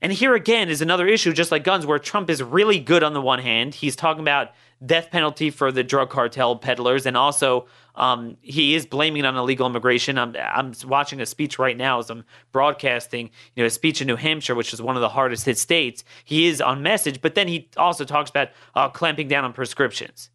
And 0.02 0.12
here 0.12 0.34
again 0.34 0.68
is 0.68 0.82
another 0.82 1.06
issue, 1.06 1.32
just 1.32 1.52
like 1.52 1.62
guns, 1.62 1.86
where 1.86 2.00
Trump 2.00 2.28
is 2.28 2.42
really 2.42 2.80
good 2.80 3.04
on 3.04 3.14
the 3.14 3.20
one 3.20 3.38
hand. 3.38 3.72
He's 3.72 3.94
talking 3.94 4.20
about 4.20 4.50
death 4.84 5.12
penalty 5.12 5.48
for 5.48 5.70
the 5.70 5.84
drug 5.84 6.10
cartel 6.10 6.56
peddlers, 6.56 7.06
and 7.06 7.16
also 7.16 7.66
um, 7.94 8.36
he 8.42 8.74
is 8.74 8.84
blaming 8.84 9.20
it 9.20 9.26
on 9.26 9.36
illegal 9.36 9.64
immigration. 9.64 10.18
I'm, 10.18 10.34
I'm 10.36 10.72
watching 10.86 11.20
a 11.20 11.26
speech 11.26 11.56
right 11.56 11.76
now 11.76 12.00
as 12.00 12.10
I'm 12.10 12.24
broadcasting, 12.50 13.30
you 13.54 13.62
know, 13.62 13.68
a 13.68 13.70
speech 13.70 14.00
in 14.00 14.08
New 14.08 14.16
Hampshire, 14.16 14.56
which 14.56 14.72
is 14.72 14.82
one 14.82 14.96
of 14.96 15.02
the 15.02 15.08
hardest 15.08 15.46
hit 15.46 15.56
states. 15.56 16.02
He 16.24 16.48
is 16.48 16.60
on 16.60 16.82
message, 16.82 17.20
but 17.20 17.36
then 17.36 17.46
he 17.46 17.68
also 17.76 18.04
talks 18.04 18.28
about 18.28 18.48
uh, 18.74 18.88
clamping 18.88 19.28
down 19.28 19.44
on 19.44 19.52
prescriptions. 19.52 20.30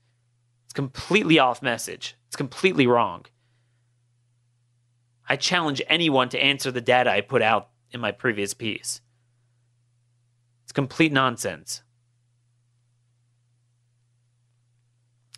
It's 0.63 0.74
completely 0.74 1.39
off 1.39 1.61
message. 1.61 2.15
It's 2.28 2.38
completely 2.38 2.88
wrong. 2.88 3.26
I 5.28 5.36
challenge 5.36 5.82
anyone 5.88 6.30
to 6.30 6.41
answer 6.41 6.72
the 6.72 6.80
data 6.80 7.11
I 7.11 7.20
put 7.20 7.41
out 7.41 7.68
in 7.91 7.99
my 7.99 8.13
previous 8.13 8.53
piece 8.53 9.01
complete 10.78 11.11
nonsense. 11.11 11.82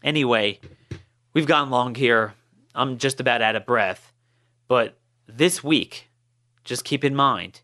Anyway, 0.04 0.60
we've 1.34 1.48
gone 1.48 1.70
long 1.70 1.96
here. 1.96 2.34
I'm 2.76 2.98
just 2.98 3.22
about 3.22 3.42
out 3.42 3.56
of 3.56 3.66
breath. 3.66 4.12
But 4.68 4.98
this 5.30 5.64
week, 5.64 6.10
just 6.66 6.84
keep 6.84 7.06
in 7.06 7.16
mind 7.16 7.62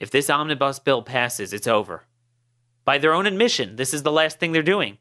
if 0.00 0.10
this 0.10 0.28
omnibus 0.28 0.80
bill 0.80 1.02
passes, 1.02 1.52
it's 1.52 1.68
over. 1.68 2.02
By 2.84 2.98
their 2.98 3.14
own 3.14 3.26
admission, 3.26 3.76
this 3.76 3.94
is 3.94 4.02
the 4.02 4.10
last 4.10 4.40
thing 4.40 4.50
they're 4.50 4.60
doing. 4.64 4.98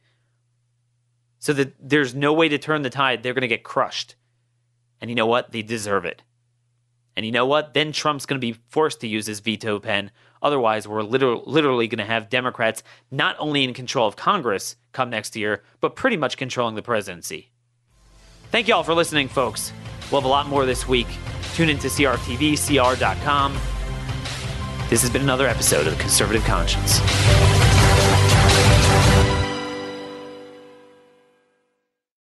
So 1.39 1.51
that 1.53 1.73
there's 1.79 2.13
no 2.13 2.31
way 2.31 2.47
to 2.47 2.59
turn 2.59 2.83
the 2.83 2.91
tide. 2.91 3.23
They're 3.23 3.33
going 3.33 3.41
to 3.41 3.47
get 3.47 3.63
crushed. 3.63 4.13
And 5.01 5.09
you 5.09 5.15
know 5.15 5.25
what? 5.25 5.51
They 5.51 5.63
deserve 5.63 6.05
it. 6.05 6.21
And 7.15 7.25
you 7.25 7.31
know 7.31 7.47
what? 7.47 7.73
Then 7.73 7.91
Trump's 7.91 8.27
going 8.27 8.39
to 8.39 8.53
be 8.53 8.59
forced 8.69 9.01
to 9.01 9.07
use 9.07 9.25
his 9.25 9.39
veto 9.39 9.79
pen. 9.79 10.11
Otherwise, 10.41 10.87
we're 10.87 11.01
literally, 11.01 11.41
literally 11.45 11.87
going 11.87 11.99
to 11.99 12.05
have 12.05 12.29
Democrats 12.29 12.83
not 13.11 13.35
only 13.39 13.63
in 13.63 13.73
control 13.73 14.07
of 14.07 14.15
Congress 14.15 14.75
come 14.91 15.09
next 15.09 15.35
year, 15.35 15.63
but 15.81 15.95
pretty 15.95 16.17
much 16.17 16.37
controlling 16.37 16.75
the 16.75 16.81
presidency. 16.81 17.51
Thank 18.51 18.67
you 18.67 18.75
all 18.75 18.83
for 18.83 18.93
listening, 18.93 19.27
folks. 19.27 19.73
We'll 20.11 20.21
have 20.21 20.25
a 20.25 20.31
lot 20.31 20.47
more 20.47 20.65
this 20.65 20.87
week. 20.87 21.07
Tune 21.53 21.69
into 21.69 21.87
CRTV, 21.87 22.55
CR.com. 22.57 23.53
This 24.89 25.01
has 25.01 25.09
been 25.09 25.21
another 25.21 25.47
episode 25.47 25.85
of 25.85 25.93
The 25.97 25.99
Conservative 25.99 26.43
Conscience. 26.45 27.01